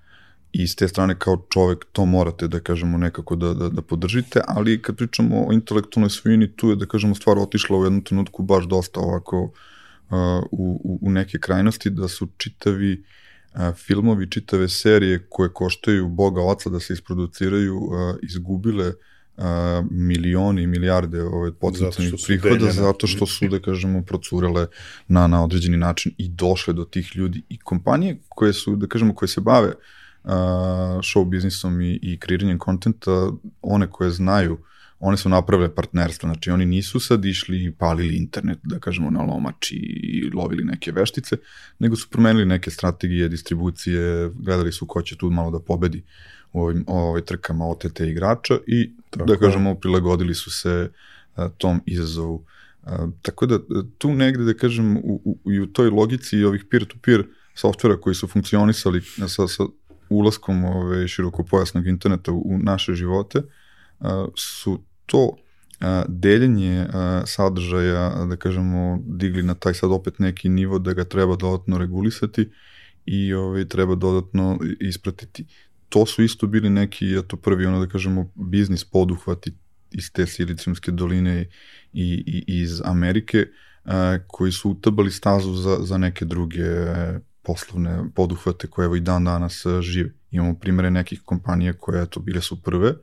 [0.53, 4.41] i s te strane kao čovek to morate da kažemo nekako da, da, da podržite,
[4.47, 8.43] ali kad pričamo o intelektualnoj svojini, tu je da kažemo stvar otišla u jednom trenutku
[8.43, 10.17] baš dosta ovako uh,
[10.51, 13.03] u, u neke krajnosti, da su čitavi
[13.53, 19.43] uh, filmovi, čitave serije koje koštaju Boga oca da se isproduciraju, uh, izgubile uh,
[19.91, 22.71] milioni i milijarde ove potencijalnih prihoda deljene.
[22.71, 24.67] zato što su, da kažemo, procurele
[25.07, 29.15] na, na određeni način i došle do tih ljudi i kompanije koje su, da kažemo,
[29.15, 29.73] koje se bave
[30.23, 30.31] uh,
[31.01, 33.31] show biznisom i, i kreiranjem kontenta,
[33.61, 34.57] one koje znaju,
[34.99, 39.21] one su napravile partnerstvo, znači oni nisu sad išli i palili internet, da kažemo, na
[39.21, 41.37] lomači i lovili neke veštice,
[41.79, 46.03] nego su promenili neke strategije, distribucije, gledali su ko će tu malo da pobedi
[46.53, 49.25] u ovim, ovoj trkama OTT igrača i, Tako.
[49.25, 50.91] da kažemo, prilagodili su se
[51.35, 52.45] a, tom izazovu.
[52.83, 53.59] A, tako da
[53.97, 58.15] tu negde, da kažem, u, u, i u toj logici ovih peer-to-peer -peer softvera koji
[58.15, 59.63] su funkcionisali sa, sa
[60.13, 63.41] ulaskom ove, širokopojasnog interneta u, naše živote
[63.99, 65.35] a, su to
[65.79, 71.03] a, deljenje a, sadržaja, da kažemo, digli na taj sad opet neki nivo da ga
[71.03, 72.49] treba dodatno regulisati
[73.05, 75.45] i ove, treba dodatno ispratiti.
[75.89, 79.53] To su isto bili neki, eto prvi, ono da kažemo, biznis poduhvati
[79.91, 81.49] iz te Silicijumske doline
[81.93, 83.45] i, i iz Amerike,
[83.85, 86.63] a, koji su utabali stazu za, za neke druge
[87.43, 90.09] poslovne poduhvate koje evo i dan danas e, žive.
[90.31, 92.93] Imamo primere nekih kompanija koje eto bile su prve,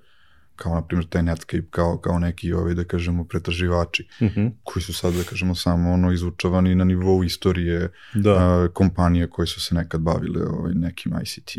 [0.57, 4.51] kao na primjer taj Netscape, kao, kao neki ovaj, da kažemo pretraživači, Mm -hmm.
[4.62, 8.31] koji su sad da kažemo samo ono izučavani na nivou istorije Da.
[8.31, 11.51] a, kompanije koje su se nekad bavile ovaj, nekim ICT.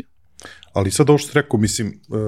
[0.72, 2.18] Ali sad ovo što rekao, mislim, uh,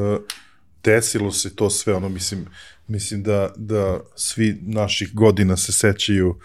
[0.84, 2.46] desilo se to sve, ono, mislim,
[2.88, 6.38] mislim da, da svi naših godina se sećaju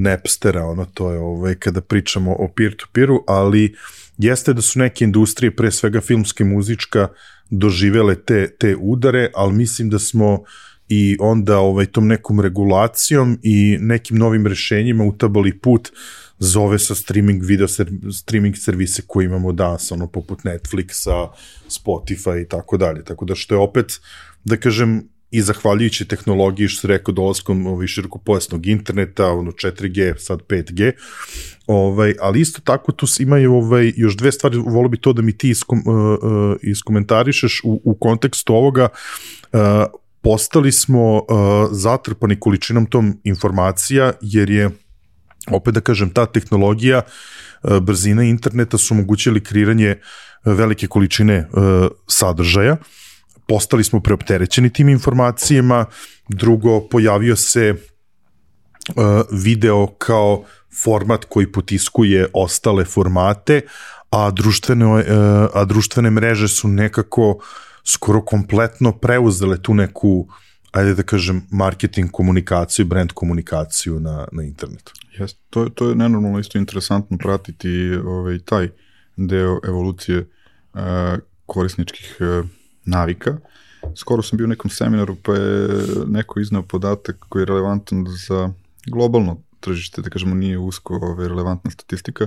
[0.00, 3.74] Napstera, ono, to je ovaj, kada pričamo o peer-to-peeru, ali
[4.18, 7.08] jeste da su neke industrije, pre svega filmske muzička,
[7.50, 10.42] doživele te, te udare, ali mislim da smo
[10.88, 15.90] i onda ovaj tom nekom regulacijom i nekim novim rešenjima utabali put
[16.38, 21.28] zove sa streaming video ser, streaming servise koje imamo danas, ono poput Netflixa,
[21.68, 23.04] Spotify i tako dalje.
[23.04, 24.00] Tako da što je opet,
[24.44, 30.42] da kažem, i zahvaljujući tehnologiji, što se rekao, dolaskom ovaj, širokopojasnog interneta, ono 4G, sad
[30.48, 30.92] 5G,
[31.66, 35.38] ovaj, ali isto tako tu imaju ovaj, još dve stvari, volio bi to da mi
[35.38, 38.88] ti iskom, uh, uh, iskomentarišeš u, u kontekstu ovoga,
[39.52, 39.60] uh,
[40.20, 41.22] postali smo uh,
[41.70, 44.70] zatrpani količinom tom informacija, jer je,
[45.50, 47.02] opet da kažem, ta tehnologija,
[47.62, 49.96] uh, brzina interneta su omogućili kreiranje
[50.44, 52.76] velike količine uh, sadržaja,
[53.48, 55.84] postali smo preopterećeni tim informacijama,
[56.28, 60.44] drugo, pojavio se uh, video kao
[60.82, 63.60] format koji potiskuje ostale formate,
[64.10, 65.02] a društvene, uh,
[65.54, 67.38] a društvene mreže su nekako
[67.84, 70.28] skoro kompletno preuzele tu neku
[70.72, 74.92] ajde da kažem, marketing komunikaciju, brand komunikaciju na, na internetu.
[75.18, 78.68] Jeste, to, to je nenormalno isto interesantno pratiti ovaj, taj
[79.16, 80.80] deo evolucije uh,
[81.46, 82.46] korisničkih uh,
[82.88, 83.38] navika.
[83.94, 85.68] Skoro sam bio u nekom seminaru pa je
[86.06, 88.50] neko iznao podatak koji je relevantan za
[88.86, 92.26] globalno tržište, da kažemo nije usko ovaj, relevantna statistika,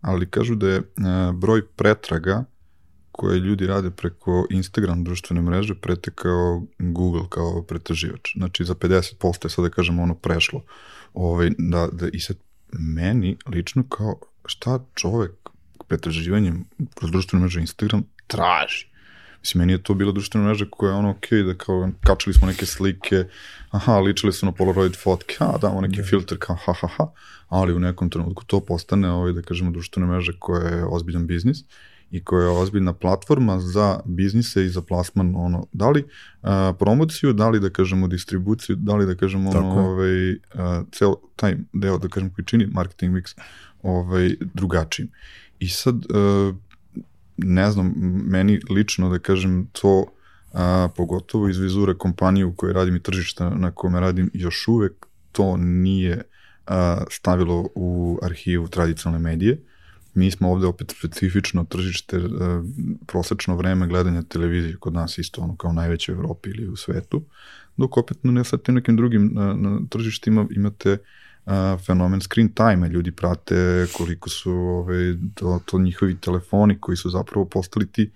[0.00, 0.84] ali kažu da je uh,
[1.34, 2.44] broj pretraga
[3.12, 8.36] koje ljudi rade preko Instagram društvene mreže pretekao Google kao pretraživač.
[8.36, 10.62] Znači za 50% je sad da kažemo ono prešlo.
[11.14, 12.36] Ovaj, da, da, I sad
[12.72, 15.30] meni lično kao šta čovek
[15.88, 16.64] pretraživanjem
[16.94, 18.93] kroz društvenu mrežu Instagram traži.
[19.44, 22.46] Mislim, meni je to bila društvena mreža koja je ono ok, da kao kačili smo
[22.46, 23.24] neke slike,
[23.70, 26.10] aha, ličili su na Polaroid fotke, a damo neki yeah.
[26.10, 27.06] filter kao ha ha ha,
[27.48, 31.58] ali u nekom trenutku to postane, ovaj, da kažemo, društvena mreža koja je ozbiljan biznis
[32.10, 36.04] i koja je ozbiljna platforma za biznise i za plasman, ono, da li
[36.42, 41.14] a, promociju, da li da kažemo distribuciju, da li da kažemo ono, ovaj, a, cel
[41.36, 43.36] taj deo, da kažem, koji čini marketing mix
[43.82, 45.10] ovaj, drugačijim.
[45.58, 45.96] I sad,
[47.36, 47.92] ne znam,
[48.26, 50.04] meni lično da kažem to,
[50.52, 55.06] a, pogotovo iz vizure kompanije u kojoj radim i tržišta na kome radim, još uvek
[55.32, 56.22] to nije
[56.66, 59.60] a, stavilo u arhivu tradicionalne medije.
[60.14, 62.62] Mi smo ovde opet specifično tržište, a,
[63.06, 67.22] prosečno vreme gledanja televizije kod nas isto ono kao najveće u Evropi ili u svetu,
[67.76, 70.98] dok opet na tim nekim drugim na, na tržištima imate
[71.46, 77.10] a, fenomen screen time, ljudi prate koliko su ove, to, to njihovi telefoni koji su
[77.10, 78.10] zapravo postali ti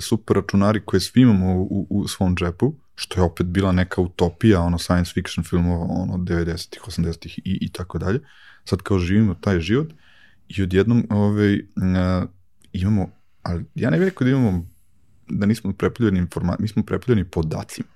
[0.00, 4.60] super računari koje svi imamo u, u svom džepu, što je opet bila neka utopija,
[4.60, 8.20] ono science fiction filmova, ono 90-ih, 80-ih i, i tako dalje.
[8.64, 9.88] Sad kao živimo taj život
[10.48, 12.26] i odjednom ove, a,
[12.72, 13.10] imamo,
[13.42, 14.66] ali ja ne bih rekao da imamo,
[15.28, 17.88] da nismo prepljeni informacije, mi smo prepljeni podacima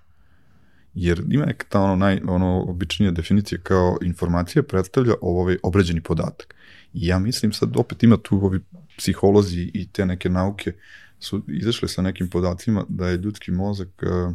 [0.97, 6.55] jer ima neka ta ono, naj, ono običnija definicija kao informacija predstavlja ovaj obrađeni podatak.
[6.93, 8.61] I ja mislim sad opet ima tu ovi
[8.99, 10.73] psiholozi i te neke nauke
[11.21, 14.33] su izašle sa nekim podacima da je ljudski mozak, a,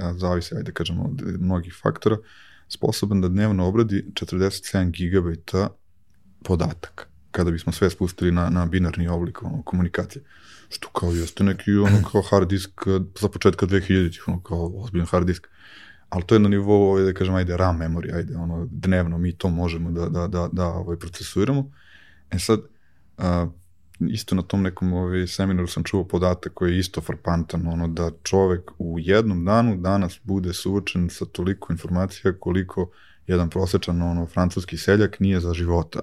[0.00, 2.16] a, zavisi, ajde da kažemo, od mnogih faktora,
[2.68, 5.68] sposoban da dnevno obradi 47 gigabajta
[6.44, 10.24] podataka kada bismo sve spustili na, na binarni oblik ono, komunikacije.
[10.68, 12.70] Što kao jeste neki ono kao hard disk
[13.20, 15.46] za početka 2000-ih, ono kao ozbiljan hard disk
[16.12, 19.32] ali to je na nivou, ovaj, da kažem, ajde, RAM memory, ajde, ono, dnevno mi
[19.32, 21.70] to možemo da, da, da, da ovaj, procesuiramo.
[22.30, 22.60] E sad,
[23.18, 23.46] a,
[24.00, 28.10] isto na tom nekom ovaj, seminaru sam čuo podatak koji je isto frapantan, ono, da
[28.22, 32.90] čovek u jednom danu danas bude suočen sa toliko informacija koliko
[33.26, 36.00] jedan prosečan ono, francuski seljak nije za života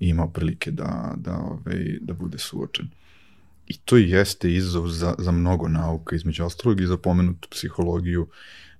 [0.00, 2.90] imao prilike da, da, ovaj, da bude suočen.
[3.66, 8.26] I to jeste izazov za, za mnogo nauka, između ostalog i za pomenutu psihologiju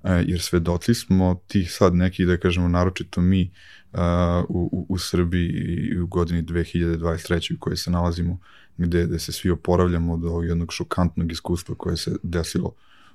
[0.04, 3.50] jer svedoci smo tih sad neki, da kažemo, naročito mi
[3.92, 4.00] uh,
[4.48, 5.48] u, u Srbiji
[5.92, 7.54] i u godini 2023.
[7.54, 8.38] u kojoj se nalazimo,
[8.76, 12.74] gde, gde se svi oporavljamo od ovog jednog šokantnog iskustva koje se desilo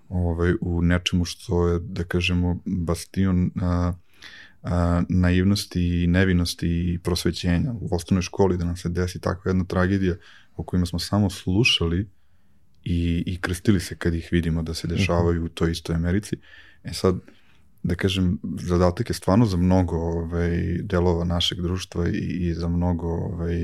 [0.09, 3.95] ovaj, u nečemu što je, da kažemo, bastion uh,
[4.61, 4.69] uh,
[5.09, 7.73] naivnosti i nevinosti i prosvećenja.
[7.73, 10.15] U osnovnoj školi da nam se desi takva jedna tragedija
[10.55, 12.09] o kojima smo samo slušali
[12.83, 16.37] i, i krstili se kad ih vidimo da se dešavaju u toj istoj Americi.
[16.83, 17.15] E sad,
[17.83, 23.07] da kažem, zadatak je stvarno za mnogo ovaj, delova našeg društva i, i za mnogo
[23.07, 23.55] ovaj,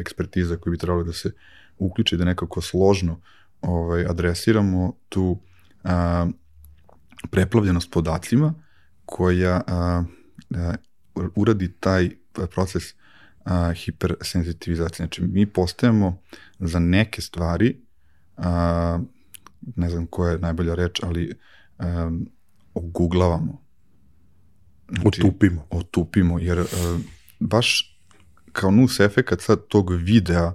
[0.00, 1.32] ekspertiza koji bi trebalo da se
[1.78, 3.20] uključi, da nekako složno
[3.60, 5.40] ovaj, adresiramo tu
[5.84, 6.26] a,
[7.30, 8.54] preplavljenost podacima
[9.06, 10.04] koja a,
[10.54, 10.74] a,
[11.34, 12.10] uradi taj
[12.50, 12.82] proces
[13.44, 14.96] a, hipersenzitivizacije.
[14.96, 16.18] Znači, mi postajemo
[16.58, 17.80] za neke stvari,
[18.36, 18.98] a,
[19.76, 21.34] ne znam koja je najbolja reč, ali
[21.78, 22.10] a,
[22.74, 23.62] oguglavamo.
[24.88, 25.66] Znači, otupimo.
[25.70, 26.64] Otupimo, jer a,
[27.40, 27.98] baš
[28.52, 30.52] kao nus efekat sad tog videa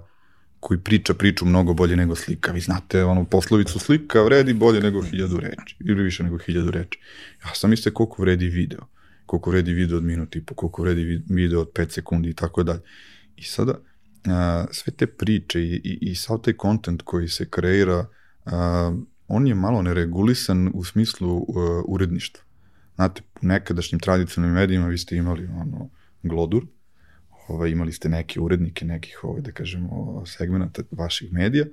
[0.60, 2.52] koji priča priču mnogo bolje nego slika.
[2.52, 6.98] Vi znate onu poslovicu slika vredi bolje nego hiljadu reči ili više nego hiljadu reči.
[7.44, 8.80] Ja sam mislio koliko vredi video,
[9.26, 12.62] koliko vredi video od minut i po, koliko vredi video od 5 sekundi i tako
[12.62, 12.80] dalje.
[13.36, 13.78] I sada
[14.26, 18.06] a, sve te priče i, i, i sav taj kontent koji se kreira,
[18.44, 18.92] a,
[19.28, 22.44] on je malo neregulisan u smislu a, uredništva.
[22.94, 25.90] Znate, u nekadašnjim tradicionalnim medijima vi ste imali ono,
[26.22, 26.66] glodur,
[27.48, 31.66] ovaj, imali ste neke urednike nekih, ovaj, da kažemo, segmenta vaših medija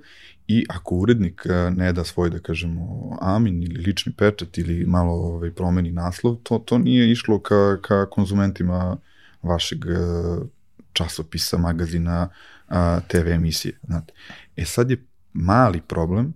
[0.48, 5.12] i ako urednik eh, ne da svoj, da kažemo, amin ili lični pečat ili malo
[5.12, 8.96] ovaj, promeni naslov, to, to nije išlo ka, ka konzumentima
[9.42, 10.46] vašeg eh,
[10.92, 12.28] časopisa, magazina,
[13.08, 13.78] TV emisije.
[13.82, 14.12] Znate.
[14.56, 16.34] E sad je mali problem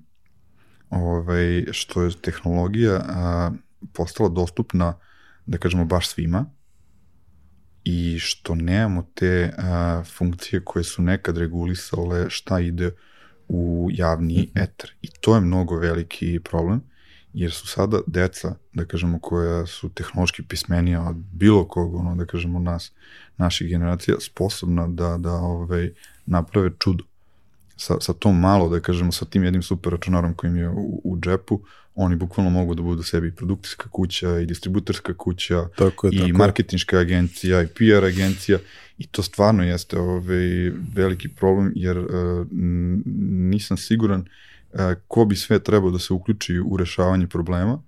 [0.90, 3.50] ovaj, što je tehnologija a,
[3.92, 4.98] postala dostupna,
[5.46, 6.46] da kažemo, baš svima,
[7.84, 12.90] i što nemamo te a, funkcije koje su nekad regulisale šta ide
[13.48, 14.62] u javni mhm.
[14.62, 14.94] eter.
[15.02, 16.82] I to je mnogo veliki problem,
[17.32, 22.26] jer su sada deca, da kažemo, koja su tehnološki pismenija od bilo kog, ono, da
[22.26, 22.92] kažemo, nas,
[23.36, 25.92] naših generacija, sposobna da, da ovaj,
[26.26, 27.04] naprave čudo.
[27.80, 31.18] Sa, sa tom malo, da kažemo, sa tim jednim super računarom kojim je u, u
[31.20, 31.60] džepu,
[31.94, 36.38] oni bukvalno mogu da budu sebi produkcijska kuća i distributorska kuća tako je, i tako
[36.38, 38.58] marketinška agencija i PR agencija
[38.98, 42.06] i to stvarno jeste ovaj veliki problem jer uh,
[43.50, 47.82] nisam siguran uh, ko bi sve trebao da se uključi u rešavanje problema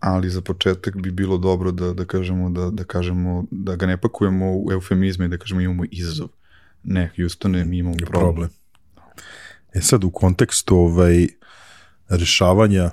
[0.00, 3.96] ali za početak bi bilo dobro da, da kažemo da, da kažemo da ga ne
[3.96, 6.28] pakujemo u eufemizme i da kažemo imamo izazov.
[6.84, 8.22] Ne, Houstone, mi imamo problem.
[8.22, 8.48] problem.
[9.74, 11.26] E sad u kontekstu ovaj
[12.08, 12.90] rešavanja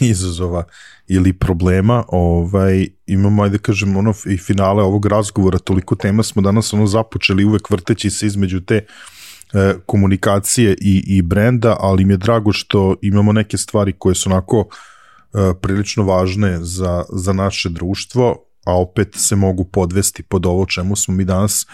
[0.00, 0.64] izazova
[1.08, 6.72] ili problema, ovaj, imamo, ajde kažem, ono, i finale ovog razgovora, toliko tema smo danas
[6.72, 8.84] ono započeli uvek vrteći se između te e,
[9.86, 14.68] komunikacije i, i brenda, ali mi je drago što imamo neke stvari koje su onako
[14.68, 20.96] e, prilično važne za, za naše društvo, a opet se mogu podvesti pod ovo čemu
[20.96, 21.66] smo mi danas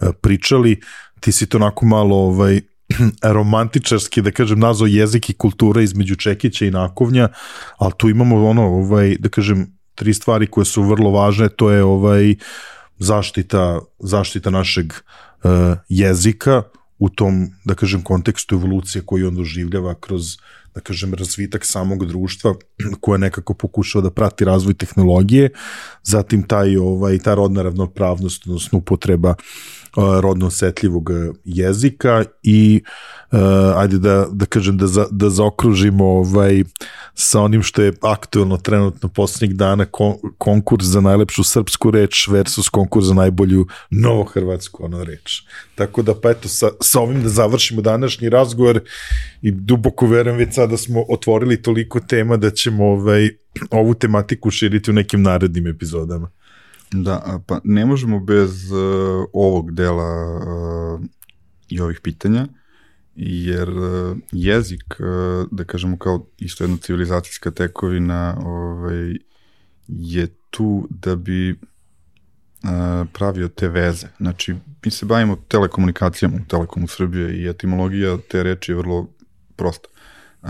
[0.00, 0.80] e, pričali.
[1.20, 2.60] Ti si to onako malo ovaj,
[3.22, 7.28] romantičarski, da kažem, nazvao jezik i kultura između Čekića i Nakovnja,
[7.78, 11.84] ali tu imamo ono, ovaj, da kažem, tri stvari koje su vrlo važne, to je
[11.84, 12.34] ovaj
[12.98, 15.50] zaštita, zaštita našeg uh,
[15.88, 16.62] jezika
[16.98, 20.36] u tom, da kažem, kontekstu evolucije koju on doživljava kroz,
[20.74, 22.54] da kažem, razvitak samog društva
[23.00, 25.50] koje nekako pokušava da prati razvoj tehnologije,
[26.02, 32.82] zatim taj, ovaj, ta rodna ravnopravnost, odnosno upotreba uh, rodno osetljivog e, jezika i
[33.32, 33.38] uh,
[33.76, 36.64] ajde da, da kažem da, za, da zaokružimo ovaj,
[37.14, 42.68] sa onim što je aktuelno trenutno poslednjih dana kon, konkurs za najlepšu srpsku reč versus
[42.68, 45.42] konkurs za najbolju novohrvatsku ono reč.
[45.74, 48.80] Tako da pa eto sa, sa ovim da završimo današnji razgovor
[49.42, 53.30] i duboko verujem već sada smo otvorili toliko tema da ćemo ovaj,
[53.70, 56.30] ovu tematiku širiti u nekim narednim epizodama.
[56.92, 61.00] Da, pa ne možemo bez uh, ovog dela uh,
[61.68, 62.46] i ovih pitanja,
[63.14, 69.14] jer uh, jezik, uh, da kažemo kao isto jedna civilizacijska tekovina, ovaj,
[69.88, 71.58] je tu da bi uh,
[73.12, 74.06] pravio te veze.
[74.16, 74.54] Znači,
[74.84, 79.08] mi se bavimo telekomunikacijama u Telekomu Srbije i etimologija te reči je vrlo
[79.56, 79.88] prosta.
[80.42, 80.48] Uh,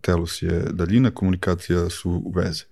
[0.00, 2.71] telus je daljina, komunikacija su veze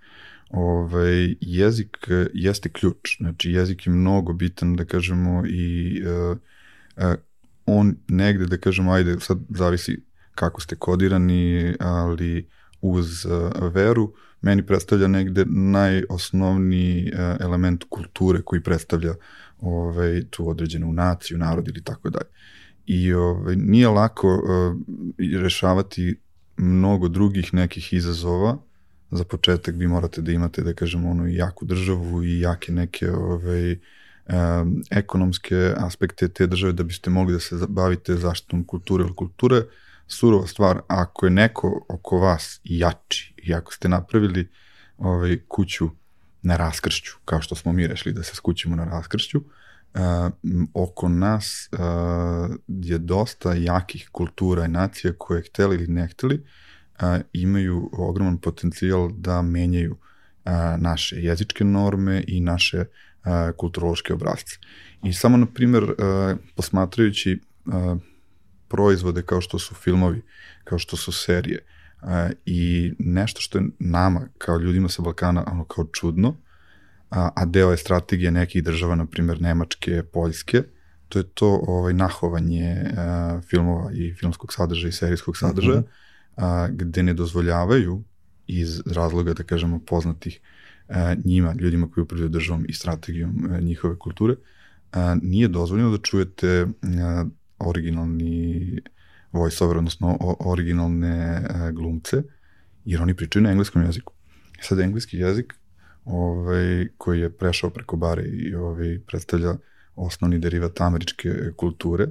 [0.50, 7.14] ovaj, jezik e, jeste ključ, znači jezik je mnogo bitan, da kažemo, i uh,
[7.66, 10.02] on negde, da kažemo, ajde, sad zavisi
[10.34, 12.48] kako ste kodirani, ali
[12.80, 19.14] uz uh, veru, meni predstavlja negde najosnovniji uh, element kulture koji predstavlja
[19.60, 22.30] ovaj, tu određenu naciju, narod ili tako dalje.
[22.86, 24.76] I ovaj, nije lako uh,
[25.42, 26.20] rešavati
[26.56, 28.58] mnogo drugih nekih izazova,
[29.10, 33.72] za početak vi morate da imate, da kažemo, ono, jaku državu i jake neke ovaj,
[33.72, 39.62] um, ekonomske aspekte te države da biste mogli da se bavite zaštitom kulture ili kulture.
[40.06, 44.48] Surova stvar, ako je neko oko vas jači i ako ste napravili
[44.98, 45.90] ovaj, kuću
[46.42, 50.00] na raskršću, kao što smo mi rešili da se skućimo na raskršću, uh,
[50.74, 51.78] oko nas uh,
[52.68, 56.44] je dosta jakih kultura i nacija koje hteli ili ne hteli,
[57.02, 62.86] uh, imaju ogroman potencijal da menjaju uh, naše jezičke norme i naše uh,
[63.56, 64.58] kulturološke obrazce.
[65.04, 65.90] I samo, na primer, uh,
[66.56, 67.98] posmatrajući uh,
[68.68, 70.22] proizvode kao što su filmovi,
[70.64, 71.58] kao što su serije,
[72.02, 72.08] uh,
[72.46, 76.36] i nešto što je nama, kao ljudima sa Balkana, ono kao čudno,
[77.10, 80.62] a, a deo je strategije nekih država, na primjer Nemačke, Poljske,
[81.08, 86.09] to je to ovaj, nahovanje a, filmova i filmskog sadržaja i serijskog sadržaja, mm -hmm.
[86.40, 88.02] A, gde ne dozvoljavaju
[88.46, 90.40] iz razloga, da kažemo, poznatih
[90.88, 94.34] a, njima, ljudima koji upravljaju državom i strategijom a, njihove kulture,
[94.92, 97.24] a, nije dozvoljeno da čujete a,
[97.58, 98.80] originalni
[99.32, 102.22] voiceover, odnosno o, originalne a, glumce,
[102.84, 104.12] jer oni pričaju na engleskom jeziku.
[104.60, 105.54] Sad, engleski jezik
[106.04, 109.56] ovaj, koji je prešao preko bare i ovaj, predstavlja
[109.96, 112.06] osnovni derivat američke kulture,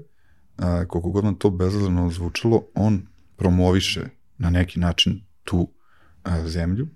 [0.58, 3.02] a, koliko god nam to bezazleno zvučalo, on
[3.38, 5.72] promoviše na neki način tu
[6.24, 6.88] a, zemlju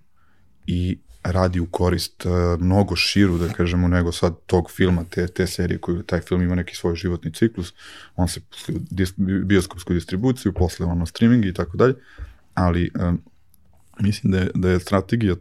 [0.67, 5.47] i radi u korist a, mnogo širu, da kažemo, nego sad tog filma, te, te
[5.47, 7.73] serije koju taj film ima neki svoj životni ciklus,
[8.15, 8.75] on se posle
[9.45, 11.95] bioskopsku distribuciju, posle ono streaming i tako dalje,
[12.53, 13.13] ali a,
[13.99, 15.35] mislim da je, da je strategija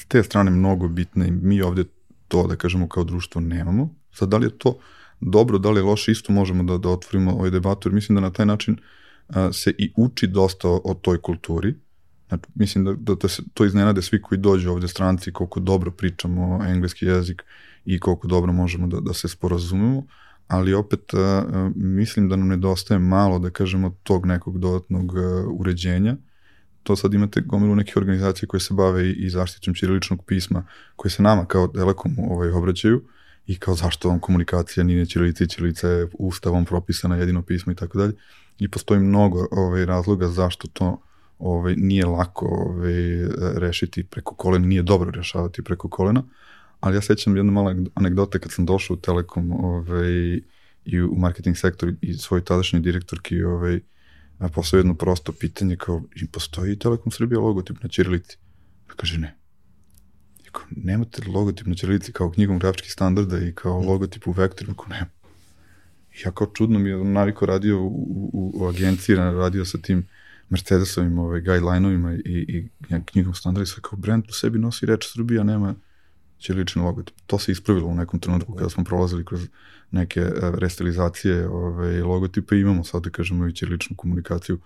[0.00, 1.84] s te strane mnogo bitna i mi ovde
[2.28, 3.94] to, da kažemo, kao društvo nemamo.
[4.12, 4.78] Sad, da li je to
[5.20, 8.20] dobro, da li je loše, isto možemo da, da otvorimo ovaj debatu, jer mislim da
[8.20, 9.01] na taj način a,
[9.52, 11.74] se i uči dosta o, toj kulturi.
[12.28, 15.90] Znači, mislim da, da, da se to iznenade svi koji dođu ovde stranci, koliko dobro
[15.90, 17.42] pričamo engleski jezik
[17.84, 20.06] i koliko dobro možemo da, da se sporazumemo,
[20.48, 26.16] ali opet a, mislim da nam nedostaje malo, da kažemo, tog nekog dodatnog a, uređenja,
[26.82, 30.66] to sad imate gomilu nekih organizacija koje se bave i, zaštitom ćiriličnog pisma,
[30.96, 33.04] koje se nama kao Telekomu ovaj, obraćaju
[33.46, 37.76] i kao zašto vam komunikacija nije ćirilica i ćirilica je ustavom propisana jedino pismo i
[37.76, 38.12] tako dalje.
[38.62, 41.02] I postoji mnogo ovaj, razloga zašto to
[41.38, 42.92] ovaj, nije lako ovaj,
[43.54, 46.22] rešiti preko kolena, nije dobro rešavati preko kolena,
[46.80, 50.40] ali ja sećam jednu malu anegdote kad sam došao u Telekom ovaj,
[50.84, 53.80] i u marketing sektor i svoj tadašnji direktorki ovaj,
[54.38, 58.36] a posle jedno prosto pitanje kao, i postoji Telekom Srbija logotip na Čirilici?
[58.88, 59.36] Pa kaže ne.
[60.44, 64.74] I nemate logotip na Čirilici kao knjigom grafičkih standarda i kao logotip u vektoru?
[64.74, 65.21] Kao, nema.
[66.24, 67.86] Ja kao čudno mi je naviko radio u,
[68.32, 70.06] u, u agenciji, radio sa tim
[70.48, 72.68] Mercedesovim ovaj, guideline-ovima i, i
[73.04, 75.74] knjigom standarda i sve kao brand u sebi nosi reč Srbija, nema
[76.38, 77.16] ćirilični logotip.
[77.26, 79.48] To se ispravilo u nekom trenutku kada smo prolazili kroz
[79.90, 84.58] neke e, restilizacije ovaj, logotipa i imamo sad da kažemo i ćiriličnu komunikaciju,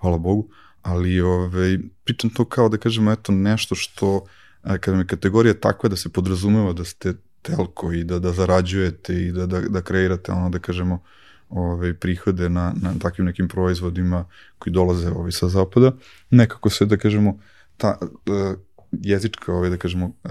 [0.00, 0.48] hvala Bogu,
[0.82, 4.26] ali ovaj, pričam to kao da kažemo eto nešto što
[4.64, 7.14] e, kada mi kategorija takva da se podrazumeva da ste
[7.44, 11.02] telko i da, da zarađujete i da, da, da kreirate ono da kažemo
[11.48, 14.24] ovaj, prihode na, na takvim nekim proizvodima
[14.58, 15.92] koji dolaze ovaj, sa zapada,
[16.30, 17.38] nekako se da kažemo
[17.76, 18.58] ta, uh,
[18.92, 20.30] jezička, ovaj, da kažemo, uh,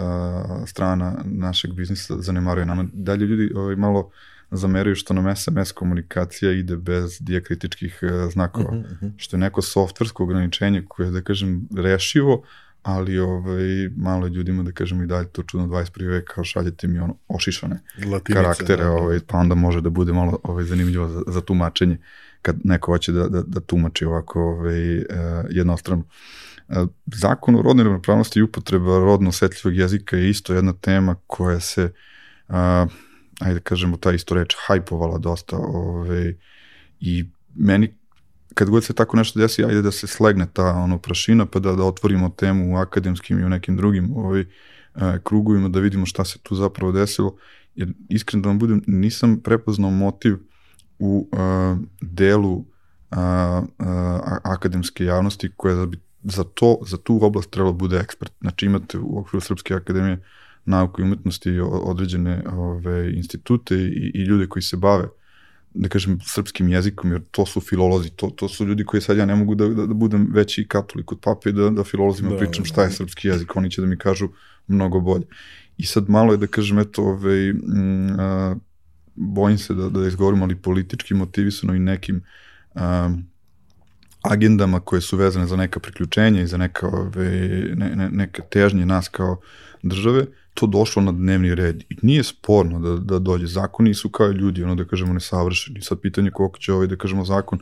[0.67, 2.85] strana našeg biznisa zanemaruje nama.
[2.93, 4.09] Dalje ljudi ovaj, malo
[4.51, 9.11] zameraju što nam SMS komunikacija ide bez dijakritičkih uh, znakova, uh -huh.
[9.17, 12.43] što je neko softversko ograničenje koje je, da kažem, rešivo,
[12.83, 16.09] ali ovaj, malo ljudima, da kažem, i dalje to čudno 21.
[16.09, 18.91] vek, kao šaljete mi ono ošišane Latinice, karaktere, da, da.
[18.91, 21.97] ovaj, pa onda može da bude malo ovaj, zanimljivo za, za tumačenje
[22.41, 25.05] kad neko hoće da, da, da tumači ovako ovaj, uh,
[25.49, 26.03] jednostrano.
[26.69, 31.59] E, zakon o rodnoj ravnopravnosti i upotreba rodno osetljivog jezika je isto jedna tema koja
[31.59, 31.91] se,
[32.47, 32.87] a,
[33.39, 36.35] ajde da kažemo ta isto reč, hajpovala dosta ove,
[36.99, 37.95] i meni
[38.53, 41.75] kad god se tako nešto desi, ajde da se slegne ta ono prašina pa da,
[41.75, 44.45] da otvorimo temu u akademskim i u nekim drugim ovaj,
[45.23, 47.35] krugovima da vidimo šta se tu zapravo desilo.
[47.75, 50.37] Jer iskreno da vam budem, nisam prepoznao motiv
[50.99, 52.65] u a, delu
[53.11, 58.33] a, a, akademske javnosti koja bi za to, za tu oblast trebalo da bude ekspert.
[58.41, 60.23] Znači imate u okviru Srpske akademije
[60.65, 65.07] nauke i umetnosti određene ove, institute i, i ljude koji se bave
[65.73, 69.25] da kažem, srpskim jezikom, jer to su filolozi, to, to su ljudi koji sad ja
[69.25, 72.65] ne mogu da, da, da budem veći katolik od pape da, da filolozima da, pričam
[72.65, 72.93] šta je da.
[72.93, 74.29] srpski jezik, oni će da mi kažu
[74.67, 75.25] mnogo bolje.
[75.77, 78.55] I sad malo je da kažem, eto, ove, m, a,
[79.15, 82.23] bojim se da, da izgovorim, ali politički motivisano i nekim
[82.75, 83.09] a,
[84.23, 87.29] agendama koje su vezane za neka priključenja i za neka, ove,
[87.75, 89.37] ne, ne, neke težnje nas kao
[89.81, 91.83] države, to došlo na dnevni red.
[91.89, 93.47] I nije sporno da, da dođe.
[93.47, 95.81] Zakoni su kao ljudi, ono da kažemo, nesavršeni.
[95.81, 97.59] Sad pitanje koliko će ovaj, da kažemo, zakon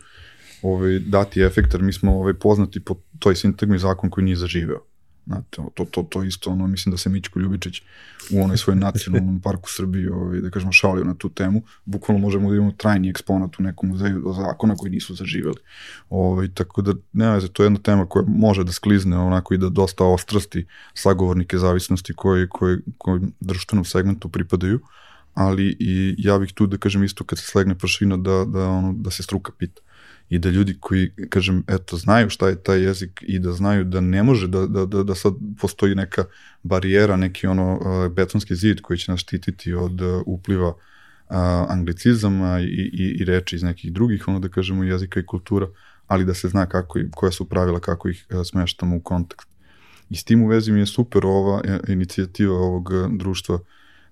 [0.62, 4.91] ovaj, dati efekt, jer mi smo ovaj, poznati po toj sintagmi zakon koji nije zaživeo.
[5.32, 7.82] Znate, to, to, to isto, ono, mislim da se Mićko Ljubičić
[8.32, 11.62] u onoj svoj nacionalnom parku Srbije, ovaj, da kažemo, šalio na tu temu.
[11.86, 15.56] Bukvalno možemo da imamo trajni eksponat u nekom muzeju do zakona koji nisu zaživeli.
[16.10, 19.58] Ovaj, tako da, ne veze, to je jedna tema koja može da sklizne onako i
[19.58, 24.80] da dosta ostrasti sagovornike zavisnosti koji, koji, koji društvenom segmentu pripadaju,
[25.34, 28.94] ali i ja bih tu da kažem isto kad se slegne prašina da, da, ono,
[28.94, 29.82] da se struka pita
[30.32, 34.02] i da ljudi koji, kažem, eto, znaju šta je taj jezik i da znaju da
[34.02, 36.24] ne može da, da, da, da sad postoji neka
[36.64, 40.76] barijera, neki ono uh, betonski zid koji će nas štititi od uh, upliva uh,
[41.68, 42.64] anglicizama i,
[42.94, 45.68] i, i reči iz nekih drugih, ono da kažemo, jezika i kultura,
[46.08, 49.50] ali da se zna kako, koja su pravila, kako ih uh, smeštamo u kontekst.
[50.10, 53.60] I s tim u vezi mi je super ova inicijativa ovog društva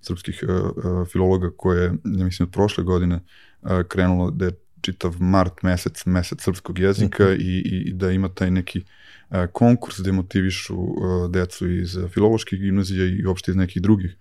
[0.02, 3.20] srpskih uh, uh, filologa koje je, ja mislim, od prošle godine
[3.62, 4.52] uh, krenulo da je
[4.82, 7.40] čitav mart mesec, mesec srpskog jezika mm -hmm.
[7.40, 8.84] i, i da ima taj neki
[9.30, 14.18] uh, konkurs da motivišu uh, decu iz filoloških gimnazija i uopšte iz nekih drugih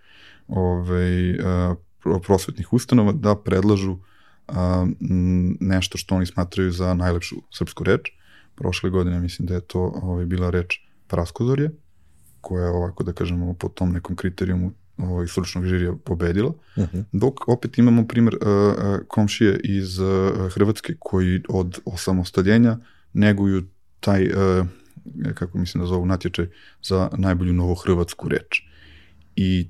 [0.48, 1.76] ovaj, uh,
[2.22, 4.54] prosvetnih ustanova da predlažu uh,
[5.60, 8.00] nešto što oni smatraju za najlepšu srpsku reč.
[8.54, 11.70] Prošle godine mislim da je to ovaj, bila reč praskozorje,
[12.40, 16.96] koja je ovako da kažemo po tom nekom kriterijumu ovaj, stručnog žirija pobedila, uh mhm.
[16.96, 17.04] -huh.
[17.12, 18.40] dok opet imamo primer uh,
[19.08, 20.08] komšije iz uh,
[20.52, 22.78] Hrvatske koji od osamostaljenja
[23.12, 23.62] neguju
[24.00, 24.66] taj, uh,
[25.34, 26.46] kako mislim da zovu, natječaj
[26.82, 28.62] za najbolju novohrvatsku reč.
[29.36, 29.68] I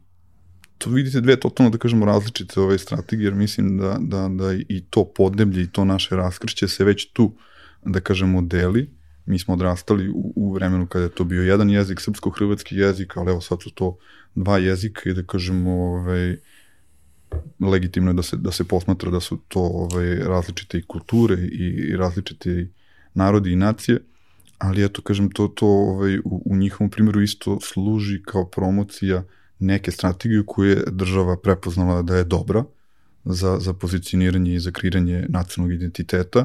[0.79, 4.85] to vidite dve totalno, da kažemo, različite ove strategije, jer mislim da, da, da i
[4.91, 7.35] to podneblje i to naše raskršće se već tu,
[7.85, 8.98] da kažemo, deli.
[9.29, 13.31] Mi smo odrastali u, u vremenu kada je to bio jedan jezik, srpsko-hrvatski jezik, ali
[13.31, 13.99] evo sad su to
[14.35, 16.37] dva jezika i da kažemo ovaj,
[17.61, 21.91] legitimno je da se, da se posmatra da su to ovaj, različite i kulture i,
[21.93, 22.69] i različite
[23.15, 24.01] narodi i nacije,
[24.59, 29.25] ali eto, kažem, to, to ovaj, u, u njihovom primjeru isto služi kao promocija
[29.59, 32.65] neke strategije koje je država prepoznala da je dobra
[33.25, 36.45] za, za pozicioniranje i za kreiranje nacionalnog identiteta.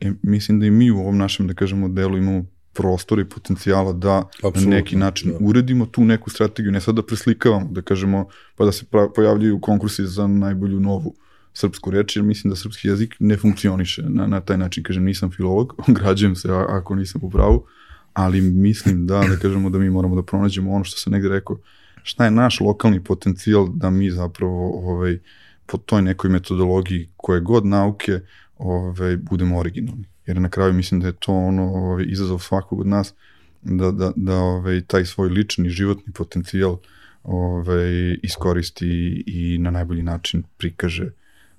[0.00, 3.92] I mislim da i mi u ovom našem, da kažemo, delu imamo prostora i potencijala
[3.92, 5.38] da Absolutno, na neki način da.
[5.40, 10.06] uredimo tu neku strategiju, ne sad da preslikavamo, da kažemo, pa da se pojavljaju konkursi
[10.06, 11.14] za najbolju novu
[11.54, 14.84] srpsku reč, jer mislim da srpski jezik ne funkcioniše na, na taj način.
[14.84, 17.64] Kažem, nisam filolog, ograđujem se ako nisam u pravu,
[18.12, 21.58] ali mislim da, da kažemo da mi moramo da pronađemo ono što sam negde rekao,
[22.02, 25.18] šta je naš lokalni potencijal da mi zapravo ovaj,
[25.66, 28.20] po toj nekoj metodologiji koje god nauke
[28.58, 32.86] ovaj, budemo originalni jer na kraju mislim da je to ono ovaj, izazov svakog od
[32.86, 33.14] nas
[33.62, 36.78] da, da, da ovaj, taj svoj lični životni potencijal
[37.22, 41.10] ovaj, iskoristi i na najbolji način prikaže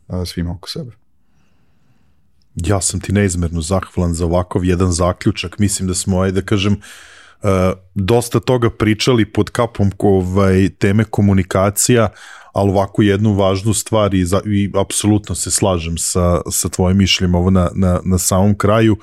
[0.08, 0.92] a, svima oko sebe.
[2.56, 5.60] Ja sam ti neizmerno zahvalan za ovakav jedan zaključak.
[5.60, 6.80] Mislim da smo, aj da kažem, uh,
[7.96, 12.10] dosta toga pričali pod kapom ovaj, teme komunikacija,
[12.54, 17.36] ali ovako jednu važnu stvar i, za, i apsolutno se slažem sa, sa tvojim mišljem
[17.36, 18.98] ovo na, na, na samom kraju.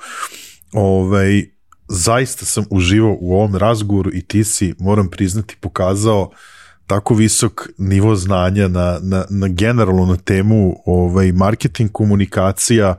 [0.73, 1.45] Ovaj,
[1.87, 6.29] zaista sam uživao u ovom razgovoru i ti si, moram priznati, pokazao
[6.87, 12.95] tako visok nivo znanja na, na, na generalno na temu ovaj, marketing komunikacija,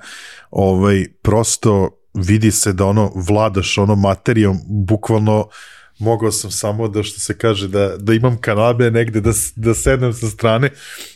[0.51, 5.49] ovaj, prosto vidi se da ono vladaš ono materijom bukvalno
[5.99, 10.13] mogao sam samo da što se kaže da, da imam kanabe negde da, da sednem
[10.13, 10.71] sa strane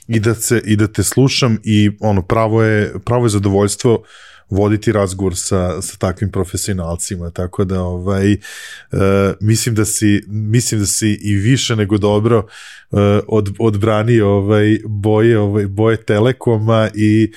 [0.09, 4.03] i da, se, i da te slušam i ono pravo je, pravo je zadovoljstvo
[4.51, 8.99] voditi razgovor sa, sa takvim profesionalcima, tako da ovaj, uh,
[9.41, 15.39] mislim, da si, mislim da si i više nego dobro uh, od, odbrani ovaj, boje,
[15.39, 17.33] ovaj, boje Telekoma i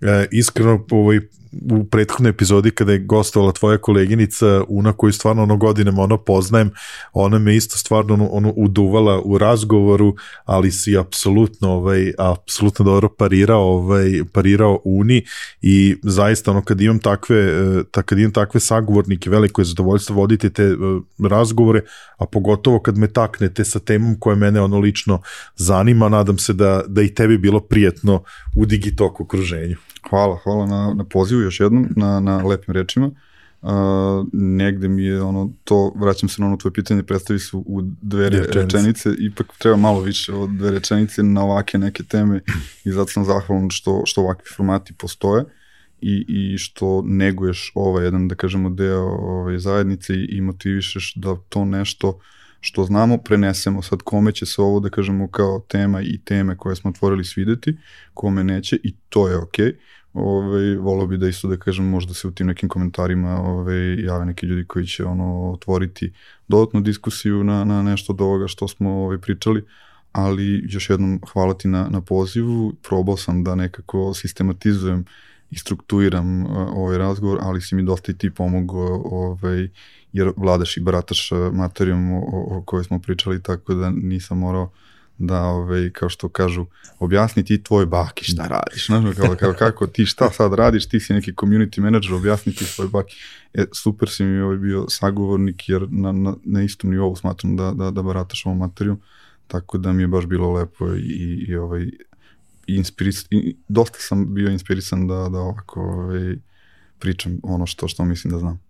[0.00, 1.20] uh, iskreno ovaj,
[1.72, 6.70] u prethodnoj epizodi kada je gostovala tvoja koleginica Una koju stvarno ono godinama ono poznajem,
[7.12, 10.14] ona me isto stvarno ono, ono uduvala u razgovoru,
[10.44, 15.24] ali si apsolutno ovaj, apsolutno dobro parirao, ovaj, parirao Uni
[15.62, 17.52] i zaista ono kad imam takve,
[17.90, 21.80] ta, kad imam takve sagovornike, veliko je zadovoljstvo voditi te uh, razgovore,
[22.18, 25.20] a pogotovo kad me taknete sa temom koja mene ono lično
[25.56, 28.22] zanima, nadam se da, da i tebi bilo prijetno
[28.56, 29.76] u Digitok okruženju.
[30.10, 33.10] Hvala, hvala na, na pozivu još jednom, na, na lepim rečima.
[33.62, 33.72] Uh,
[34.32, 38.30] negde mi je ono, to, vraćam se na ono tvoje pitanje, predstavi su u dve
[38.30, 38.60] rečenice.
[38.60, 42.40] rečenice, ipak treba malo više od dve rečenice na ovake neke teme
[42.84, 45.44] i zato sam zahvalan što, što ovakvi formati postoje
[46.00, 51.36] i, i što neguješ ovaj jedan, da kažemo, deo ovaj, zajednice i, i motivišeš da
[51.48, 52.18] to nešto
[52.60, 53.82] što znamo prenesemo.
[53.82, 57.76] Sad kome će se ovo, da kažemo, kao tema i teme koje smo otvorili svideti,
[58.14, 59.66] kome neće i to je okej.
[59.66, 59.76] Okay
[60.16, 64.26] ovaj, volao bi da isto da kažem možda se u tim nekim komentarima ovaj, jave
[64.26, 66.12] neki ljudi koji će ono otvoriti
[66.48, 69.64] dodatnu diskusiju na, na nešto od ovoga što smo ovaj, pričali,
[70.12, 75.04] ali još jednom hvala ti na, na pozivu, probao sam da nekako sistematizujem
[75.50, 79.68] i strukturiram ovaj razgovor, ali si mi dosta i ti pomogao, ovaj,
[80.16, 84.70] jer vladaš i barataš materijom o, o, kojoj smo pričali, tako da nisam morao
[85.18, 86.66] da, ovaj, kao što kažu,
[86.98, 91.00] objasni ti tvoj baki šta radiš, znaš, kao, kao, kako ti šta sad radiš, ti
[91.00, 93.16] si neki community manager, objasni ti svoj baki.
[93.54, 97.70] E, super si mi ovaj bio sagovornik, jer na, na, na istom nivou smatram da,
[97.70, 99.00] da, da barataš ovom materijom,
[99.46, 101.90] tako da mi je baš bilo lepo i, i, i ovaj,
[102.66, 106.36] inspiris, i, dosta sam bio inspirisan da, da ovako ovaj,
[106.98, 108.65] pričam ono što, što mislim da znam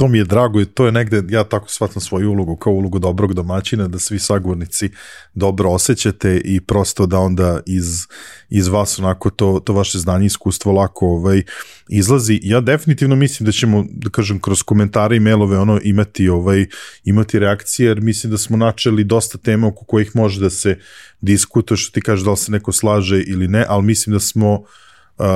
[0.00, 2.98] to mi je drago i to je negde, ja tako shvatam svoju ulogu kao ulogu
[2.98, 4.90] dobrog domaćina, da svi sagovornici
[5.34, 8.06] dobro osjećate i prosto da onda iz,
[8.50, 11.42] iz vas onako to, to vaše znanje i iskustvo lako ovaj,
[11.88, 12.40] izlazi.
[12.42, 16.66] Ja definitivno mislim da ćemo, da kažem, kroz komentare i mailove ono imati, ovaj,
[17.04, 20.78] imati reakcije, jer mislim da smo načeli dosta tema oko kojih može da se
[21.20, 24.54] diskutuje, što ti kažeš da li se neko slaže ili ne, ali mislim da smo
[24.54, 24.64] uh,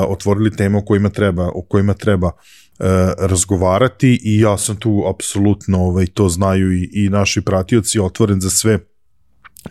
[0.09, 2.31] otvorili teme o kojima treba, o kojima treba
[2.78, 2.84] E,
[3.18, 8.51] razgovarati i ja sam tu apsolutno, ovaj, to znaju i, i naši pratioci, otvoren za
[8.51, 8.78] sve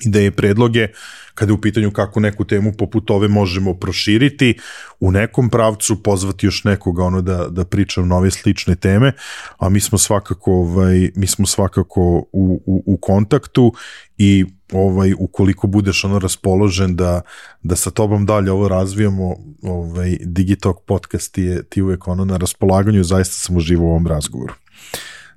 [0.01, 0.87] ideje, predloge,
[1.35, 4.59] kada je u pitanju kako neku temu poput ove možemo proširiti
[4.99, 9.11] u nekom pravcu, pozvati još nekoga ono da, da priča nove slične teme,
[9.57, 12.01] a mi smo svakako, ovaj, mi smo svakako
[12.31, 13.73] u, u, u kontaktu
[14.17, 17.21] i ovaj ukoliko budeš ono raspoložen da
[17.63, 23.03] da sa tobom dalje ovo razvijamo, ovaj Digitalk podcast je ti uvek ono na raspolaganju,
[23.03, 24.53] zaista sam uživao u ovom razgovoru.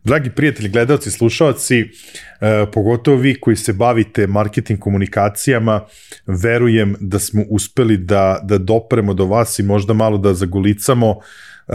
[0.06, 5.80] Dragi prijatelji, gledalci, slušalci, eh, pogotovo vi koji se bavite marketing komunikacijama,
[6.26, 11.72] verujem da smo uspeli da, da dopremo do vas i možda malo da zagulicamo, eh,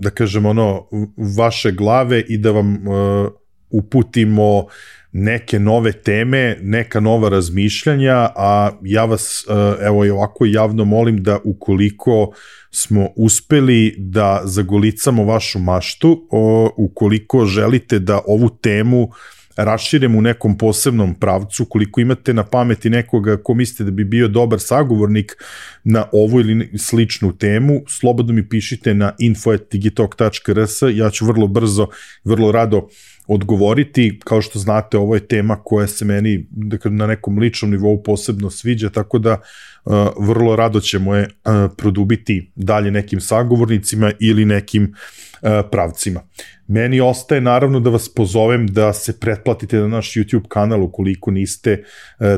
[0.00, 0.88] da kažem ono,
[1.36, 3.28] vaše glave i da vam eh,
[3.70, 4.66] uputimo
[5.12, 9.44] neke nove teme, neka nova razmišljanja, a ja vas
[9.82, 12.32] evo i ovako javno molim da ukoliko
[12.70, 16.28] smo uspeli da zagolicamo vašu maštu,
[16.76, 19.08] ukoliko želite da ovu temu
[19.56, 24.28] raširimo u nekom posebnom pravcu, koliko imate na pameti nekoga ko mislite da bi bio
[24.28, 25.36] dobar sagovornik
[25.84, 31.86] na ovu ili sličnu temu, slobodno mi pišite na info.digitalk.rs, ja ću vrlo brzo,
[32.24, 32.90] vrlo rado uh,
[33.26, 34.20] odgovoriti.
[34.24, 38.50] Kao što znate, ovo je tema koja se meni dakle, na nekom ličnom nivou posebno
[38.50, 39.40] sviđa, tako da
[39.84, 44.94] uh, vrlo rado ćemo je uh, produbiti dalje nekim sagovornicima ili nekim
[45.42, 46.20] uh, pravcima.
[46.66, 51.84] Meni ostaje naravno da vas pozovem da se pretplatite na naš YouTube kanal ukoliko niste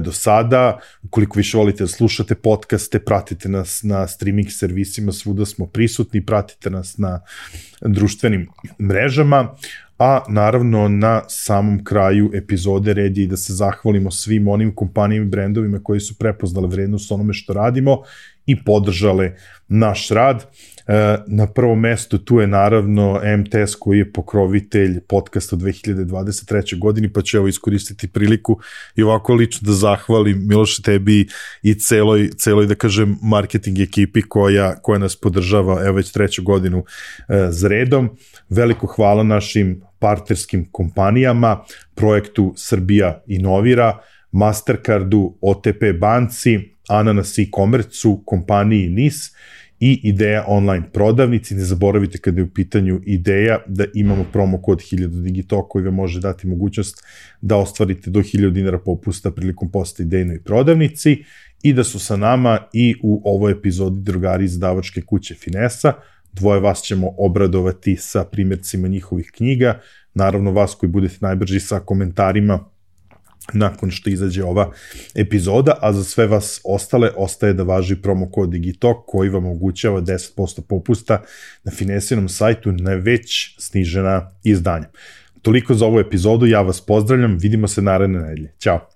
[0.01, 5.67] do sada, ukoliko više volite da slušate podcaste, pratite nas na streaming servisima, svuda smo
[5.67, 7.21] prisutni, pratite nas na
[7.81, 8.49] društvenim
[8.81, 9.55] mrežama
[9.99, 15.27] a naravno na samom kraju epizode red je i da se zahvalimo svim onim kompanijama
[15.27, 18.03] i brendovima koji su prepoznale vrednost onome što radimo
[18.47, 19.37] i podržale
[19.69, 20.47] naš rad.
[20.87, 26.79] E, na prvom mestu tu je naravno MTS koji je pokrovitelj podcasta 2023.
[26.79, 28.59] godini, pa ću evo iskoristiti priliku
[28.97, 31.29] i ovako lično da zahvalim Miloše tebi
[31.63, 36.85] i celoj, celoj da kažem marketing ekipi koja, koja nas podržava evo već treću godinu
[37.29, 38.11] e, z redom.
[38.49, 41.65] Veliko hvala našim partnerskim kompanijama,
[41.95, 43.99] projektu Srbija inovira,
[44.33, 49.31] Mastercardu, OTP banci, Ananas e-commerce kompaniji NIS
[49.81, 51.55] i Ideja online prodavnici.
[51.55, 55.95] Ne zaboravite kada je u pitanju Ideja da imamo promo kod 1000 Digitalk koji vam
[55.95, 57.05] može dati mogućnost
[57.41, 61.25] da ostvarite do 1000 dinara popusta prilikom posta idejnoj prodavnici
[61.63, 65.93] i da su sa nama i u ovoj epizodi drugari iz davačke kuće Finesa.
[66.33, 69.81] Dvoje vas ćemo obradovati sa primjercima njihovih knjiga,
[70.15, 72.74] naravno vas koji budete najbrži sa komentarima
[73.53, 74.73] nakon što izađe ova
[75.15, 80.01] epizoda, a za sve vas ostale ostaje da važi promo kod Digitalk koji vam omogućava
[80.01, 81.23] 10% popusta
[81.65, 84.89] na Finesijenom sajtu na već snižena izdanja.
[85.43, 88.53] Toliko za ovu epizodu, ja vas pozdravljam, vidimo se naredne nedelje.
[88.59, 88.94] Ćao!